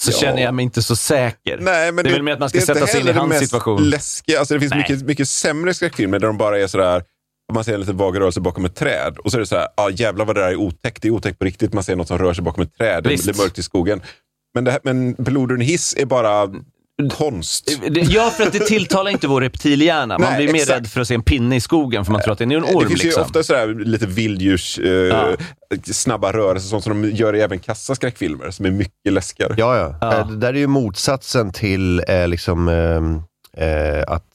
så 0.00 0.10
Ja. 0.10 0.16
känner 0.18 0.42
jag 0.42 0.54
mig 0.54 0.62
inte 0.62 0.82
så 0.82 0.96
säker. 0.96 1.58
Nej, 1.60 1.92
men 1.92 2.04
det 2.04 2.10
är 2.10 2.14
väl 2.14 2.22
mer 2.22 2.32
att 2.32 2.38
man 2.40 2.48
ska 2.48 2.58
det 2.58 2.66
sätta 2.66 2.86
sig 2.86 3.00
in 3.00 3.08
i 3.08 3.12
det 3.12 3.18
hans 3.18 3.38
situation. 3.38 3.82
Läskiga. 3.90 4.38
Alltså, 4.38 4.54
det 4.54 4.60
finns 4.60 4.70
Nej. 4.70 4.78
mycket, 4.88 5.06
mycket 5.06 5.28
sämre 5.28 5.74
skräckfilmer 5.74 6.18
där 6.18 6.26
de 6.26 6.38
bara 6.38 6.58
är 6.58 6.66
sådär, 6.66 7.02
man 7.52 7.64
ser 7.64 7.74
en 7.74 7.80
liten 7.80 7.96
vag 7.96 8.20
rörelse 8.20 8.40
bakom 8.40 8.64
ett 8.64 8.74
träd 8.74 9.16
och 9.18 9.30
så 9.30 9.36
är 9.36 9.40
det 9.40 9.46
så 9.46 9.56
här, 9.56 9.68
ah, 9.76 9.90
jävlar 9.90 10.24
vad 10.24 10.36
det 10.36 10.40
där 10.42 10.48
är 10.48 10.56
otäckt. 10.56 11.02
Det 11.02 11.08
är 11.08 11.12
otäckt 11.12 11.38
på 11.38 11.44
riktigt. 11.44 11.72
Man 11.72 11.84
ser 11.84 11.96
något 11.96 12.08
som 12.08 12.18
rör 12.18 12.34
sig 12.34 12.44
bakom 12.44 12.62
ett 12.62 12.76
träd. 12.78 13.02
Det 13.02 13.08
Visst. 13.08 13.24
blir 13.24 13.34
mörkt 13.34 13.58
i 13.58 13.62
skogen. 13.62 14.00
Men, 14.54 14.64
det 14.64 14.70
här, 14.70 14.80
men 14.82 15.60
hiss 15.60 15.94
är 15.98 16.06
bara 16.06 16.48
konst. 17.10 17.78
Ja, 18.08 18.30
för 18.30 18.46
att 18.46 18.52
det 18.52 18.66
tilltalar 18.66 19.10
inte 19.10 19.28
vår 19.28 19.40
reptilhjärna. 19.40 20.18
Man 20.18 20.28
Nej, 20.28 20.36
blir 20.36 20.52
mer 20.52 20.60
exakt. 20.60 20.78
rädd 20.78 20.86
för 20.86 21.00
att 21.00 21.08
se 21.08 21.14
en 21.14 21.22
pinne 21.22 21.56
i 21.56 21.60
skogen, 21.60 22.04
för 22.04 22.12
man 22.12 22.22
tror 22.22 22.32
att 22.32 22.38
det 22.38 22.44
är 22.44 22.56
en 22.56 22.64
orm. 22.64 22.82
det 22.82 22.88
finns 22.88 23.02
liksom. 23.02 23.20
ju 23.20 23.24
ofta 23.24 23.42
sådär 23.42 23.84
lite 23.84 24.06
vilddjurs, 24.06 24.78
eh, 24.78 25.34
snabba 25.84 26.32
rörelser, 26.32 26.68
sånt 26.68 26.84
som 26.84 27.02
de 27.02 27.10
gör 27.10 27.36
i 27.36 27.40
även 27.40 27.58
kassaskräckfilmer, 27.58 28.50
som 28.50 28.66
är 28.66 28.70
mycket 28.70 29.12
läskigare. 29.12 29.54
Ja, 29.56 29.76
ja. 29.76 29.96
Ja. 30.00 30.18
Eh, 30.18 30.28
Det 30.28 30.36
där 30.36 30.54
är 30.54 30.58
ju 30.58 30.66
motsatsen 30.66 31.52
till 31.52 32.04
eh, 32.08 32.28
liksom, 32.28 32.68
ehm, 32.68 33.22
eh, 33.56 34.02
att 34.06 34.26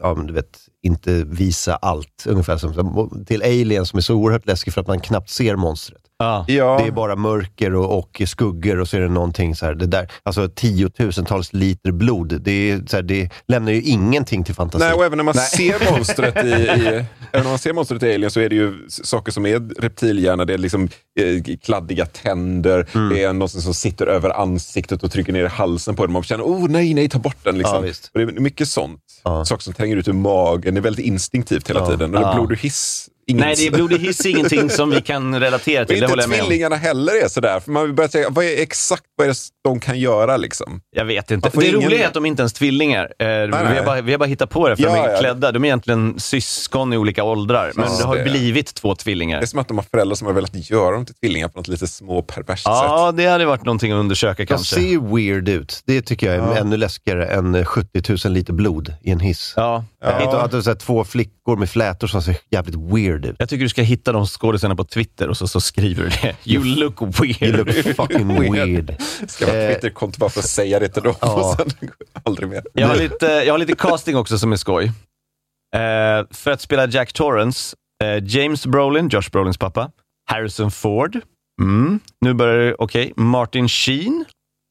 ja, 0.00 0.14
men 0.14 0.26
du 0.26 0.32
vet, 0.32 0.58
inte 0.82 1.24
visa 1.24 1.76
allt. 1.76 2.24
Ungefär 2.26 2.56
som 2.56 3.24
till 3.26 3.42
Alien 3.42 3.86
som 3.86 3.96
är 3.96 4.00
så 4.00 4.14
oerhört 4.14 4.46
läskig 4.46 4.74
för 4.74 4.80
att 4.80 4.86
man 4.86 5.00
knappt 5.00 5.30
ser 5.30 5.56
monstret. 5.56 6.00
Ja. 6.18 6.44
Ja. 6.48 6.78
Det 6.82 6.86
är 6.86 6.90
bara 6.92 7.16
mörker 7.16 7.74
och, 7.74 7.98
och 7.98 8.22
skuggor 8.26 8.80
och 8.80 8.88
så 8.88 8.96
är 8.96 9.00
det 9.00 9.08
någonting 9.08 9.56
så 9.56 9.66
här, 9.66 9.74
det 9.74 9.86
där, 9.86 10.10
alltså 10.22 10.48
tiotusentals 10.48 11.52
liter 11.52 11.92
blod. 11.92 12.40
Det, 12.42 12.70
är, 12.70 12.82
så 12.86 12.96
här, 12.96 13.02
det 13.02 13.30
lämnar 13.48 13.72
ju 13.72 13.82
ingenting 13.82 14.44
till 14.44 14.54
fantasi. 14.54 14.84
Nej, 14.84 14.92
och 14.94 15.04
även 15.04 15.16
när 15.16 15.24
man 15.24 15.34
ser 15.34 15.90
monstret 15.96 16.44
i, 16.44 16.48
i, 16.48 16.86
även 16.86 17.06
när 17.32 17.44
man 17.44 17.58
ser 17.58 17.72
monstret 17.72 18.02
i 18.02 18.14
Alien 18.14 18.30
så 18.30 18.40
är 18.40 18.48
det 18.48 18.54
ju 18.56 18.74
saker 18.88 19.32
som 19.32 19.46
är 19.46 19.80
reptilhjärna. 19.80 20.44
Det 20.44 20.54
är 20.54 20.58
liksom 20.58 20.88
eh, 21.20 21.56
kladdiga 21.62 22.06
tänder, 22.06 22.86
Mm. 22.94 23.08
det 23.08 23.22
är 23.24 23.32
något 23.32 23.50
som 23.50 23.74
sitter 23.74 24.06
över 24.06 24.30
ansiktet 24.30 25.02
och 25.02 25.12
trycker 25.12 25.32
ner 25.32 25.44
i 25.44 25.48
halsen 25.48 25.96
på 25.96 26.06
den. 26.06 26.12
Man 26.12 26.22
känner, 26.22 26.44
oh 26.44 26.68
nej, 26.68 26.94
nej, 26.94 27.08
ta 27.08 27.18
bort 27.18 27.36
den. 27.42 27.60
Ja, 27.60 27.80
Liksom. 27.80 28.08
och 28.14 28.20
det 28.20 28.22
är 28.36 28.40
mycket 28.40 28.68
sånt. 28.68 29.00
Ja. 29.24 29.44
Saker 29.44 29.62
som 29.62 29.72
tränger 29.72 29.96
ut 29.96 30.08
ur 30.08 30.12
magen. 30.12 30.74
Det 30.74 30.80
är 30.80 30.82
väldigt 30.82 31.06
instinktivt 31.06 31.70
hela 31.70 31.80
Ja. 31.80 31.86
tiden. 31.86 32.14
Och 32.14 32.22
Ja. 32.22 32.34
blod 32.34 32.52
och 32.52 32.58
hiss. 32.58 33.08
Ingen 33.26 33.46
Nej, 33.46 33.54
det 33.56 33.66
är 33.66 33.70
blodig 33.70 33.98
hiss 33.98 34.26
är 34.26 34.30
ingenting 34.30 34.70
som 34.70 34.90
vi 34.90 35.00
kan 35.00 35.40
relatera 35.40 35.84
till. 35.84 36.00
Det 36.00 36.06
inte 36.10 36.24
om. 36.24 36.30
tvillingarna 36.30 36.76
heller 36.76 37.24
är 37.24 37.28
sådär. 37.28 37.60
För 37.60 37.70
man 37.70 37.82
vill 37.82 37.92
börja 37.92 38.08
tänka, 38.08 38.28
vad 38.30 38.44
är 38.44 38.62
exakt 38.62 39.02
vad 39.16 39.26
är 39.26 39.28
det 39.30 39.38
de 39.64 39.80
kan 39.80 39.98
göra 39.98 40.36
liksom? 40.36 40.80
Jag 40.96 41.04
vet 41.04 41.30
inte. 41.30 41.50
Det 41.54 41.66
ingen- 41.68 41.82
roliga 41.82 42.02
är 42.04 42.06
att 42.08 42.14
de 42.14 42.26
inte 42.26 42.42
ens 42.42 42.52
är 42.52 42.56
tvillingar. 42.56 43.12
Eh, 43.18 43.26
vi, 43.26 43.46
nej. 43.48 43.76
har 43.78 43.84
bara, 43.84 44.00
vi 44.00 44.12
har 44.12 44.18
bara 44.18 44.24
hittat 44.28 44.50
på 44.50 44.68
det 44.68 44.76
för 44.76 44.82
Ja, 44.82 44.88
de 44.94 44.98
är 45.08 45.12
ja. 45.12 45.18
klädda. 45.18 45.52
De 45.52 45.64
är 45.64 45.68
egentligen 45.68 46.20
syskon 46.20 46.92
i 46.92 46.96
olika 46.96 47.24
åldrar, 47.24 47.72
men 47.74 47.84
Just 47.84 48.00
det 48.00 48.06
har 48.06 48.16
det. 48.16 48.22
blivit 48.24 48.74
två 48.74 48.94
Det 48.94 49.00
tvillingar. 49.00 49.42
är 49.42 49.46
som 49.46 49.58
att 49.58 49.68
de 49.68 49.78
har 49.78 49.84
föräldrar 49.90 50.14
som 50.14 50.26
har 50.26 50.34
velat 50.34 50.70
göra 50.70 50.90
dem 50.94 51.06
till 51.06 51.14
tvillingar 51.14 51.48
på 51.48 51.58
något 51.58 51.68
lite 51.68 51.86
småperverst 51.86 52.62
sätt. 52.64 52.72
Ja, 52.72 53.12
det 53.16 53.26
hade 53.26 53.44
varit 53.46 53.64
någonting 53.64 53.92
att 53.92 53.96
undersöka 53.96 54.42
De 54.42 54.46
kanske. 54.46 54.74
ser 54.74 54.80
ju 54.82 55.00
weird 55.16 55.48
ut. 55.48 55.82
Det 55.86 56.02
tycker 56.02 56.26
jag 56.26 56.34
är 56.36 56.38
Ja. 56.38 56.56
ännu 56.56 56.76
läskigare 56.76 57.26
än 57.26 57.54
eh, 57.54 57.64
70 57.64 58.28
000 58.28 58.32
liter 58.34 58.52
blod 58.52 58.94
i 59.02 59.10
en 59.10 59.20
hiss. 59.20 59.52
Ja. 59.56 59.84
Ja. 60.04 60.22
Inte 60.22 60.38
att 60.40 60.50
det 60.50 60.62
så 60.62 60.70
här, 60.70 60.76
två 60.76 61.04
flickor 61.04 61.56
med 61.56 61.70
flätor 61.70 62.06
som 62.06 62.22
ser 62.22 62.36
jävligt 62.50 62.74
weird 62.76 63.13
ut. 63.24 63.36
Jag 63.38 63.48
tycker 63.48 63.62
du 63.64 63.68
ska 63.68 63.82
hitta 63.82 64.12
de 64.12 64.26
skådespelarna 64.26 64.76
på 64.76 64.84
Twitter 64.84 65.28
och 65.28 65.36
så, 65.36 65.48
så 65.48 65.60
skriver 65.60 66.02
du 66.02 66.08
det. 66.08 66.36
You 66.52 66.64
look 66.64 67.02
weird. 67.02 67.42
You 67.42 67.52
look 67.56 67.96
fucking 67.96 68.40
weird. 68.52 68.94
Ska 69.28 69.46
vara 69.46 69.56
Eh, 69.56 69.72
Twitterkonto 69.72 70.18
bara 70.18 70.30
för 70.30 70.40
att 70.40 70.48
säga 70.48 70.78
det 70.78 70.88
till 70.88 71.02
dem 71.02 71.14
Ja. 71.20 71.34
och 71.58 71.70
sen 71.72 71.90
aldrig 72.22 72.48
mer. 72.48 72.62
Jag 72.72 72.86
har, 72.88 72.96
lite, 72.96 73.26
jag 73.26 73.54
har 73.54 73.58
lite 73.58 73.74
casting 73.76 74.16
också 74.16 74.38
som 74.38 74.52
är 74.52 74.56
skoj. 74.56 74.84
Eh, 74.84 76.26
för 76.30 76.50
att 76.50 76.60
spela 76.60 76.86
Jack 76.86 77.12
Torrance, 77.12 77.76
eh, 78.04 78.24
James 78.26 78.66
Brolin, 78.66 79.08
Josh 79.08 79.30
Brolins 79.32 79.58
pappa, 79.58 79.90
Harrison 80.30 80.70
Ford, 80.70 81.20
mm. 81.60 82.00
nu 82.20 82.34
börjar 82.34 82.64
det, 82.66 82.74
okej, 82.78 83.12
Martin 83.16 83.68
Sheen, 83.68 84.24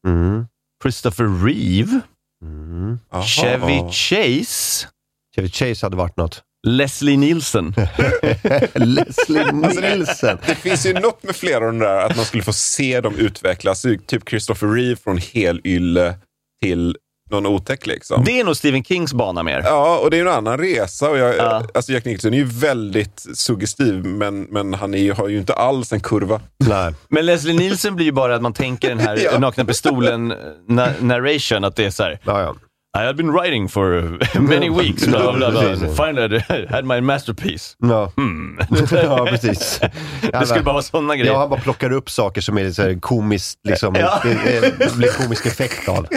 Mm. 0.08 0.46
Christopher 0.84 1.46
Reeve, 1.46 2.00
Mm. 2.46 3.00
Chevy 3.26 3.92
Chase, 3.92 4.88
Chevy 5.36 5.50
Chase 5.50 5.86
hade 5.86 5.98
varit 5.98 6.18
något. 6.18 6.42
Leslie 6.68 7.18
Nielsen. 7.18 7.76
Leslie 8.74 9.52
Nielsen. 9.52 10.38
Det 10.46 10.56
finns 10.56 10.86
ju 10.86 10.94
något 10.94 11.24
med 11.24 11.36
flera 11.36 11.58
av 11.58 11.62
de 11.64 11.80
där, 11.80 11.98
att 12.06 12.16
man 12.16 12.26
skulle 12.26 12.44
få 12.44 12.54
se 12.54 13.02
dem 13.02 13.16
utvecklas. 13.16 13.82
Typ 14.08 14.30
Christopher 14.30 14.68
Reeve 14.68 14.96
från 14.96 15.18
helylle 15.18 16.16
till 16.64 16.98
någon 17.32 17.46
otäck 17.46 17.88
liksom. 17.88 18.24
Det 18.26 18.40
är 18.40 18.44
nog 18.44 18.58
Stephen 18.58 18.84
Kings 18.84 19.14
bana 19.14 19.44
mer. 19.44 19.62
Ja, 19.66 19.98
och 20.04 20.10
det 20.12 20.18
är 20.18 20.22
en 20.22 20.28
annan 20.34 20.58
resa. 20.58 21.10
Och 21.10 21.18
jag, 21.18 21.36
Ja. 21.38 21.64
alltså 21.74 21.92
Jack 21.92 22.06
Nicholson 22.06 22.34
är 22.34 22.38
ju 22.38 22.44
väldigt 22.46 23.26
suggestiv, 23.34 24.06
men, 24.06 24.42
men 24.44 24.74
han 24.74 24.94
är 24.94 25.14
har 25.14 25.28
ju 25.28 25.38
inte 25.38 25.54
alls 25.54 25.94
en 25.94 26.00
kurva. 26.00 26.42
Nej. 26.58 26.94
Men 27.10 27.26
Leslie 27.26 27.54
Nielsen 27.54 27.96
blir 27.96 28.06
ju 28.06 28.12
bara 28.12 28.36
att 28.36 28.42
man 28.42 28.54
tänker 28.54 28.90
den 28.90 29.00
här 29.00 29.18
Ja. 29.24 29.40
nakna 29.40 29.66
pistolen 29.66 30.34
na- 30.70 31.02
narration, 31.04 31.64
att 31.64 31.76
det 31.76 31.86
är 31.86 31.90
så 31.92 32.04
här. 32.04 32.20
Ja, 32.24 32.42
ja. 32.42 32.56
I 32.96 33.00
have 33.06 33.14
been 33.18 33.32
writing 33.32 33.68
for 33.68 34.20
many 34.40 34.70
weeks, 34.70 35.08
bla 35.08 35.34
bla 35.34 35.50
bla. 35.52 35.76
Finally 35.96 36.44
I 36.50 36.66
had 36.70 36.86
my 36.86 37.02
masterpiece. 37.02 37.76
Ja. 37.82 38.12
Hmm. 38.16 38.60
ja, 38.92 39.26
precis. 39.30 39.80
Det 40.40 40.46
skulle 40.48 40.64
bara 40.64 40.74
vara 40.74 40.84
sådana 40.84 41.16
grejer. 41.16 41.34
Ja, 41.34 41.40
han 41.40 41.50
bara 41.50 41.60
plockar 41.60 41.92
upp 41.92 42.10
saker 42.10 42.42
som 42.42 42.58
är 42.58 42.72
så 42.72 42.82
här 42.82 43.00
komiskt, 43.00 43.60
liksom, 43.64 43.96
Ja. 43.96 44.22
det, 44.24 44.96
blir 44.96 45.08
komisk 45.08 45.46
effekt 45.46 45.90
av. 45.90 46.08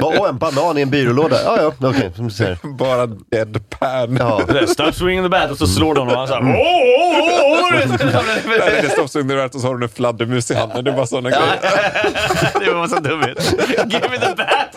Bara, 0.00 0.20
Åh, 0.20 0.28
en 0.28 0.38
banan 0.38 0.78
i 0.78 0.80
en 0.80 0.90
byrålåda. 0.90 1.36
Ja, 1.44 1.72
ja, 1.80 1.88
okej, 1.88 2.12
som 2.16 2.28
du 2.28 2.34
säger. 2.34 2.58
Bara 2.78 3.06
deadpan. 3.06 4.16
Ja. 4.16 4.66
Stop 4.66 4.92
swinging 4.92 5.22
the 5.22 5.28
bat 5.28 5.50
och 5.50 5.58
så 5.58 5.66
slår 5.66 5.94
de 5.94 6.08
och 6.08 6.16
han 6.16 6.28
såhär 6.28 6.42
åh, 6.42 6.48
åh, 6.48 7.50
åh, 7.52 7.70
Nej, 7.72 8.70
det 8.82 8.86
är 8.86 8.88
stoppsugnet 8.88 9.54
och 9.54 9.60
så 9.60 9.66
har 9.66 9.74
hon 9.74 9.82
en 9.82 9.88
fladdermus 9.88 10.50
i 10.50 10.54
handen. 10.54 10.84
Det 10.84 10.90
är 10.90 10.96
bara 10.96 11.06
sådana 11.06 11.30
grejer. 11.30 12.64
Det 12.66 12.72
var 12.74 12.88
så 12.88 12.96
dumhet. 12.98 13.54
Give 13.92 14.08
me 14.10 14.18
the 14.18 14.34
bat! 14.36 14.76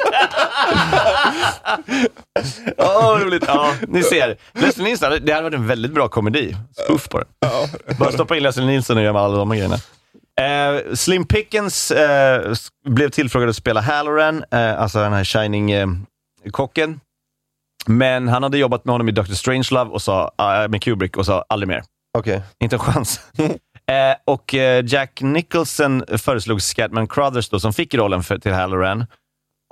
Åh, 2.78 3.20
roligt. 3.20 3.44
Ja, 3.48 3.74
ni 3.88 4.04
ser. 4.04 4.38
Leslie 4.54 4.84
Nielsen, 4.84 5.26
det 5.26 5.32
hade 5.32 5.44
varit 5.44 5.54
en 5.54 5.68
väldigt 5.68 5.92
bra 5.92 6.08
komedi. 6.08 6.56
Spoof 6.86 7.10
på 7.10 7.20
det. 7.20 7.26
Bara 8.00 8.12
stoppa 8.12 8.38
in 8.38 8.44
Leslie 8.44 8.66
Nielsen 8.66 8.98
och 8.98 9.04
göra 9.04 9.20
alla 9.20 9.38
de 9.38 9.50
grejerna. 9.50 9.76
Eh, 10.42 10.94
Slim 10.94 11.26
Pickens 11.26 11.92
eh, 11.92 12.54
blev 12.88 13.10
tillfrågad 13.10 13.50
att 13.50 13.56
spela 13.56 13.82
Halloran, 13.82 14.44
eh, 14.52 14.82
alltså 14.82 15.00
den 15.00 15.14
här 15.14 15.24
Shining-kocken. 15.24 17.00
Men 17.88 18.28
han 18.28 18.44
hade 18.44 18.58
jobbat 18.58 18.86
med 18.86 18.94
honom 18.94 19.10
i 19.10 19.12
Dr. 19.12 19.34
Strangelove 19.34 19.92
och 19.92 20.02
sa, 20.02 20.32
eh, 20.40 20.70
med 20.70 20.82
Kubrick 20.82 21.18
och 21.18 21.26
sa 21.26 21.46
aldrig 21.50 21.68
mer. 21.68 21.84
Okej. 22.18 22.42
Inte 22.60 22.76
en 22.76 22.80
chans. 22.80 23.20
eh, 23.38 24.16
och 24.26 24.54
eh, 24.56 24.86
Jack 24.86 25.22
Nicholson 25.22 26.04
föreslog 26.18 26.62
Scatman 26.62 27.08
Crothers 27.08 27.50
då, 27.50 27.60
som 27.60 27.74
fick 27.74 27.94
rollen 27.94 28.24
för, 28.24 28.38
till 28.38 28.54
Halloran. 28.54 29.06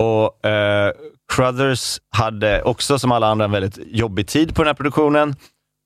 Och 0.02 0.46
eh, 0.46 0.92
Crothers 1.32 2.00
hade 2.10 2.62
också, 2.62 2.98
som 2.98 3.12
alla 3.12 3.26
andra, 3.26 3.44
en 3.44 3.50
väldigt 3.50 3.78
jobbig 3.86 4.26
tid 4.26 4.54
på 4.54 4.62
den 4.62 4.66
här 4.66 4.74
produktionen. 4.74 5.36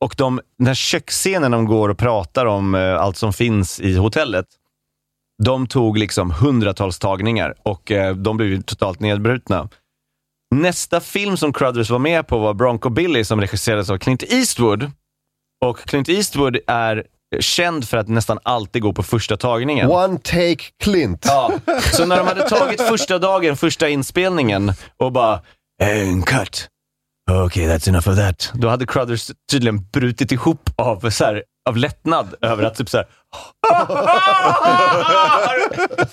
Och 0.05 0.15
de, 0.17 0.41
den 0.59 0.67
här 0.67 0.75
köksscenen 0.75 1.51
de 1.51 1.65
går 1.65 1.89
och 1.89 1.99
pratar 1.99 2.47
om 2.47 2.75
eh, 2.75 3.01
allt 3.01 3.17
som 3.17 3.33
finns 3.33 3.81
i 3.81 3.97
hotellet, 3.97 4.47
de 5.43 5.67
tog 5.67 5.99
liksom 5.99 6.31
hundratals 6.31 6.99
tagningar 6.99 7.55
och 7.63 7.91
eh, 7.91 8.17
de 8.17 8.37
blev 8.37 8.49
ju 8.49 8.63
totalt 8.63 9.01
nedbrutna. 9.01 9.69
Nästa 10.55 11.01
film 11.01 11.37
som 11.37 11.53
Crothers 11.53 11.91
var 11.91 11.99
med 11.99 12.27
på 12.27 12.39
var 12.39 12.55
Bronco 12.55 12.91
Billy 12.91 13.25
som 13.25 13.41
regisserades 13.41 13.91
av 13.91 13.99
Clint 13.99 14.23
Eastwood. 14.23 14.91
Och 15.65 15.79
Clint 15.79 16.09
Eastwood 16.09 16.59
är 16.67 17.07
känd 17.41 17.89
för 17.89 17.97
att 17.97 18.09
nästan 18.09 18.39
alltid 18.43 18.83
gå 18.83 18.93
på 18.93 19.03
första 19.03 19.37
tagningen. 19.37 19.91
One 19.91 20.19
take 20.19 20.65
Clint. 20.83 21.25
Ja. 21.29 21.53
Så 21.93 22.07
när 22.07 22.17
de 22.17 22.27
hade 22.27 22.49
tagit 22.49 22.81
första 22.81 23.19
dagen, 23.19 23.57
första 23.57 23.89
inspelningen 23.89 24.73
och 24.97 25.13
bara 25.13 25.41
en 25.83 26.23
cut. 26.23 26.69
Okej, 27.31 27.69
that's 27.69 27.89
enough 27.89 28.09
of 28.09 28.17
that. 28.17 28.53
Då 28.55 28.69
hade 28.69 28.87
Crothers 28.87 29.31
tydligen 29.51 29.89
brutit 29.93 30.33
ihop 30.33 30.71
av, 30.77 31.11
så 31.11 31.25
här, 31.25 31.43
av 31.69 31.77
lättnad 31.77 32.35
över 32.41 32.65
att 32.65 32.75
typ 32.75 32.89
så 32.89 32.97
här. 32.97 33.07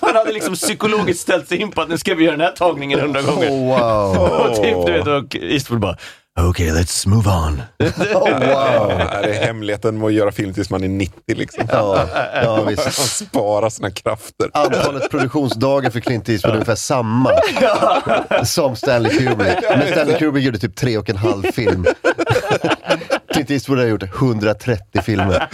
Han 0.00 0.16
hade 0.16 0.32
liksom 0.32 0.54
psykologiskt 0.54 1.20
ställt 1.20 1.48
sig 1.48 1.58
in 1.58 1.70
på 1.70 1.80
att 1.80 1.88
nu 1.88 1.98
ska 1.98 2.14
vi 2.14 2.24
göra 2.24 2.36
den 2.36 2.46
här 2.46 2.52
tagningen 2.52 3.00
hundra 3.00 3.22
gånger. 3.22 3.50
Oh, 3.50 3.78
wow. 3.78 4.16
Och 4.40 4.56
typ, 4.56 4.86
du 4.86 4.92
vet, 4.92 5.06
och 5.06 5.36
Eastwood 5.36 5.80
bara 5.80 5.96
okej, 6.40 6.70
let's 6.70 7.08
move 7.08 7.30
on. 7.30 7.62
Oh, 8.14 8.30
wow. 8.30 8.98
Det 9.22 9.36
är 9.38 9.44
hemligheten 9.46 9.98
med 9.98 10.06
att 10.06 10.12
göra 10.12 10.32
film 10.32 10.54
tills 10.54 10.70
man 10.70 10.84
är 10.84 10.88
90. 10.88 11.20
Liksom. 11.26 11.64
Ja, 11.72 12.06
ja, 12.42 12.56
Man 12.56 12.66
visst. 12.66 13.16
sparar 13.28 13.70
sina 13.70 13.90
krafter. 13.90 14.50
Antalet 14.54 15.10
produktionsdagar 15.10 15.90
för 15.90 16.00
Clint 16.00 16.28
Eastwood 16.28 16.52
är 16.52 16.56
ungefär 16.56 16.74
samma 16.74 17.30
som 18.44 18.76
Stanley 18.76 19.18
Kubrick. 19.18 19.56
Men 19.70 19.88
Stanley 19.92 20.18
Kubrick 20.18 20.44
gjorde 20.44 20.58
typ 20.58 20.76
tre 20.76 20.98
och 20.98 21.10
en 21.10 21.16
halv 21.16 21.42
film. 21.52 21.86
Clint 23.46 23.50
Eastwood 23.50 23.78
har 23.78 23.86
gjort 23.86 24.02
130 24.02 25.02
filmer. 25.02 25.48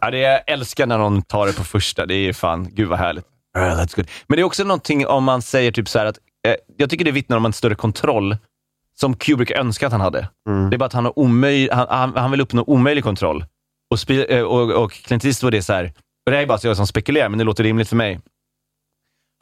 Ja, 0.00 0.10
det 0.10 0.18
jag 0.18 0.40
älskar 0.46 0.86
när 0.86 0.98
någon 0.98 1.22
tar 1.22 1.46
det 1.46 1.52
på 1.52 1.64
första. 1.64 2.06
Det 2.06 2.14
är 2.14 2.32
fan, 2.32 2.68
gud 2.72 2.88
vad 2.88 2.98
härligt. 2.98 3.24
Ah, 3.58 3.60
that's 3.60 3.96
good. 3.96 4.08
Men 4.26 4.36
det 4.36 4.42
är 4.42 4.44
också 4.44 4.64
någonting 4.64 5.06
om 5.06 5.24
man 5.24 5.42
säger 5.42 5.72
typ 5.72 5.88
så 5.88 5.98
här 5.98 6.06
att, 6.06 6.18
eh, 6.48 6.54
jag 6.76 6.90
tycker 6.90 7.04
det 7.04 7.10
vittnar 7.10 7.36
om 7.36 7.44
en 7.44 7.52
större 7.52 7.74
kontroll 7.74 8.36
som 9.00 9.16
Kubrick 9.16 9.50
önskar 9.50 9.86
att 9.86 9.92
han 9.92 10.00
hade. 10.00 10.28
Det 10.70 10.76
är 10.76 10.78
bara 10.78 10.84
att 10.84 10.92
han, 10.92 11.04
har 11.04 11.18
omöj, 11.18 11.68
han, 11.72 11.86
han, 11.90 12.16
han 12.16 12.30
vill 12.30 12.40
uppnå 12.40 12.64
omöjlig 12.66 13.04
kontroll. 13.04 13.44
Och, 13.90 14.00
spe, 14.00 14.24
eh, 14.24 14.42
och, 14.42 14.84
och 14.84 14.92
Clint 14.92 15.24
Eastwood 15.24 15.54
är 15.54 15.60
så 15.60 15.72
här, 15.72 15.84
och 16.26 16.30
det 16.30 16.36
här 16.36 16.42
är 16.42 16.46
bara 16.46 16.58
så 16.58 16.66
jag 16.66 16.76
som 16.76 16.86
spekulerar, 16.86 17.28
men 17.28 17.38
det 17.38 17.44
låter 17.44 17.64
rimligt 17.64 17.88
för 17.88 17.96
mig. 17.96 18.20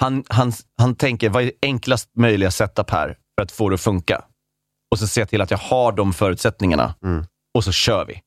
Han, 0.00 0.24
han, 0.28 0.52
han 0.78 0.94
tänker, 0.94 1.28
vad 1.30 1.42
är 1.42 1.52
enklast 1.62 2.10
möjliga 2.16 2.50
setup 2.50 2.90
här 2.90 3.16
för 3.38 3.42
att 3.42 3.52
få 3.52 3.68
det 3.68 3.74
att 3.74 3.80
funka? 3.80 4.24
Och 4.90 4.98
så 4.98 5.20
jag 5.20 5.28
till 5.28 5.40
att 5.40 5.50
jag 5.50 5.58
har 5.58 5.92
de 5.92 6.12
förutsättningarna. 6.12 6.94
Och 7.54 7.64
så 7.64 7.72
kör 7.72 8.04
vi. 8.04 8.20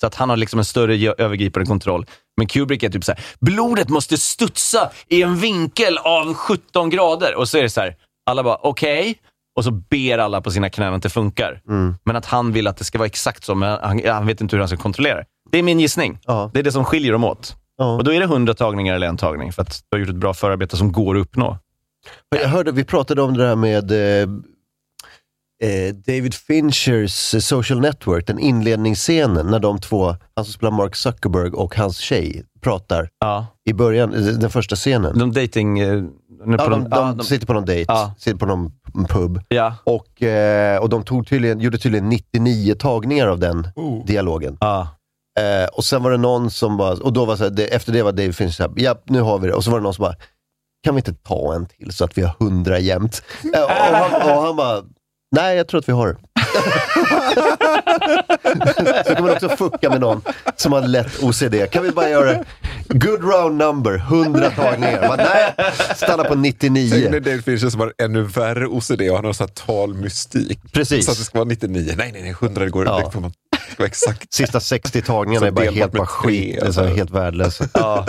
Så 0.00 0.06
att 0.06 0.14
han 0.14 0.30
har 0.30 0.36
liksom 0.36 0.58
en 0.58 0.64
större 0.64 1.14
övergripande 1.18 1.66
kontroll. 1.66 2.06
Men 2.36 2.46
Kubrick 2.46 2.82
är 2.82 2.90
typ 2.90 3.04
så 3.04 3.12
här, 3.12 3.24
blodet 3.40 3.88
måste 3.88 4.18
studsa 4.18 4.90
i 5.08 5.22
en 5.22 5.36
vinkel 5.36 5.98
av 5.98 6.34
17 6.34 6.90
grader. 6.90 7.34
Och 7.34 7.48
så 7.48 7.58
är 7.58 7.62
det 7.62 7.70
så 7.70 7.80
här, 7.80 7.96
Alla 8.30 8.42
bara 8.42 8.58
okej, 8.62 9.18
och 9.56 9.64
så 9.64 9.70
ber 9.70 10.18
alla 10.18 10.40
på 10.40 10.50
sina 10.50 10.70
knän 10.70 10.94
att 10.94 11.02
det 11.02 11.08
funkar. 11.08 11.62
Mm. 11.68 11.94
Men 12.04 12.16
att 12.16 12.26
han 12.26 12.52
vill 12.52 12.66
att 12.66 12.76
det 12.76 12.84
ska 12.84 12.98
vara 12.98 13.06
exakt 13.06 13.44
så, 13.44 13.54
men 13.54 13.78
han, 13.82 14.00
han 14.06 14.26
vet 14.26 14.40
inte 14.40 14.56
hur 14.56 14.60
han 14.60 14.68
ska 14.68 14.76
kontrollera 14.76 15.16
det. 15.16 15.24
Det 15.50 15.58
är 15.58 15.62
min 15.62 15.80
gissning. 15.80 16.18
Ja. 16.26 16.50
Det 16.52 16.58
är 16.58 16.62
det 16.62 16.72
som 16.72 16.84
skiljer 16.84 17.12
dem 17.12 17.24
åt. 17.24 17.56
Ja. 17.76 17.94
Och 17.96 18.04
då 18.04 18.12
är 18.12 18.18
det 18.18 18.24
100 18.24 18.54
tagningar 18.54 18.94
eller 18.94 19.06
en 19.06 19.16
tagning, 19.16 19.52
för 19.52 19.62
att 19.62 19.82
du 19.90 19.96
har 19.96 20.00
gjort 20.00 20.08
ett 20.08 20.16
bra 20.16 20.34
förarbete 20.34 20.76
som 20.76 20.92
går 20.92 21.16
att 21.16 21.20
uppnå. 21.20 21.58
Jag 22.28 22.48
hörde, 22.48 22.72
vi 22.72 22.84
pratade 22.84 23.22
om 23.22 23.36
det 23.36 23.46
här 23.46 23.56
med 23.56 23.92
eh, 25.62 25.94
David 25.94 26.34
Finchers 26.34 27.44
Social 27.44 27.80
Network, 27.80 28.26
den 28.26 28.38
inledningsscenen 28.38 29.46
när 29.46 29.58
de 29.58 29.78
två, 29.80 30.16
han 30.34 30.44
som 30.44 30.52
spelar 30.52 30.70
Mark 30.72 30.96
Zuckerberg 30.96 31.50
och 31.50 31.76
hans 31.76 31.98
tjej, 31.98 32.44
pratar 32.60 33.08
Ja. 33.20 33.46
i 33.64 33.72
början, 33.72 34.14
eh, 34.14 34.20
den 34.20 34.50
första 34.50 34.76
scenen. 34.76 35.18
De 35.18 35.32
dating... 35.32 35.78
eh, 35.78 36.02
ja, 36.46 36.56
på 36.64 36.70
de, 36.70 36.82
de- 36.84 36.88
de, 36.90 37.16
de- 37.16 37.24
sitter 37.24 37.46
på 37.46 37.52
någon 37.52 37.64
dejt, 37.64 37.92
Ja. 37.92 38.14
sitter 38.18 38.38
på 38.38 38.46
någon 38.46 38.72
pub. 39.08 39.40
Och, 39.84 40.22
eh, 40.22 40.78
och 40.82 40.88
de 40.88 41.02
tog 41.04 41.26
tydligen, 41.28 41.60
gjorde 41.60 41.78
tydligen 41.78 42.08
99 42.08 42.74
tagningar 42.74 43.26
av 43.26 43.38
den 43.38 43.68
dialogen. 44.06 44.56
Ja. 44.60 44.88
Eh, 45.38 45.68
och 45.72 45.84
sen 45.84 46.02
var 46.02 46.10
det 46.10 46.16
någon 46.16 46.50
som 46.50 46.76
bara, 46.76 46.92
och 46.92 47.12
då 47.12 47.24
var 47.24 47.36
så 47.36 47.42
här, 47.44 47.50
det, 47.50 47.74
efter 47.74 47.92
det 47.92 48.02
var 48.02 48.12
David 48.12 48.36
Fincher 48.36 48.50
såhär, 48.52 48.72
ja 48.76 48.94
nu 49.04 49.20
har 49.20 49.38
vi 49.38 49.46
det. 49.48 49.54
Och 49.54 49.64
så 49.64 49.70
var 49.70 49.78
det 49.78 49.82
någon 49.82 49.94
som 49.94 50.02
bara, 50.02 50.14
kan 50.84 50.94
vi 50.94 50.98
inte 50.98 51.14
ta 51.14 51.54
en 51.54 51.66
till 51.66 51.92
så 51.92 52.04
att 52.04 52.18
vi 52.18 52.22
har 52.22 52.34
100 52.40 52.78
jämt? 52.78 53.22
Eh, 53.54 53.62
och, 53.62 53.70
han, 53.70 54.22
och 54.36 54.42
han 54.42 54.56
bara, 54.56 54.82
nej 55.36 55.56
jag 55.56 55.68
tror 55.68 55.80
att 55.80 55.88
vi 55.88 55.92
har 55.92 56.08
det. 56.08 56.16
så 59.06 59.14
kan 59.14 59.24
man 59.24 59.32
också 59.32 59.48
fucka 59.48 59.90
med 59.90 60.00
någon 60.00 60.22
som 60.56 60.72
har 60.72 60.82
lätt 60.82 61.22
OCD. 61.22 61.54
Kan 61.70 61.82
vi 61.82 61.90
bara 61.90 62.08
göra? 62.08 62.44
Good 62.88 63.24
round 63.24 63.58
number, 63.58 63.94
100 63.94 64.50
tagningar. 64.50 65.08
Bara, 65.08 65.16
nej, 65.16 65.54
stanna 65.96 66.24
på 66.24 66.34
Tänk 66.34 66.62
99. 66.62 67.08
när 67.10 67.20
David 67.20 67.44
Fincher 67.44 67.70
som 67.70 67.80
har 67.80 67.92
ännu 67.98 68.22
värre 68.22 68.66
OCD 68.66 69.02
och 69.10 69.16
han 69.16 69.24
har 69.24 69.32
så 69.32 69.44
här 69.44 69.48
talmystik. 69.48 70.58
Precis. 70.72 71.04
Så 71.04 71.10
att 71.12 71.18
det 71.18 71.24
ska 71.24 71.38
vara 71.38 71.48
99. 71.48 71.94
Nej, 71.96 72.12
nej, 72.12 72.22
nej, 72.22 72.30
100 72.30 72.64
det 72.64 72.70
går 72.70 72.86
Ja. 72.86 73.02
det 73.04 73.10
får 73.10 73.20
man, 73.20 73.32
det 73.76 73.84
exakt. 73.84 74.32
Sista 74.32 74.60
60 74.60 75.02
tagningarna 75.02 75.46
är 75.46 75.50
bara 75.50 75.70
helt 75.70 75.92
bara 75.92 76.06
skit. 76.06 76.58
Det 76.60 76.66
är 76.66 76.72
så 76.72 76.80
här 76.80 76.86
alltså. 76.86 76.98
helt 76.98 77.10
värdelösa. 77.10 77.64
Ja. 77.74 78.06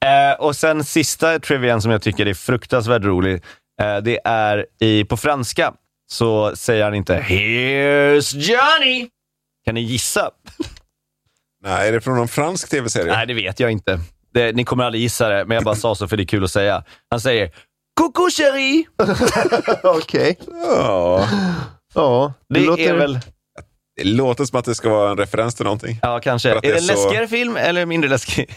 eh, 0.04 0.32
och 0.38 0.56
sen 0.56 0.84
sista 0.84 1.38
trivian 1.38 1.82
som 1.82 1.90
jag 1.90 2.02
tycker 2.02 2.26
är 2.26 2.34
fruktansvärt 2.34 3.04
rolig. 3.04 3.42
Eh, 3.80 3.96
det 4.02 4.18
är 4.24 4.66
i, 4.80 5.04
på 5.04 5.16
franska 5.16 5.72
så 6.10 6.56
säger 6.56 6.84
han 6.84 6.94
inte 6.94 7.20
“Here's 7.20 8.36
Johnny”. 8.36 9.08
Kan 9.64 9.74
ni 9.74 9.80
gissa? 9.80 10.30
Nej, 11.64 11.88
är 11.88 11.92
det 11.92 12.00
från 12.00 12.16
någon 12.16 12.28
fransk 12.28 12.68
tv-serie? 12.70 13.12
Nej, 13.12 13.26
det 13.26 13.34
vet 13.34 13.60
jag 13.60 13.70
inte. 13.70 14.00
Det, 14.34 14.52
ni 14.52 14.64
kommer 14.64 14.84
aldrig 14.84 15.02
gissa 15.02 15.28
det, 15.28 15.44
men 15.44 15.54
jag 15.54 15.64
bara 15.64 15.74
sa 15.74 15.94
så 15.94 16.08
för 16.08 16.16
det 16.16 16.22
är 16.22 16.26
kul 16.26 16.44
att 16.44 16.50
säga. 16.50 16.84
Han 17.10 17.20
säger 17.20 17.50
“Coucou 18.00 18.30
chérie”. 18.30 18.84
Okej. 19.82 20.38
Ja. 20.66 21.28
Ja, 21.94 22.32
Det 22.48 22.60
låter... 22.60 22.82
är 22.94 22.94
väl, 22.98 23.18
Det 23.96 24.04
låter 24.04 24.44
som 24.44 24.58
att 24.58 24.64
det 24.64 24.74
ska 24.74 24.88
vara 24.88 25.10
en 25.10 25.16
referens 25.16 25.54
till 25.54 25.64
någonting. 25.64 25.98
ja 26.02 26.20
kanske. 26.22 26.50
Är 26.50 26.54
det 26.54 26.60
det 26.60 26.68
är 26.68 26.74
en 26.74 26.80
så- 26.82 26.92
läskigare 26.94 27.28
film 27.28 27.56
eller 27.56 27.86
mindre 27.86 28.10
läskig? 28.10 28.54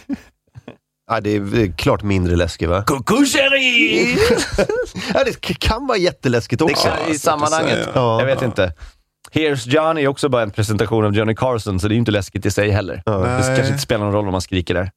Ja, 1.14 1.22
det 1.22 1.36
är 1.36 1.78
klart 1.78 2.03
mindre 2.03 2.36
läskigt 2.36 2.70
va? 2.70 2.84
“Coucou 2.84 3.26
chérie”. 3.26 4.18
Ja, 5.14 5.24
det 5.24 5.59
kan 5.59 5.88
vara 5.88 5.97
jätteläskigt 5.97 6.59
Det 6.59 6.66
också. 6.66 6.88
kan, 6.88 7.11
I 7.11 7.20
sammanhanget. 7.20 7.89
Ja. 7.95 8.20
Jag 8.20 8.26
vet 8.26 8.41
inte. 8.41 8.74
Here's 9.32 9.70
Johnny 9.70 10.03
är 10.03 10.07
också 10.07 10.30
bara 10.30 10.41
en 10.41 10.51
presentation 10.51 11.05
av 11.05 11.16
Johnny 11.16 11.36
Carson, 11.36 11.80
så 11.80 11.88
det 11.88 11.91
är 11.91 11.95
ju 11.95 11.99
inte 11.99 12.11
läskigt 12.11 12.45
i 12.45 12.51
sig 12.51 12.70
heller. 12.70 13.01
Det 13.05 13.18
Nej. 13.18 13.41
kanske 13.45 13.68
inte 13.68 13.78
spelar 13.80 14.05
någon 14.05 14.14
roll 14.14 14.26
vad 14.26 14.32
man 14.32 14.41
skriker 14.41 14.74
där. 14.74 14.91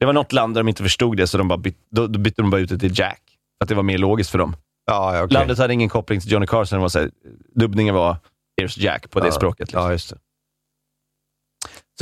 Det 0.00 0.06
var 0.06 0.12
något 0.12 0.32
land 0.32 0.54
där 0.54 0.60
de 0.60 0.68
inte 0.68 0.82
förstod 0.82 1.16
det, 1.16 1.26
så 1.26 1.38
de 1.38 1.48
bara 1.48 1.58
byt, 1.58 1.76
då, 1.90 2.06
då 2.06 2.18
bytte 2.18 2.42
de 2.42 2.50
bara 2.50 2.60
ut 2.60 2.68
det 2.68 2.78
till 2.78 2.98
Jack. 2.98 3.20
För 3.58 3.64
att 3.64 3.68
det 3.68 3.74
var 3.74 3.82
mer 3.82 3.98
logiskt 3.98 4.30
för 4.30 4.38
dem. 4.38 4.56
Ja, 4.86 5.16
ja, 5.16 5.22
okej. 5.22 5.34
Landet 5.34 5.58
hade 5.58 5.72
ingen 5.74 5.88
koppling 5.88 6.20
till 6.20 6.32
Johnny 6.32 6.46
Carson. 6.46 6.78
Det 6.78 6.80
var 6.82 6.88
så 6.88 6.98
här, 6.98 7.10
dubbningen 7.54 7.94
var 7.94 8.16
Here's 8.60 8.80
Jack 8.80 9.10
på 9.10 9.20
det 9.20 9.26
ja. 9.26 9.32
språket. 9.32 9.68
Liksom. 9.68 9.82
Ja, 9.82 9.92
just 9.92 10.10
det. 10.10 10.16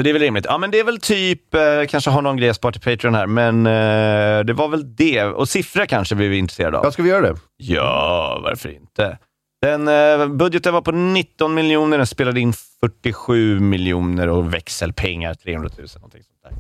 Så 0.01 0.05
det 0.05 0.11
är 0.11 0.13
väl 0.13 0.23
rimligt. 0.23 0.45
Ja, 0.49 0.59
men 0.59 0.71
det 0.71 0.79
är 0.79 0.85
väl 0.85 1.01
typ, 1.01 1.55
eh, 1.55 1.61
kanske 1.89 2.11
har 2.11 2.23
någon 2.23 2.37
grej 2.37 2.55
spart 2.55 2.75
till 2.75 2.83
Patreon 2.83 3.15
här, 3.15 3.27
men 3.27 3.67
eh, 3.67 4.45
det 4.45 4.53
var 4.53 4.69
väl 4.69 4.95
det. 4.97 5.25
Och 5.25 5.49
siffror 5.49 5.87
kanske 5.87 6.15
vi 6.15 6.27
är 6.27 6.33
intresserade 6.33 6.79
av. 6.79 6.85
Ja, 6.85 6.91
ska 6.91 7.03
vi 7.03 7.09
göra 7.09 7.21
det? 7.21 7.37
Ja, 7.57 8.41
varför 8.43 8.69
inte? 8.69 9.19
Den 9.63 9.89
eh, 9.89 10.27
budgeten 10.27 10.75
var 10.75 10.81
på 10.83 10.93
19 10.93 11.55
miljoner, 11.55 11.97
den 11.97 12.07
spelade 12.07 12.41
in 12.41 12.53
47 12.81 13.61
miljoner 13.61 14.29
och 14.29 14.55
växelpengar 14.55 15.35
300 15.35 15.71
000. 15.79 15.89
Någonting 15.95 16.23
sånt 16.23 16.55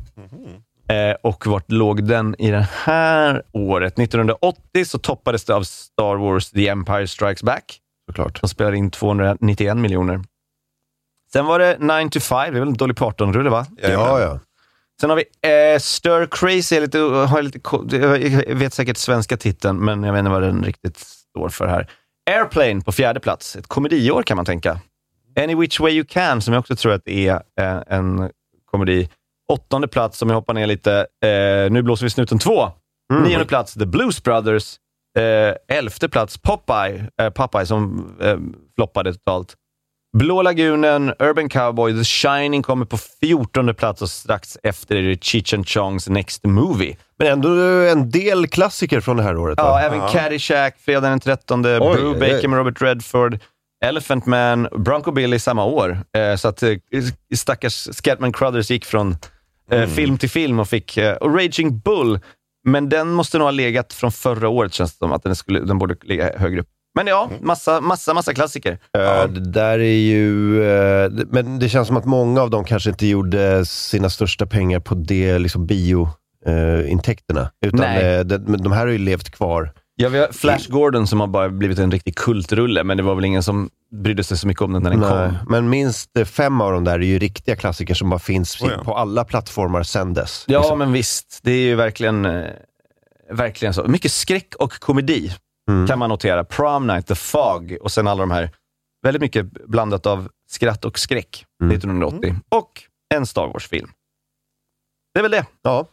där. 0.86 1.10
Eh, 1.10 1.16
och 1.22 1.46
vart 1.46 1.72
låg 1.72 2.04
den 2.04 2.34
i 2.38 2.50
det 2.50 2.68
här 2.84 3.42
året? 3.52 3.98
1980 3.98 4.84
så 4.84 4.98
toppades 4.98 5.44
det 5.44 5.54
av 5.54 5.62
Star 5.62 6.16
Wars 6.16 6.50
The 6.50 6.68
Empire 6.68 7.06
Strikes 7.06 7.42
Back. 7.42 7.80
Såklart. 8.06 8.40
De 8.40 8.48
spelade 8.48 8.76
in 8.76 8.90
291 8.90 9.76
miljoner. 9.76 10.20
Sen 11.32 11.46
var 11.46 11.58
det 11.58 11.76
9 11.80 12.10
to 12.10 12.20
5, 12.20 12.52
det 12.52 12.58
är 12.58 12.60
väl 12.60 12.68
en 12.68 12.74
Dolly 12.74 12.94
Parton-rulle 12.94 13.50
va? 13.50 13.66
Ja, 13.82 14.20
ja. 14.20 14.38
Sen 15.00 15.10
har 15.10 15.16
vi 15.16 15.24
eh, 15.72 15.78
Stir 15.78 16.26
Crazy, 16.30 16.74
jag, 16.74 16.82
lite, 16.82 16.98
har 16.98 17.42
lite, 17.42 17.60
jag 18.48 18.56
vet 18.56 18.74
säkert 18.74 18.96
svenska 18.96 19.36
titeln, 19.36 19.84
men 19.84 20.02
jag 20.02 20.12
vet 20.12 20.18
inte 20.18 20.30
vad 20.30 20.42
den 20.42 20.64
riktigt 20.64 20.98
står 20.98 21.48
för 21.48 21.66
här. 21.66 21.90
Airplane 22.30 22.80
på 22.80 22.92
fjärde 22.92 23.20
plats, 23.20 23.56
ett 23.56 23.66
komediår 23.66 24.22
kan 24.22 24.36
man 24.36 24.46
tänka. 24.46 24.80
Any 25.38 25.54
Which 25.54 25.80
Way 25.80 25.92
You 25.92 26.04
Can, 26.08 26.40
som 26.42 26.54
jag 26.54 26.60
också 26.60 26.76
tror 26.76 26.92
att 26.92 27.04
det 27.04 27.28
är 27.28 27.42
eh, 27.60 27.82
en 27.86 28.30
komedi. 28.70 29.08
Åttonde 29.52 29.88
plats, 29.88 30.22
om 30.22 30.28
jag 30.28 30.36
hoppar 30.36 30.54
ner 30.54 30.66
lite, 30.66 31.06
eh, 31.24 31.70
Nu 31.70 31.82
blåser 31.82 32.06
vi 32.06 32.10
snuten 32.10 32.38
2. 32.38 32.70
Nionde 33.12 33.46
plats, 33.46 33.74
The 33.74 33.86
Blues 33.86 34.22
Brothers. 34.22 34.76
Eh, 35.18 35.76
elfte 35.78 36.08
plats, 36.08 36.38
Popeye, 36.38 37.08
eh, 37.22 37.30
Popeye 37.30 37.66
som 37.66 38.12
eh, 38.20 38.38
floppade 38.76 39.12
totalt. 39.12 39.54
Blå 40.12 40.42
lagunen, 40.42 41.12
Urban 41.18 41.48
Cowboy, 41.48 41.98
The 41.98 42.04
Shining 42.04 42.62
kommer 42.62 42.84
på 42.84 42.98
14 43.20 43.74
plats 43.74 44.02
och 44.02 44.10
strax 44.10 44.58
efter 44.62 44.96
är 44.96 45.02
det 45.02 45.24
Cheech 45.24 45.54
and 45.54 45.68
Chongs 45.68 46.08
Next 46.08 46.44
Movie. 46.44 46.96
Men 47.18 47.28
ändå 47.28 47.48
en 47.92 48.10
del 48.10 48.46
klassiker 48.46 49.00
från 49.00 49.16
det 49.16 49.22
här 49.22 49.36
året. 49.36 49.58
Ja, 49.58 49.70
va? 49.70 49.80
även 49.82 50.08
Caddyshack, 50.08 50.78
fredag 50.78 51.08
den 51.08 51.20
13, 51.20 51.62
Brubaker 51.62 52.40
oj. 52.42 52.48
med 52.48 52.58
Robert 52.58 52.82
Redford, 52.82 53.38
Elephant 53.84 54.26
Man, 54.26 54.68
Bronco 54.76 55.12
Billy 55.12 55.38
samma 55.38 55.64
år. 55.64 55.98
Eh, 56.16 56.36
så 56.36 56.48
att 56.48 56.62
eh, 56.62 56.76
stackars 57.34 57.88
Scatman 57.92 58.32
Crothers 58.32 58.70
gick 58.70 58.84
från 58.84 59.16
eh, 59.70 59.86
film 59.86 60.18
till 60.18 60.30
film 60.30 60.58
och 60.60 60.68
fick, 60.68 60.98
och 61.20 61.34
Raging 61.34 61.78
Bull, 61.78 62.20
men 62.64 62.88
den 62.88 63.10
måste 63.10 63.38
nog 63.38 63.44
ha 63.44 63.50
legat 63.50 63.92
från 63.92 64.12
förra 64.12 64.48
året 64.48 64.74
känns 64.74 64.92
det 64.92 64.98
som, 64.98 65.12
att 65.12 65.22
den, 65.22 65.36
skulle, 65.36 65.60
den 65.60 65.78
borde 65.78 65.96
ligga 66.02 66.38
högre 66.38 66.60
upp. 66.60 66.68
Men 66.94 67.06
ja, 67.06 67.30
massa, 67.40 67.80
massa, 67.80 68.14
massa 68.14 68.34
klassiker. 68.34 68.78
Eh, 68.98 69.28
Det 69.28 69.50
där 69.52 69.78
är 69.78 69.98
ju... 69.98 70.62
eh, 70.62 71.10
det- 71.10 71.26
Men 71.30 71.58
det 71.58 71.68
känns 71.68 71.88
som 71.88 71.96
att 71.96 72.04
många 72.04 72.42
av 72.42 72.50
dem 72.50 72.64
kanske 72.64 72.90
inte 72.90 73.06
gjorde 73.06 73.66
sina 73.66 74.10
största 74.10 74.46
pengar 74.46 74.80
på 74.80 74.94
det 74.94 75.38
liksom 75.38 75.66
biointäkterna. 75.66 77.50
Utan 77.66 77.80
Nej. 77.80 78.14
eh, 78.14 78.20
det, 78.24 78.38
de 78.38 78.72
här 78.72 78.80
har 78.80 78.92
ju 78.92 78.98
levt 78.98 79.30
kvar. 79.30 79.72
Ja, 79.96 80.08
vi 80.08 80.18
har 80.18 80.28
Flash 80.32 80.70
Gordon 80.70 81.06
som 81.06 81.20
har 81.20 81.26
bara 81.26 81.48
blivit 81.48 81.78
en 81.78 81.90
riktig 81.90 82.16
kultrulle, 82.16 82.84
men 82.84 82.96
det 82.96 83.02
var 83.02 83.14
väl 83.14 83.24
ingen 83.24 83.42
som 83.42 83.70
brydde 84.02 84.24
sig 84.24 84.38
så 84.38 84.46
mycket 84.46 84.62
om 84.62 84.72
den 84.72 84.82
när 84.82 84.90
den 84.90 85.00
Nej. 85.00 85.08
kom. 85.10 85.34
Men 85.48 85.68
minst 85.70 86.16
eh, 86.18 86.24
fem 86.24 86.60
av 86.60 86.72
dem 86.72 86.84
där 86.84 86.92
är 86.94 86.98
ju 87.04 87.18
riktiga 87.18 87.56
klassiker 87.56 87.94
som 87.94 88.10
bara 88.10 88.20
finns 88.20 88.62
Oh 88.62 88.70
ja. 88.76 88.84
på 88.84 88.94
alla 88.96 89.24
plattformar 89.24 89.82
sen 89.82 90.14
dess. 90.14 90.44
Ja, 90.48 90.58
liksom. 90.60 90.78
men 90.78 90.92
visst. 90.92 91.40
Det 91.42 91.50
är 91.52 91.56
ju 91.62 91.74
verkligen, 91.74 92.24
eh, 92.24 92.44
verkligen 93.32 93.74
så. 93.74 93.84
Mycket 93.88 94.12
skräck 94.12 94.54
och 94.58 94.72
komedi 94.72 95.32
Mm. 95.70 95.86
kan 95.86 95.98
man 95.98 96.08
notera. 96.08 96.44
Prom 96.44 96.86
Night, 96.86 97.06
The 97.06 97.14
Fog 97.14 97.76
och 97.80 97.92
sen 97.92 98.06
alla 98.08 98.20
de 98.20 98.30
här. 98.30 98.50
Väldigt 99.02 99.20
mycket 99.22 99.46
blandat 99.52 100.06
av 100.06 100.28
skratt 100.50 100.84
och 100.84 100.98
skräck 100.98 101.44
Mm. 101.62 101.76
1980. 101.76 102.34
Och 102.48 102.70
en 103.14 103.26
Star 103.26 103.46
Wars-film. 103.46 103.90
Det 105.14 105.20
är 105.20 105.22
väl 105.22 105.30
det. 105.30 105.46
Ja. 105.62 105.86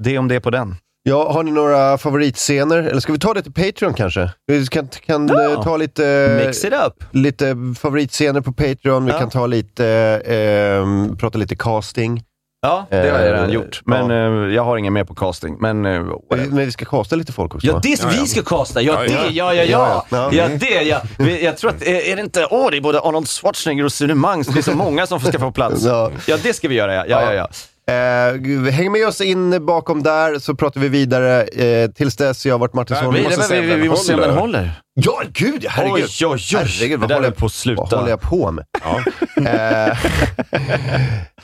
Det 0.00 0.18
om 0.18 0.28
det 0.28 0.40
på 0.40 0.50
den. 0.50 0.76
Ja, 1.02 1.32
har 1.32 1.42
ni 1.42 1.50
några 1.50 1.98
favoritscener? 1.98 2.78
Eller 2.78 3.00
ska 3.00 3.12
vi 3.12 3.18
ta 3.18 3.34
det 3.34 3.42
till 3.42 3.52
Patreon 3.52 3.94
kanske? 3.94 4.32
Vi 4.46 4.66
kan, 4.66 4.88
kan 4.88 5.28
Ja. 5.28 5.52
eh, 5.52 5.62
ta 5.62 5.76
lite, 5.76 6.36
Mix 6.46 6.64
it 6.64 6.72
up. 6.86 7.04
lite 7.10 7.56
favoritscener 7.78 8.40
på 8.40 8.52
Patreon. 8.52 9.04
Vi 9.04 9.12
Ja. 9.12 9.18
kan 9.18 9.30
ta 9.30 9.46
lite, 9.46 9.86
eh, 10.24 11.16
prata 11.16 11.38
lite 11.38 11.56
casting. 11.56 12.22
Ja, 12.62 12.86
det 12.90 12.96
har 12.96 13.04
jag 13.04 13.24
redan 13.32 13.48
Eh, 13.48 13.54
gjort. 13.54 13.80
Men 13.84 14.10
eh, 14.10 14.54
jag 14.54 14.64
har 14.64 14.76
ingen 14.76 14.92
mer 14.92 15.04
på 15.04 15.14
casting. 15.14 15.56
Men, 15.60 15.86
eh, 15.86 16.02
Men 16.30 16.56
vi 16.56 16.72
ska 16.72 16.84
casta 16.84 17.16
lite 17.16 17.32
folk 17.32 17.54
också. 17.54 17.66
Ja, 17.66 17.72
va? 17.72 17.80
det 17.82 18.02
ja. 18.02 18.08
vi 18.12 18.26
ska 18.26 18.42
kasta. 18.42 18.82
Ja, 18.82 18.92
Ja, 18.92 19.00
det. 19.00 19.08
ja. 19.32 19.52
Ja, 19.52 19.54
ja, 19.54 19.64
ja. 19.64 20.04
Ja, 20.10 20.30
Ja, 20.32 20.48
det. 20.48 20.82
Ja. 20.82 21.00
Vi- 21.18 21.44
Jag 21.44 21.56
tror 21.56 21.70
att, 21.70 21.82
är 21.82 21.94
är 22.12 22.16
det 22.16 22.22
inte, 22.22 22.46
åh, 22.50 22.70
det 22.70 22.76
är 22.76 22.80
både 22.80 23.00
Arnold 23.00 23.28
Schwarzenegger 23.28 23.84
och 23.84 23.92
Sune 23.92 24.14
Mangs. 24.14 24.46
Det 24.46 24.58
är 24.60 24.62
så 24.62 24.74
många 24.74 25.06
som 25.06 25.20
ska 25.20 25.38
få 25.38 25.50
plats. 25.50 25.84
Ja. 25.84 26.10
Ja, 26.26 26.36
det 26.42 26.52
ska 26.52 26.68
vi 26.68 26.74
göra. 26.74 26.94
Ja, 26.94 27.04
ja, 27.08 27.22
ja. 27.22 27.32
ja. 27.34 27.48
Eh, 27.90 28.72
häng 28.72 28.92
med 28.92 29.06
oss 29.06 29.20
in 29.20 29.66
bakom 29.66 30.02
där 30.02 30.38
så 30.38 30.54
pratar 30.54 30.80
vi 30.80 30.88
vidare. 30.88 31.42
Eh, 31.42 31.90
tills 31.90 32.16
dess, 32.16 32.46
jag 32.46 32.54
har 32.54 32.58
varit 32.58 32.74
Martinsson. 32.74 33.14
Vi, 33.14 33.22
måste 33.22 33.54
vi, 33.54 33.60
vi, 33.60 33.66
den 33.66 33.80
vi 33.80 33.88
måste 33.88 34.06
se 34.06 34.14
om 34.14 34.20
den 34.20 34.34
håller. 34.34 34.72
Ja, 34.94 35.22
gud! 35.32 35.66
Herregud! 35.68 36.08
Oj, 36.20 36.26
oj, 36.26 36.26
oj. 36.26 36.40
Herregud, 36.54 37.00
det 37.00 37.06
vad 37.06 37.12
håller 37.12 37.28
är 37.28 37.32
på 37.32 37.48
sluta. 37.48 37.82
Vad 37.82 37.92
håller 37.92 38.10
jag 38.10 38.20
på 38.20 38.50
med? 38.50 38.64
Ja. 38.84 39.04
Eh, 39.46 39.88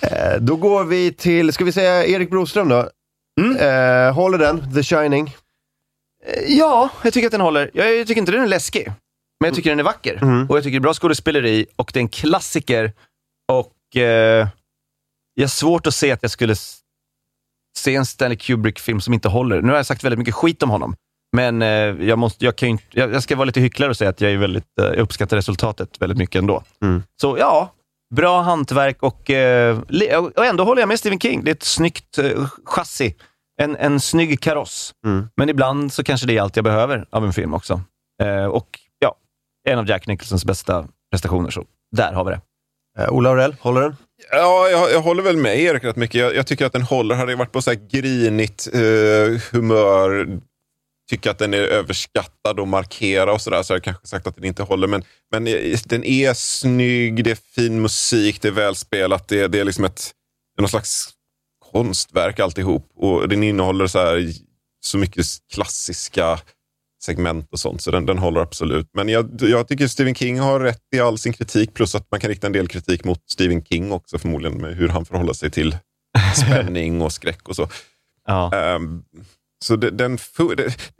eh, 0.00 0.40
då 0.40 0.56
går 0.56 0.84
vi 0.84 1.12
till, 1.12 1.52
ska 1.52 1.64
vi 1.64 1.72
säga 1.72 2.06
Erik 2.06 2.30
Broström 2.30 2.68
då? 2.68 2.88
Mm. 3.40 3.56
Eh, 3.56 4.14
håller 4.14 4.38
den, 4.38 4.74
The 4.74 4.82
Shining. 4.82 5.36
Ja, 6.46 6.88
jag 7.02 7.12
tycker 7.12 7.26
att 7.26 7.32
den 7.32 7.40
håller. 7.40 7.70
Jag, 7.74 7.96
jag 7.96 8.06
tycker 8.06 8.20
inte 8.20 8.32
den 8.32 8.42
är 8.42 8.46
läskig, 8.46 8.86
men 9.40 9.48
jag 9.48 9.54
tycker 9.54 9.70
den 9.70 9.78
är 9.80 9.84
vacker. 9.84 10.18
Mm. 10.22 10.46
Och 10.50 10.56
jag 10.56 10.64
tycker 10.64 10.78
det 10.78 10.80
är 10.80 10.82
bra 10.82 10.94
skådespeleri 10.94 11.66
och 11.76 11.90
det 11.94 11.98
är 11.98 12.02
en 12.02 12.08
klassiker. 12.08 12.92
Och 13.52 13.96
eh, 13.96 14.48
jag 15.36 15.44
har 15.44 15.48
svårt 15.48 15.86
att 15.86 15.94
se 15.94 16.12
att 16.12 16.22
jag 16.22 16.30
skulle 16.30 16.54
se 17.76 17.94
en 17.94 18.06
Stanley 18.06 18.36
Kubrick-film 18.36 19.00
som 19.00 19.14
inte 19.14 19.28
håller. 19.28 19.62
Nu 19.62 19.68
har 19.68 19.76
jag 19.76 19.86
sagt 19.86 20.04
väldigt 20.04 20.18
mycket 20.18 20.34
skit 20.34 20.62
om 20.62 20.70
honom, 20.70 20.96
men 21.36 21.62
eh, 21.62 21.68
jag, 22.08 22.18
måste, 22.18 22.44
jag, 22.44 22.56
kan 22.56 22.68
inte, 22.68 22.84
jag, 22.90 23.14
jag 23.14 23.22
ska 23.22 23.36
vara 23.36 23.44
lite 23.44 23.60
hycklare 23.60 23.90
och 23.90 23.96
säga 23.96 24.10
att 24.10 24.20
jag, 24.20 24.32
är 24.32 24.36
väldigt, 24.36 24.78
eh, 24.80 24.86
jag 24.86 24.98
uppskattar 24.98 25.36
resultatet 25.36 26.02
väldigt 26.02 26.18
mycket 26.18 26.38
ändå. 26.38 26.62
Mm. 26.82 27.02
Så 27.20 27.38
ja, 27.38 27.72
bra 28.14 28.42
hantverk 28.42 29.02
och, 29.02 29.30
eh, 29.30 29.78
och 30.36 30.46
ändå 30.46 30.64
håller 30.64 30.82
jag 30.82 30.88
med 30.88 30.98
Stephen 30.98 31.20
King. 31.20 31.44
Det 31.44 31.50
är 31.50 31.54
ett 31.54 31.62
snyggt 31.62 32.18
eh, 32.18 32.48
chassi. 32.64 33.14
En, 33.62 33.76
en 33.76 34.00
snygg 34.00 34.40
kaross. 34.40 34.94
Mm. 35.06 35.28
Men 35.36 35.48
ibland 35.48 35.92
så 35.92 36.04
kanske 36.04 36.26
det 36.26 36.36
är 36.36 36.42
allt 36.42 36.56
jag 36.56 36.64
behöver 36.64 37.06
av 37.10 37.24
en 37.24 37.32
film 37.32 37.54
också. 37.54 37.80
Eh, 38.22 38.44
och 38.44 38.78
ja, 38.98 39.16
en 39.68 39.78
av 39.78 39.88
Jack 39.88 40.06
Nicholsons 40.06 40.44
bästa 40.44 40.88
prestationer. 41.10 41.50
Så 41.50 41.64
där 41.96 42.12
har 42.12 42.24
vi 42.24 42.30
det. 42.30 42.40
Eh, 42.98 43.08
Ola 43.12 43.30
Aurell, 43.30 43.56
håller 43.60 43.80
den? 43.80 43.96
Ja, 44.30 44.68
jag, 44.68 44.90
jag 44.92 45.00
håller 45.00 45.22
väl 45.22 45.36
med 45.36 45.60
Erik 45.60 45.84
rätt 45.84 45.96
mycket. 45.96 46.20
Jag, 46.20 46.34
jag 46.34 46.46
tycker 46.46 46.66
att 46.66 46.72
den 46.72 46.82
håller. 46.82 47.14
Hade 47.14 47.32
jag 47.32 47.38
varit 47.38 47.52
på 47.52 47.62
så 47.62 47.70
här 47.70 47.80
grinigt 47.90 48.68
eh, 48.74 49.42
humör, 49.52 50.40
tycker 51.10 51.30
att 51.30 51.38
den 51.38 51.54
är 51.54 51.58
överskattad 51.58 52.60
och 52.60 52.68
markera 52.68 53.32
och 53.32 53.40
sådär, 53.40 53.62
så 53.62 53.72
har 53.72 53.76
jag 53.76 53.84
kanske 53.84 54.06
sagt 54.06 54.26
att 54.26 54.36
den 54.36 54.44
inte 54.44 54.62
håller. 54.62 54.86
Men, 54.86 55.04
men 55.30 55.44
den 55.84 56.04
är 56.04 56.34
snygg, 56.34 57.24
det 57.24 57.30
är 57.30 57.38
fin 57.54 57.82
musik, 57.82 58.42
det 58.42 58.48
är 58.48 58.52
välspelat, 58.52 59.28
det, 59.28 59.48
det 59.48 59.60
är 59.60 59.64
liksom 59.64 59.84
ett, 59.84 60.10
någon 60.58 60.68
slags 60.68 61.08
konstverk 61.72 62.40
alltihop. 62.40 62.90
Och 62.96 63.28
den 63.28 63.42
innehåller 63.42 63.86
så, 63.86 63.98
här, 63.98 64.32
så 64.80 64.98
mycket 64.98 65.26
klassiska 65.52 66.40
segment 67.06 67.48
och 67.52 67.58
sånt, 67.58 67.82
så 67.82 67.90
den, 67.90 68.06
den 68.06 68.18
håller 68.18 68.40
absolut. 68.40 68.90
Men 68.92 69.08
jag, 69.08 69.30
jag 69.40 69.68
tycker 69.68 69.86
Stephen 69.86 70.14
King 70.14 70.40
har 70.40 70.60
rätt 70.60 70.82
i 70.96 71.00
all 71.00 71.18
sin 71.18 71.32
kritik, 71.32 71.74
plus 71.74 71.94
att 71.94 72.10
man 72.10 72.20
kan 72.20 72.28
rikta 72.28 72.46
en 72.46 72.52
del 72.52 72.68
kritik 72.68 73.04
mot 73.04 73.22
Stephen 73.30 73.64
King 73.64 73.92
också 73.92 74.18
förmodligen, 74.18 74.60
med 74.60 74.76
hur 74.76 74.88
han 74.88 75.04
förhåller 75.04 75.32
sig 75.32 75.50
till 75.50 75.76
spänning 76.36 77.02
och 77.02 77.12
skräck 77.12 77.48
och 77.48 77.56
så. 77.56 77.68
Ja. 78.26 78.54
Ehm, 78.54 79.02
så 79.64 79.76
det, 79.76 79.90
den, 79.90 80.18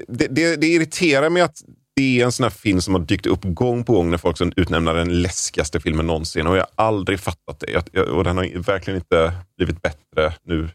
det, 0.08 0.26
det, 0.28 0.56
det, 0.56 0.66
irriterar 0.66 1.30
mig 1.30 1.42
att 1.42 1.62
det 1.96 2.20
är 2.20 2.24
en 2.24 2.32
sån 2.32 2.44
här 2.44 2.50
film 2.50 2.80
som 2.80 2.94
har 2.94 3.00
dykt 3.00 3.26
upp 3.26 3.40
gång 3.42 3.84
på 3.84 3.92
gång 3.92 4.10
när 4.10 4.18
folk 4.18 4.38
som 4.38 4.52
utnämner 4.56 4.94
den 4.94 5.22
läskigaste 5.22 5.80
filmen 5.80 6.06
någonsin. 6.06 6.46
Och 6.46 6.56
jag 6.56 6.66
har 6.76 6.86
aldrig 6.86 7.20
fattat 7.20 7.60
det. 7.60 7.70
Jag, 7.70 7.82
jag, 7.92 8.08
och 8.08 8.24
den 8.24 8.36
har 8.36 8.62
verkligen 8.62 8.96
inte 8.96 9.32
blivit 9.56 9.82
bättre 9.82 10.34
nu. 10.44 10.68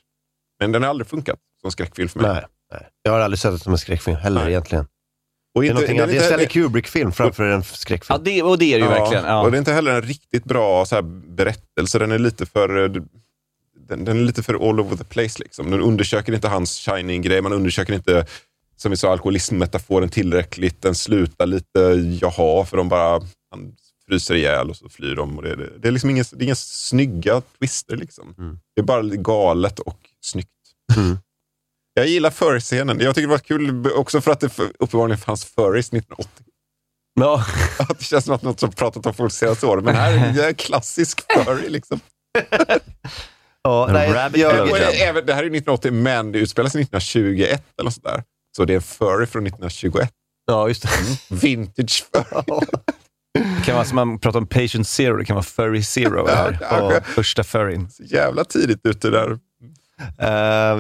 Men 0.60 0.72
den 0.72 0.84
har 0.84 0.90
aldrig 0.90 1.08
funkat 1.08 1.40
som 1.62 1.72
skräckfilm 1.72 2.10
för 2.10 2.20
mig. 2.20 2.32
Nej, 2.32 2.46
nej. 2.72 2.90
Jag 3.04 3.12
har 3.12 3.20
aldrig 3.20 3.40
sett 3.40 3.52
det 3.52 3.60
som 3.60 3.72
en 3.72 3.78
skräckfilm 3.78 4.18
heller 4.18 4.42
Nej. 4.42 4.50
egentligen. 4.50 4.88
Och 5.56 5.62
Det 5.62 5.68
är, 5.68 5.72
inte- 5.72 5.86
den 5.88 5.96
det 5.96 6.02
är 6.04 6.08
en 6.08 6.14
inte- 6.14 6.26
Stanley 6.26 6.48
Kubrick-film 6.48 7.12
framför 7.12 7.44
en 7.44 7.52
Ja, 7.52 7.64
skräckfilm. 7.64 8.24
det, 8.24 8.42
och 8.44 8.58
det 8.58 8.66
är 8.74 8.80
det 8.80 8.86
ju 8.86 8.92
Ja, 8.92 9.00
verkligen. 9.00 9.26
Ja. 9.26 9.42
Och 9.42 9.52
det 9.52 9.58
är 9.58 9.60
inte 9.60 9.74
heller 9.74 9.92
en 9.92 10.02
riktigt 10.02 10.44
bra 10.44 10.86
så 10.86 10.96
här, 10.96 11.02
berättelse. 11.36 12.00
Den 12.00 12.12
är 12.12 12.20
lite 12.20 12.46
för... 12.46 12.84
eh, 12.84 13.02
Den, 13.88 14.06
den 14.06 14.20
är 14.20 14.24
lite 14.24 14.44
för 14.44 14.70
all 14.70 14.80
over 14.80 14.98
the 14.98 15.04
place. 15.04 15.40
Liksom. 15.44 15.72
Den 15.72 15.82
undersöker 15.82 16.34
inte 16.34 16.48
hans 16.48 16.78
shining-grej. 16.80 17.42
Man 17.42 17.54
undersöker 17.54 17.94
inte, 17.94 18.26
som 18.78 18.92
vi 18.92 18.98
sa, 18.98 19.12
alkoholismmetaforen 19.12 20.10
tillräckligt. 20.10 20.82
Den 20.82 20.96
slutar 20.96 21.46
lite 21.46 21.80
jaha, 22.22 22.66
för 22.66 22.78
de 22.78 22.90
bara 22.90 23.22
han 23.52 23.76
fryser 24.08 24.36
ihjäl 24.36 24.70
och 24.70 24.76
så 24.78 24.90
flyr 24.90 25.16
de. 25.16 25.38
Och 25.38 25.44
det, 25.44 25.56
det, 25.56 25.70
det 25.80 25.88
är 25.88 25.92
liksom 25.92 26.10
inga, 26.10 26.24
det 26.32 26.44
är 26.44 26.46
inga 26.46 26.56
snygga 26.56 27.42
twister. 27.60 27.98
Liksom. 27.98 28.36
Mm. 28.38 28.60
Det 28.76 28.82
är 28.82 28.86
bara 28.86 29.02
galet 29.04 29.80
och 29.80 30.00
snyggt. 30.22 30.50
Mm. 30.98 31.18
Jag 31.94 32.08
gillar 32.08 32.30
furry-scenen. 32.30 33.00
Jag 33.00 33.16
tycker 33.16 33.28
det 33.28 33.32
var 33.32 33.38
kul 33.40 33.92
också 33.92 34.22
för 34.22 34.32
att 34.32 34.40
det 34.40 34.50
för- 34.50 34.72
uppenbarligen 34.80 35.18
fanns 35.20 35.46
furries 35.46 35.88
1980. 35.94 36.30
Ja. 37.20 37.46
Att 37.90 38.00
det 38.00 38.06
känns 38.06 38.26
som 38.26 38.34
att 38.36 38.42
något 38.42 38.60
som 38.60 38.72
pratat 38.72 39.06
om 39.06 39.14
folk 39.14 39.34
senaste 39.34 39.66
året. 39.66 39.84
Men 39.84 39.96
här 39.96 40.14
är 40.30 40.34
det 40.34 40.48
en 40.48 40.56
klassisk 40.56 41.22
furry. 41.34 41.70
Liksom. 41.70 42.00
Ja, 43.64 43.90
nej, 43.92 44.10
jag, 44.10 44.32
det- 44.32 45.02
även, 45.04 45.26
det 45.26 45.34
här 45.34 45.40
är 45.44 45.48
1980, 45.48 45.92
men 45.92 46.32
det 46.32 46.40
utspelar 46.40 46.70
sig 46.70 46.82
1921 46.82 47.64
eller 47.78 47.86
något 47.86 47.94
sådär. 47.94 48.24
Så 48.58 48.66
det 48.66 48.74
är 48.74 48.76
en 48.76 48.82
furry 48.82 49.26
från 49.26 49.46
1921. 49.48 50.10
ja, 50.48 50.68
just 50.68 50.82
det. 50.84 50.90
Vintage 51.36 52.06
furry. 52.14 52.60
Det 53.60 53.66
kan 53.66 53.76
vara 53.76 53.86
som 53.86 53.96
man 53.96 54.20
pratar 54.20 54.40
om 54.40 54.48
patient 54.48 54.88
zero, 54.88 55.18
det 55.18 55.26
kan 55.26 55.36
vara 55.36 55.44
furry 55.44 55.84
zero. 55.84 56.28
Ja, 56.28 56.36
här. 56.36 56.58
Ja, 56.62 57.02
första 57.06 57.44
furryn. 57.44 57.90
Så 57.90 58.04
jävla 58.04 58.44
tidigt 58.44 58.80
ute 58.84 59.10
där. 59.10 59.40
Eh, 60.20 60.30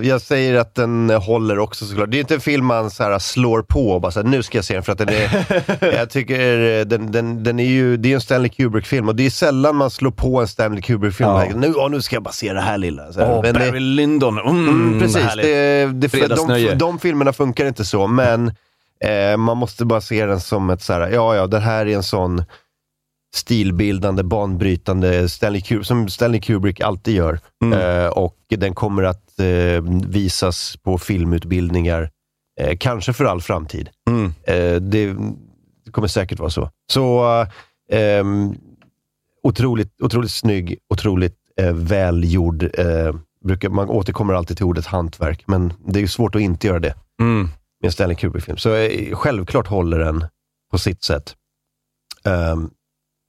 jag 0.09 0.21
säger 0.21 0.55
att 0.59 0.75
den 0.75 1.09
håller 1.09 1.59
också 1.59 1.85
såklart. 1.85 2.11
Det 2.11 2.17
är 2.17 2.19
inte 2.19 2.33
en 2.35 2.41
film 2.41 2.65
man 2.65 2.91
så 2.91 3.03
här 3.03 3.19
slår 3.19 3.61
på 3.61 3.89
och 3.91 4.01
bara 4.01 4.11
så 4.11 4.21
här, 4.21 4.27
nu 4.27 4.43
ska 4.43 4.57
jag 4.57 4.65
se 4.65 4.73
den. 4.73 4.83
För 4.83 4.91
att 4.91 4.97
den 4.97 5.09
är, 5.09 5.45
jag 5.97 6.09
tycker 6.09 6.79
eh, 6.79 6.85
den, 6.85 7.11
den, 7.11 7.43
den 7.43 7.59
är 7.59 7.65
ju, 7.65 7.97
det 7.97 8.11
är 8.11 8.15
en 8.15 8.21
Stanley 8.21 8.49
Kubrick-film 8.49 9.07
och 9.09 9.15
det 9.15 9.25
är 9.25 9.29
sällan 9.29 9.75
man 9.75 9.91
slår 9.91 10.11
på 10.11 10.41
en 10.41 10.47
Stanley 10.47 10.81
Kubrick-film 10.81 11.29
Ja. 11.29 11.45
nu, 11.55 11.73
nu 11.89 12.01
ska 12.01 12.15
jag 12.15 12.23
bara 12.23 12.31
se 12.33 12.53
det 12.53 12.61
här 12.61 12.77
lilla. 12.77 13.11
Så 13.13 13.19
här. 13.19 13.31
Åh, 13.31 13.41
Men 13.41 13.53
det- 13.53 13.59
Barry 13.59 13.79
Lyndon. 13.79 14.37
Mm, 14.39 14.69
Mm, 14.69 14.99
precis, 14.99 15.35
det, 15.35 15.85
det, 15.85 16.09
för, 16.09 16.67
de, 16.69 16.77
de 16.77 16.99
filmerna 16.99 17.33
funkar 17.33 17.65
inte 17.65 17.85
så, 17.85 18.07
men 18.07 18.47
eh, 19.05 19.37
man 19.37 19.57
måste 19.57 19.85
bara 19.85 20.01
se 20.01 20.25
den 20.25 20.39
som 20.41 20.69
ett 20.69 20.81
så 20.81 20.93
här, 20.93 21.09
ja 21.09 21.35
ja, 21.35 21.47
det 21.47 21.59
här 21.59 21.85
är 21.87 21.95
en 21.95 22.03
sån 22.03 22.43
stilbildande, 23.33 24.23
banbrytande 24.23 25.29
Stanley 25.29 25.61
Kubrick, 25.61 25.87
som 25.87 26.09
Stanley 26.09 26.41
Kubrick 26.41 26.81
alltid 26.81 27.15
gör. 27.15 27.39
Mm. 27.63 27.79
Eh, 27.79 28.07
och 28.07 28.37
den 28.49 28.75
kommer 28.75 29.03
att 29.03 29.39
eh, 29.39 29.81
visas 30.07 30.77
på 30.77 30.97
filmutbildningar, 30.97 32.09
eh, 32.59 32.77
kanske 32.79 33.13
för 33.13 33.25
all 33.25 33.41
framtid. 33.41 33.89
Mm. 34.09 34.33
Eh, 34.43 34.81
det, 34.81 35.15
kommer 35.91 36.07
säkert 36.07 36.39
vara 36.39 36.49
så. 36.49 36.69
Så 36.91 37.25
eh, 37.41 37.47
ehm, 37.99 38.55
otroligt, 39.43 40.01
otroligt 40.01 40.31
snygg, 40.31 40.77
otroligt 40.89 41.35
eh, 41.57 41.73
välgjord. 41.73 42.63
Eh, 42.63 43.15
brukar, 43.45 43.69
man 43.69 43.89
återkommer 43.89 44.33
alltid 44.33 44.57
till 44.57 44.65
ordet 44.65 44.85
hantverk, 44.85 45.43
men 45.47 45.73
det 45.87 45.99
är 46.01 46.07
svårt 46.07 46.35
att 46.35 46.41
inte 46.41 46.67
göra 46.67 46.79
det 46.79 46.95
Mm. 47.21 47.41
med 47.81 47.87
en 47.87 47.91
Stanley 47.91 48.15
Kubrick-film. 48.15 48.57
Så 48.57 48.89
självklart 49.13 49.67
håller 49.67 49.99
den 49.99 50.25
på 50.71 50.77
sitt 50.77 51.03
sätt. 51.03 51.35
Ehm, 52.25 52.69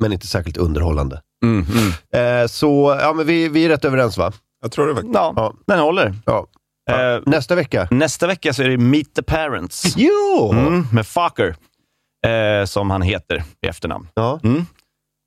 men 0.02 0.12
inte 0.12 0.26
särskilt 0.26 0.56
underhållande. 0.56 1.20
Mm. 1.44 1.66
Mm. 2.12 2.42
Eh, 2.42 2.46
så 2.46 2.96
ja, 3.00 3.12
men 3.12 3.26
vi, 3.26 3.48
vi 3.48 3.64
är 3.64 3.68
rätt 3.68 3.84
överens 3.84 4.18
va? 4.18 4.32
Jag 4.62 4.72
tror 4.72 4.86
det 4.86 4.92
var... 4.92 5.02
Ja, 5.14 5.32
Ja. 5.36 5.54
den 5.66 5.78
håller. 5.78 6.14
Ja. 6.26 6.46
Ja. 6.86 7.14
Eh, 7.16 7.20
Nästa 7.26 7.54
vecka? 7.54 7.88
nästa 7.90 8.26
vecka 8.26 8.52
så 8.52 8.62
är 8.62 8.68
det 8.68 8.78
Meet 8.78 9.14
the 9.14 9.22
Parents. 9.22 9.94
Jo! 9.96 10.50
Mm, 10.52 10.86
med 10.92 11.06
Fokker, 11.06 11.56
eh, 12.26 12.64
som 12.64 12.90
han 12.90 13.02
heter 13.02 13.44
i 13.62 13.66
efternamn. 13.68 14.08
Ja. 14.14 14.40
Mm. 14.44 14.56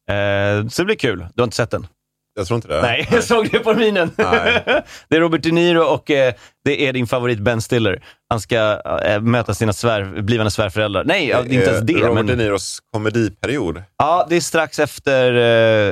Eh, 0.10 0.68
så 0.70 0.82
det 0.82 0.86
blir 0.86 0.96
kul. 0.96 1.26
Du 1.36 1.42
har 1.42 1.44
inte 1.46 1.56
sett 1.56 1.72
den? 1.72 1.88
Jag 2.36 2.48
tror 2.48 2.56
inte 2.56 2.68
det. 2.68 2.82
Nej, 2.82 3.08
jag 3.12 3.24
såg 3.24 3.50
det 3.52 3.60
på 3.60 3.74
minen. 3.74 4.12
Nej. 4.16 4.64
det 5.10 5.16
är 5.16 5.20
Robert 5.20 5.42
De 5.44 5.52
Niro 5.52 5.82
och 5.84 6.12
eh, 6.12 6.34
det 6.66 6.88
är 6.88 6.94
din 6.94 7.08
favorit 7.08 7.40
Ben 7.40 7.62
Stiller. 7.62 8.04
Han 8.30 8.40
ska 8.42 8.82
eh, 9.06 9.22
möta 9.22 9.54
sina 9.54 9.74
svär, 9.74 10.22
blivande 10.22 10.52
svärföräldrar. 10.52 11.04
Nej, 11.04 11.28
ja, 11.28 11.40
inte 11.42 11.56
ens 11.56 11.82
det. 11.82 11.94
Robert 11.94 12.14
Men, 12.14 12.28
De 12.28 12.36
Niros 12.36 12.80
komediperiod. 12.94 13.84
ja, 13.98 14.26
det 14.30 14.36
är 14.36 14.42
strax 14.42 14.80
efter 14.80 15.34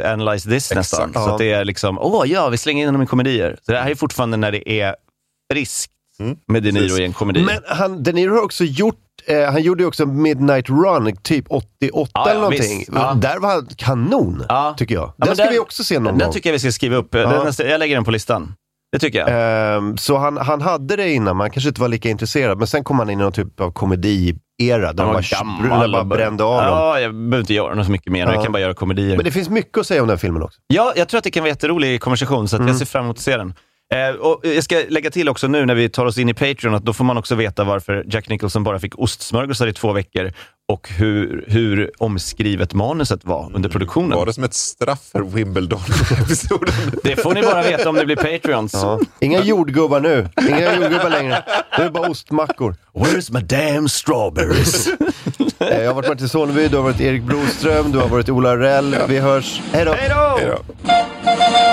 uh, 0.05 0.11
Analyze 0.13 0.49
This 0.49 0.73
nästan. 0.75 1.09
Exakt. 1.09 1.13
Så 1.13 1.29
Ja. 1.29 1.31
att 1.33 1.37
det 1.39 1.51
är 1.51 1.65
liksom, 1.65 1.99
åh 1.99 2.23
ja, 2.31 2.49
vi 2.49 2.57
slänger 2.57 2.81
in 2.81 2.87
honom 2.87 3.01
i 3.01 3.05
komedier. 3.05 3.57
Så 3.61 3.71
det 3.71 3.77
här 3.79 3.91
är 3.91 3.95
fortfarande 3.95 4.37
när 4.37 4.51
det 4.51 4.69
är 4.81 4.95
friskt 5.53 5.89
Mm. 6.19 6.37
med 6.47 6.63
De 6.63 6.71
Niro 6.71 6.83
Precis. 6.83 6.99
i 6.99 7.03
en 7.03 7.13
komedi. 7.13 7.41
Men 7.43 7.57
han, 7.65 8.03
De 8.03 8.11
Niro 8.11 8.33
har 8.35 8.41
också 8.43 8.63
gjort, 8.63 8.95
eh, 9.27 9.51
han 9.51 9.61
gjorde 9.61 9.83
ju 9.83 9.87
också 9.87 10.05
Midnight 10.05 10.69
Run, 10.69 11.15
typ 11.23 11.45
88 11.49 12.09
Ja, 12.13 12.29
eller 12.29 12.41
någonting. 12.41 12.85
Ja. 12.93 13.13
Där 13.21 13.39
var 13.39 13.49
han 13.49 13.67
kanon, 13.77 14.43
tycker 14.77 14.95
jag. 14.95 15.13
Ja, 15.17 15.25
den 15.25 15.35
ska 15.35 15.43
där- 15.45 15.51
vi 15.51 15.59
också 15.59 15.83
se 15.83 15.99
någon 15.99 16.17
Den 16.17 16.25
gång. 16.27 16.33
tycker 16.33 16.49
jag 16.49 16.53
vi 16.53 16.59
ska 16.59 16.71
skriva 16.71 16.95
upp. 16.95 17.11
Den 17.11 17.53
jag 17.59 17.79
lägger 17.79 17.95
den 17.95 18.03
på 18.03 18.11
listan. 18.11 18.53
Det 18.91 18.99
tycker 18.99 19.19
jag. 19.19 19.27
Ehm, 19.77 19.97
så 19.97 20.17
han, 20.17 20.37
han 20.37 20.61
hade 20.61 20.95
det 20.95 21.09
innan, 21.13 21.37
man 21.37 21.51
kanske 21.51 21.67
inte 21.67 21.81
var 21.81 21.87
lika 21.87 22.09
intresserad, 22.09 22.57
men 22.57 22.67
sen 22.67 22.83
kom 22.83 22.99
han 22.99 23.09
in 23.09 23.19
i 23.19 23.23
någon 23.23 23.31
typ 23.31 23.59
av 23.61 23.71
komedi-era, 23.71 24.93
där 24.93 25.03
han 25.03 25.13
bara, 25.69 25.79
där 25.79 25.87
bara 25.91 26.03
brände 26.03 26.43
av 26.43 26.57
dem. 26.63 26.69
Ja, 26.73 26.99
jag 26.99 27.13
behöver 27.15 27.39
inte 27.39 27.53
göra 27.53 27.75
något 27.75 27.85
så 27.85 27.91
mycket 27.91 28.11
mer. 28.11 28.25
Ja. 28.25 28.33
Jag 28.33 28.43
kan 28.43 28.51
bara 28.51 28.59
göra 28.61 28.73
komedier. 28.73 29.15
Men 29.15 29.25
det 29.25 29.31
finns 29.31 29.49
mycket 29.49 29.77
att 29.77 29.87
säga 29.87 30.01
om 30.01 30.07
den 30.07 30.17
filmen 30.17 30.43
också. 30.43 30.59
Ja, 30.67 30.93
jag 30.95 31.07
tror 31.09 31.17
att 31.17 31.23
det 31.23 31.31
kan 31.31 31.43
vara 31.43 31.49
jätterolig 31.49 32.01
konversation, 32.01 32.47
så 32.47 32.55
att 32.55 32.59
Mm. 32.59 32.67
jag 32.67 32.77
ser 32.77 32.85
fram 32.85 33.03
emot 33.05 33.17
att 33.17 33.23
se 33.23 33.37
den. 33.37 33.53
Eh, 33.93 34.15
och 34.15 34.41
jag 34.43 34.63
ska 34.63 34.81
lägga 34.89 35.11
till 35.11 35.29
också 35.29 35.47
nu 35.47 35.65
när 35.65 35.75
vi 35.75 35.89
tar 35.89 36.05
oss 36.05 36.17
in 36.17 36.29
i 36.29 36.33
Patreon, 36.33 36.75
att 36.75 36.83
då 36.85 36.93
får 36.93 37.03
man 37.03 37.17
också 37.17 37.35
veta 37.35 37.63
varför 37.63 38.03
Jack 38.07 38.29
Nicholson 38.29 38.63
bara 38.63 38.79
fick 38.79 38.99
ostsmörgåsar 38.99 39.67
i 39.67 39.73
två 39.73 39.93
veckor 39.93 40.31
och 40.71 40.89
hur, 40.89 41.45
hur 41.47 41.91
omskrivet 41.97 42.73
manuset 42.73 43.25
var 43.25 43.51
under 43.55 43.69
produktionen. 43.69 44.17
Var 44.17 44.25
det 44.25 44.33
som 44.33 44.43
ett 44.43 44.53
straff 44.53 45.01
för 45.11 45.19
Wimbledon-episoden? 45.21 46.73
Det 47.03 47.15
får 47.15 47.33
ni 47.33 47.41
bara 47.41 47.61
veta 47.63 47.89
om 47.89 47.95
ni 47.95 48.05
blir 48.05 48.15
Patreons. 48.15 48.73
Ja. 48.73 48.99
Inga 49.19 49.41
jordgubbar 49.43 49.99
nu. 49.99 50.29
Inga 50.49 50.75
jordgubbar 50.75 51.09
längre. 51.09 51.43
Nu 51.77 51.81
är 51.81 51.83
det 51.83 51.91
bara 51.91 52.09
ostmackor. 52.09 52.75
Where's 52.93 53.33
my 53.33 53.41
damn 53.41 53.89
strawberries? 53.89 54.87
Eh, 55.59 55.79
Jag 55.81 55.87
har 55.87 55.93
varit 55.93 56.07
Martin 56.09 56.29
Soneby, 56.29 56.67
du 56.67 56.75
har 56.75 56.83
varit 56.83 57.01
Erik 57.01 57.21
Broström, 57.23 57.91
du 57.91 57.97
har 57.99 58.07
varit 58.07 58.29
Ola 58.29 58.57
Rell. 58.57 58.95
Vi 59.07 59.19
hörs. 59.19 59.61
Hej 59.71 59.85
då! 59.85 59.93
Hej 59.93 60.09
då. 60.09 61.72